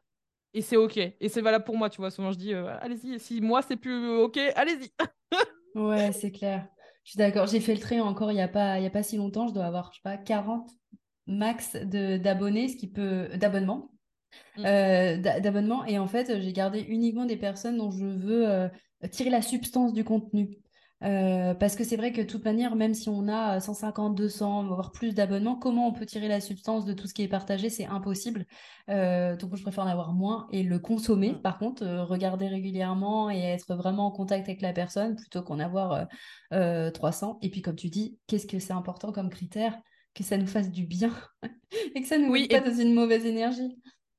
Et 0.54 0.62
c'est 0.62 0.78
OK. 0.78 0.98
Et 0.98 1.30
c'est 1.30 1.42
valable 1.42 1.66
pour 1.66 1.78
moi, 1.78 1.90
tu 1.90 1.98
vois. 1.98 2.10
Souvent, 2.12 2.32
je 2.32 2.38
dis, 2.38 2.54
allez-y, 2.54 3.20
si 3.20 3.42
moi, 3.42 3.62
c'est 3.62 3.76
plus 3.76 4.08
OK, 4.20 4.38
allez-y. 4.56 4.90
ouais, 5.76 6.12
c'est 6.14 6.32
clair. 6.32 6.68
Je 7.04 7.12
suis 7.12 7.18
d'accord. 7.18 7.46
J'ai 7.46 7.60
fait 7.60 7.74
le 7.74 7.80
trait 7.80 8.00
encore 8.00 8.32
il 8.32 8.36
n'y 8.36 8.42
a, 8.42 8.48
pas, 8.48 8.80
il 8.80 8.86
a 8.86 8.90
pas 8.90 9.04
si 9.04 9.18
longtemps. 9.18 9.48
Je 9.48 9.54
dois 9.54 9.66
avoir, 9.66 9.92
je 9.92 9.98
sais 9.98 10.02
pas, 10.04 10.18
40 10.18 10.70
max 11.28 11.76
d'abonnés, 11.76 12.70
ce 12.70 12.78
qui 12.78 12.88
peut 12.88 13.30
d'abonnements. 13.36 13.92
Mm. 14.58 14.66
Euh, 14.66 15.18
d'abonnements. 15.18 15.86
Et 15.86 16.00
en 16.00 16.08
fait, 16.08 16.42
j'ai 16.42 16.54
gardé 16.54 16.82
uniquement 16.82 17.26
des 17.26 17.38
personnes 17.38 17.78
dont 17.78 17.92
je 17.92 18.06
veux 18.06 18.50
euh, 18.50 18.70
tirer 19.12 19.30
la 19.30 19.42
substance 19.42 19.94
du 19.94 20.04
contenu. 20.04 20.58
Euh, 21.04 21.54
parce 21.54 21.76
que 21.76 21.84
c'est 21.84 21.98
vrai 21.98 22.14
que 22.14 22.22
de 22.22 22.26
toute 22.26 22.46
manière, 22.46 22.76
même 22.76 22.94
si 22.94 23.10
on 23.10 23.28
a 23.28 23.60
150, 23.60 24.16
200, 24.16 24.66
voire 24.68 24.92
plus 24.92 25.14
d'abonnements, 25.14 25.58
comment 25.58 25.88
on 25.90 25.92
peut 25.92 26.06
tirer 26.06 26.30
la 26.30 26.40
substance 26.40 26.86
de 26.86 26.94
tout 26.94 27.06
ce 27.06 27.14
qui 27.14 27.22
est 27.22 27.28
partagé? 27.28 27.70
C'est 27.70 27.86
impossible. 27.86 28.46
donc, 28.88 29.56
je 29.56 29.62
préfère 29.62 29.84
en 29.84 29.88
avoir 29.88 30.14
moins 30.14 30.48
et 30.52 30.64
le 30.64 30.80
consommer. 30.80 31.34
Mm. 31.34 31.42
Par 31.42 31.60
contre, 31.60 31.86
regarder 31.86 32.48
régulièrement 32.48 33.30
et 33.30 33.40
être 33.40 33.76
vraiment 33.76 34.08
en 34.08 34.12
contact 34.12 34.48
avec 34.48 34.62
la 34.62 34.74
personne 34.74 35.16
plutôt 35.16 35.44
qu'en 35.44 35.60
avoir 35.60 36.08
300. 36.52 37.40
Et 37.42 37.50
puis, 37.52 37.62
comme 37.62 37.76
tu 37.76 37.90
dis, 37.90 38.18
qu'est-ce 38.28 38.48
que 38.48 38.60
c'est 38.60 38.74
important 38.74 39.12
comme 39.12 39.30
critère? 39.30 39.78
Que 40.16 40.24
ça 40.24 40.38
nous 40.38 40.48
fasse 40.48 40.72
du 40.72 40.86
bien 40.86 41.12
et 41.94 42.02
que 42.02 42.08
ça 42.08 42.18
nous 42.18 42.32
mette 42.32 42.50
pas 42.50 42.62
dans 42.62 42.74
une 42.74 42.94
mauvaise 42.94 43.26
énergie. 43.26 43.76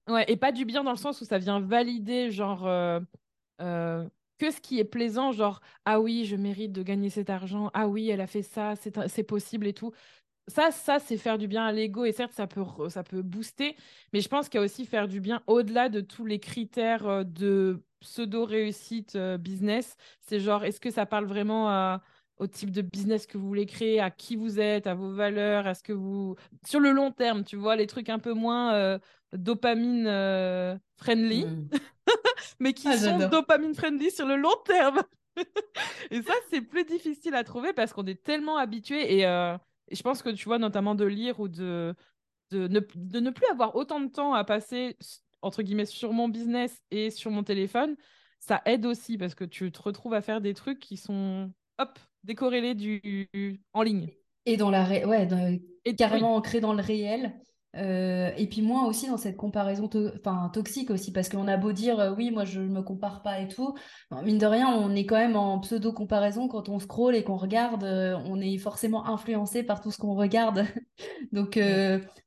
Ouais, 0.08 0.24
et 0.30 0.36
pas 0.36 0.52
du 0.52 0.64
bien 0.64 0.84
dans 0.84 0.92
le 0.92 0.96
sens 0.96 1.20
où 1.20 1.24
ça 1.24 1.38
vient 1.38 1.58
valider, 1.60 2.30
genre, 2.30 2.66
euh, 2.66 3.00
euh, 3.60 4.08
que 4.38 4.50
ce 4.52 4.60
qui 4.60 4.78
est 4.78 4.84
plaisant, 4.84 5.32
genre, 5.32 5.60
ah 5.84 6.00
oui, 6.00 6.24
je 6.26 6.36
mérite 6.36 6.72
de 6.72 6.82
gagner 6.84 7.10
cet 7.10 7.28
argent, 7.30 7.70
ah 7.74 7.88
oui, 7.88 8.08
elle 8.10 8.20
a 8.20 8.26
fait 8.28 8.42
ça, 8.42 8.74
c'est 8.76 9.22
possible 9.24 9.66
et 9.66 9.74
tout. 9.74 9.92
Ça, 10.48 10.70
ça 10.72 10.98
c'est 11.00 11.18
faire 11.18 11.38
du 11.38 11.48
bien 11.48 11.66
à 11.66 11.72
l'ego, 11.72 12.04
et 12.04 12.12
certes, 12.12 12.32
ça 12.34 12.46
peut, 12.48 12.62
ça 12.90 13.04
peut 13.04 13.22
booster, 13.22 13.76
mais 14.12 14.20
je 14.20 14.28
pense 14.28 14.48
qu'il 14.48 14.58
y 14.60 14.62
a 14.62 14.64
aussi 14.66 14.86
faire 14.86 15.08
du 15.08 15.20
bien 15.20 15.42
au-delà 15.48 15.88
de 15.88 16.00
tous 16.02 16.26
les 16.26 16.40
critères 16.40 17.06
euh, 17.08 17.24
de 17.24 17.82
pseudo-réussite 18.00 19.16
business. 19.40 19.96
C'est 20.20 20.40
genre, 20.40 20.64
est-ce 20.64 20.80
que 20.80 20.90
ça 20.90 21.06
parle 21.06 21.26
vraiment 21.26 21.98
au 22.38 22.46
type 22.46 22.70
de 22.70 22.82
business 22.82 23.26
que 23.26 23.38
vous 23.38 23.46
voulez 23.46 23.66
créer, 23.66 24.00
à 24.00 24.10
qui 24.10 24.36
vous 24.36 24.60
êtes, 24.60 24.86
à 24.86 24.94
vos 24.94 25.12
valeurs, 25.12 25.66
est-ce 25.66 25.82
que 25.82 25.92
vous... 25.92 26.36
Sur 26.66 26.80
le 26.80 26.90
long 26.90 27.10
terme, 27.10 27.44
tu 27.44 27.56
vois, 27.56 27.76
les 27.76 27.86
trucs 27.86 28.08
un 28.08 28.18
peu 28.18 28.34
moins 28.34 28.98
dopamine 29.32 30.06
euh, 30.06 30.76
friendly, 30.96 31.44
hmm. 31.44 31.68
mais 32.60 32.72
qui 32.72 32.88
ah, 32.88 32.96
sont 32.96 33.28
dopamine 33.28 33.74
friendly 33.74 34.10
sur 34.10 34.26
le 34.26 34.36
long 34.36 34.56
terme. 34.64 35.02
et 36.10 36.22
ça, 36.22 36.32
c'est 36.50 36.62
plus 36.62 36.84
difficile 36.84 37.34
à 37.34 37.44
trouver 37.44 37.72
parce 37.72 37.92
qu'on 37.92 38.06
est 38.06 38.22
tellement 38.22 38.56
habitué. 38.56 39.26
Euh, 39.26 39.56
et, 39.88 39.94
je 39.94 40.02
pense 40.02 40.22
que 40.22 40.30
tu 40.30 40.44
vois, 40.46 40.58
notamment 40.58 40.94
de 40.94 41.04
lire 41.04 41.40
ou 41.40 41.48
de, 41.48 41.94
de, 42.50 42.68
ne, 42.68 42.80
de 42.94 43.20
ne 43.20 43.30
plus 43.30 43.46
avoir 43.50 43.76
autant 43.76 44.00
de 44.00 44.08
temps 44.08 44.34
à 44.34 44.44
passer, 44.44 44.96
entre 45.42 45.62
guillemets, 45.62 45.86
sur 45.86 46.12
mon 46.12 46.28
business 46.28 46.82
et 46.90 47.10
sur 47.10 47.30
mon 47.30 47.42
téléphone, 47.42 47.96
ça 48.38 48.62
aide 48.64 48.86
aussi 48.86 49.18
parce 49.18 49.34
que 49.34 49.44
tu 49.44 49.70
te 49.72 49.82
retrouves 49.82 50.14
à 50.14 50.22
faire 50.22 50.40
des 50.40 50.54
trucs 50.54 50.78
qui 50.78 50.96
sont, 50.96 51.52
hop, 51.78 51.98
décorrélés 52.26 52.74
du, 52.74 53.28
en 53.72 53.82
ligne. 53.82 54.08
Et 54.44 54.56
dans 54.56 54.70
la 54.70 54.84
ouais, 54.84 55.28
et 55.84 55.94
carrément 55.94 56.36
ancré 56.36 56.60
dans 56.60 56.72
le 56.72 56.82
réel. 56.82 57.34
Euh, 57.76 58.30
et 58.36 58.46
puis 58.46 58.62
moi 58.62 58.86
aussi 58.86 59.06
dans 59.06 59.16
cette 59.16 59.36
comparaison 59.36 59.88
enfin, 60.18 60.50
toxique 60.52 60.90
aussi, 60.90 61.12
parce 61.12 61.28
qu'on 61.28 61.46
a 61.46 61.56
beau 61.56 61.72
dire 61.72 62.00
euh, 62.00 62.14
oui, 62.16 62.30
moi 62.30 62.44
je 62.44 62.60
ne 62.60 62.68
me 62.68 62.82
compare 62.82 63.22
pas 63.22 63.40
et 63.40 63.48
tout, 63.48 63.74
mine 64.22 64.38
de 64.38 64.46
rien, 64.46 64.68
on 64.68 64.94
est 64.94 65.04
quand 65.04 65.16
même 65.16 65.36
en 65.36 65.60
pseudo-comparaison 65.60 66.48
quand 66.48 66.68
on 66.68 66.78
scrolle 66.78 67.14
et 67.16 67.22
qu'on 67.22 67.36
regarde, 67.36 67.84
euh, 67.84 68.16
on 68.24 68.40
est 68.40 68.56
forcément 68.58 69.06
influencé 69.06 69.62
par 69.62 69.80
tout 69.80 69.90
ce 69.90 69.98
qu'on 69.98 70.14
regarde. 70.14 70.64
Donc 71.32 71.58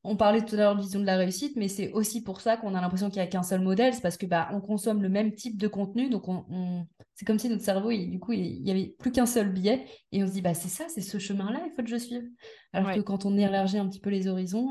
on 0.03 0.15
parlait 0.15 0.41
tout 0.41 0.55
à 0.55 0.57
l'heure 0.57 0.75
de 0.75 0.81
vision 0.81 0.99
de 0.99 1.05
la 1.05 1.17
réussite, 1.17 1.55
mais 1.55 1.67
c'est 1.67 1.91
aussi 1.93 2.23
pour 2.23 2.41
ça 2.41 2.57
qu'on 2.57 2.75
a 2.75 2.81
l'impression 2.81 3.09
qu'il 3.09 3.21
n'y 3.21 3.27
a 3.27 3.31
qu'un 3.31 3.43
seul 3.43 3.61
modèle, 3.61 3.93
c'est 3.93 4.01
parce 4.01 4.17
que 4.17 4.25
bah, 4.25 4.49
on 4.53 4.61
consomme 4.61 5.01
le 5.01 5.09
même 5.09 5.33
type 5.33 5.57
de 5.57 5.67
contenu, 5.67 6.09
donc 6.09 6.27
on, 6.27 6.85
c'est 7.15 7.25
comme 7.25 7.39
si 7.39 7.49
notre 7.49 7.63
cerveau, 7.63 7.89
du 7.89 8.19
coup, 8.19 8.33
il 8.33 8.61
n'y 8.61 8.71
avait 8.71 8.95
plus 8.99 9.11
qu'un 9.11 9.25
seul 9.25 9.51
biais, 9.51 9.85
et 10.11 10.23
on 10.23 10.27
se 10.27 10.33
dit 10.33 10.41
bah 10.41 10.53
c'est 10.53 10.69
ça, 10.69 10.85
c'est 10.89 11.01
ce 11.01 11.17
chemin-là, 11.17 11.61
il 11.65 11.71
faut 11.75 11.81
que 11.81 11.89
je 11.89 11.97
suive. 11.97 12.29
Alors 12.71 12.93
que 12.93 12.99
quand 12.99 13.25
on 13.25 13.35
élargit 13.35 13.79
un 13.79 13.87
petit 13.87 13.99
peu 13.99 14.11
les 14.11 14.27
horizons, 14.27 14.69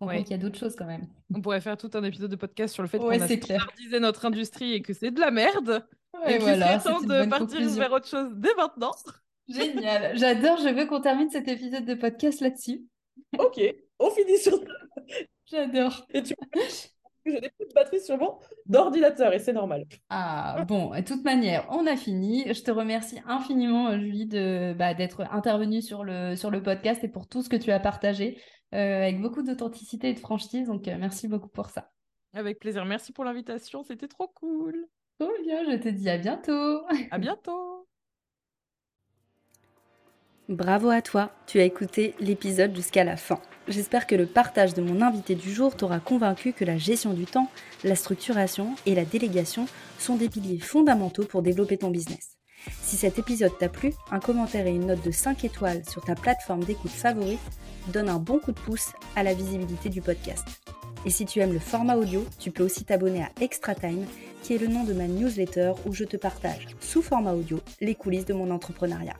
Ouais. 0.00 0.22
qu'il 0.22 0.30
y 0.30 0.34
a 0.34 0.38
d'autres 0.38 0.58
choses 0.58 0.76
quand 0.76 0.86
même. 0.86 1.06
On 1.34 1.40
pourrait 1.40 1.60
faire 1.60 1.76
tout 1.76 1.90
un 1.94 2.04
épisode 2.04 2.30
de 2.30 2.36
podcast 2.36 2.74
sur 2.74 2.82
le 2.82 2.88
fait 2.88 2.98
qu'on 2.98 3.10
a 3.10 3.26
standardisé 3.26 4.00
notre 4.00 4.26
industrie 4.26 4.74
et 4.74 4.82
que 4.82 4.92
c'est 4.92 5.10
de 5.10 5.20
la 5.20 5.30
merde. 5.30 5.86
et 6.26 6.38
voilà, 6.38 6.78
qu'il 6.78 6.90
temps 6.92 7.00
de 7.00 7.28
partir 7.28 7.68
vers 7.70 7.92
autre 7.92 8.08
chose 8.08 8.30
dès 8.36 8.54
maintenant. 8.56 8.92
Génial. 9.48 10.16
J'adore. 10.18 10.58
Je 10.58 10.68
veux 10.68 10.86
qu'on 10.86 11.00
termine 11.00 11.30
cet 11.30 11.48
épisode 11.48 11.84
de 11.84 11.94
podcast 11.94 12.40
là-dessus. 12.40 12.84
ok, 13.38 13.60
on 13.98 14.10
finit 14.10 14.38
sur. 14.38 14.60
J'adore. 15.46 16.06
Et 16.10 16.22
tu 16.22 16.34
j'ai 17.30 17.40
des 17.40 17.50
coups 17.50 17.68
de 17.68 17.74
batterie 17.74 18.00
sur 18.00 18.16
mon 18.16 18.38
ordinateur 18.74 19.32
et 19.32 19.38
c'est 19.38 19.52
normal. 19.52 19.84
Ah 20.08 20.64
bon, 20.66 20.90
de 20.94 21.00
toute 21.02 21.24
manière, 21.24 21.66
on 21.70 21.86
a 21.86 21.96
fini. 21.96 22.44
Je 22.46 22.62
te 22.62 22.70
remercie 22.70 23.20
infiniment, 23.26 23.98
Julie, 23.98 24.26
de 24.26 24.74
bah, 24.78 24.94
d'être 24.94 25.22
intervenue 25.30 25.82
sur 25.82 26.04
le, 26.04 26.36
sur 26.36 26.50
le 26.50 26.62
podcast 26.62 27.04
et 27.04 27.08
pour 27.08 27.28
tout 27.28 27.42
ce 27.42 27.48
que 27.48 27.56
tu 27.56 27.70
as 27.70 27.80
partagé. 27.80 28.40
Euh, 28.74 29.02
avec 29.02 29.20
beaucoup 29.20 29.42
d'authenticité 29.42 30.10
et 30.10 30.14
de 30.14 30.20
franchise. 30.20 30.66
Donc, 30.66 30.88
euh, 30.88 30.96
merci 30.98 31.28
beaucoup 31.28 31.48
pour 31.48 31.70
ça. 31.70 31.90
Avec 32.34 32.58
plaisir. 32.58 32.84
Merci 32.84 33.12
pour 33.12 33.24
l'invitation. 33.24 33.82
C'était 33.82 34.08
trop 34.08 34.28
cool. 34.28 34.86
Trop 35.18 35.30
bien. 35.42 35.64
Je 35.64 35.76
te 35.76 35.88
dis 35.88 36.08
à 36.08 36.18
bientôt. 36.18 36.82
À 37.10 37.18
bientôt. 37.18 37.86
Bravo 40.48 40.88
à 40.88 41.02
toi, 41.02 41.30
tu 41.46 41.60
as 41.60 41.64
écouté 41.64 42.14
l'épisode 42.20 42.74
jusqu'à 42.74 43.04
la 43.04 43.18
fin. 43.18 43.38
J'espère 43.68 44.06
que 44.06 44.14
le 44.14 44.24
partage 44.24 44.72
de 44.72 44.80
mon 44.80 45.02
invité 45.02 45.34
du 45.34 45.52
jour 45.52 45.76
t'aura 45.76 46.00
convaincu 46.00 46.54
que 46.54 46.64
la 46.64 46.78
gestion 46.78 47.12
du 47.12 47.26
temps, 47.26 47.50
la 47.84 47.94
structuration 47.94 48.74
et 48.86 48.94
la 48.94 49.04
délégation 49.04 49.66
sont 49.98 50.16
des 50.16 50.30
piliers 50.30 50.58
fondamentaux 50.58 51.26
pour 51.26 51.42
développer 51.42 51.76
ton 51.76 51.90
business. 51.90 52.37
Si 52.82 52.96
cet 52.96 53.18
épisode 53.18 53.56
t'a 53.58 53.68
plu, 53.68 53.92
un 54.10 54.20
commentaire 54.20 54.66
et 54.66 54.74
une 54.74 54.86
note 54.86 55.04
de 55.04 55.10
5 55.10 55.44
étoiles 55.44 55.82
sur 55.88 56.04
ta 56.04 56.14
plateforme 56.14 56.64
d'écoute 56.64 56.90
favorite 56.90 57.38
donne 57.88 58.08
un 58.08 58.18
bon 58.18 58.38
coup 58.38 58.52
de 58.52 58.60
pouce 58.60 58.92
à 59.16 59.22
la 59.22 59.34
visibilité 59.34 59.88
du 59.88 60.00
podcast. 60.00 60.46
Et 61.04 61.10
si 61.10 61.24
tu 61.24 61.40
aimes 61.40 61.52
le 61.52 61.58
format 61.58 61.96
audio, 61.96 62.24
tu 62.38 62.50
peux 62.50 62.64
aussi 62.64 62.84
t'abonner 62.84 63.22
à 63.22 63.30
Extra 63.40 63.74
Time, 63.74 64.04
qui 64.42 64.54
est 64.54 64.58
le 64.58 64.66
nom 64.66 64.84
de 64.84 64.92
ma 64.92 65.06
newsletter 65.06 65.72
où 65.86 65.92
je 65.92 66.04
te 66.04 66.16
partage, 66.16 66.66
sous 66.80 67.02
format 67.02 67.32
audio, 67.32 67.60
les 67.80 67.94
coulisses 67.94 68.26
de 68.26 68.34
mon 68.34 68.50
entrepreneuriat. 68.50 69.16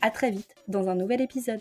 À 0.00 0.10
très 0.10 0.30
vite 0.30 0.54
dans 0.68 0.88
un 0.88 0.94
nouvel 0.94 1.20
épisode. 1.20 1.60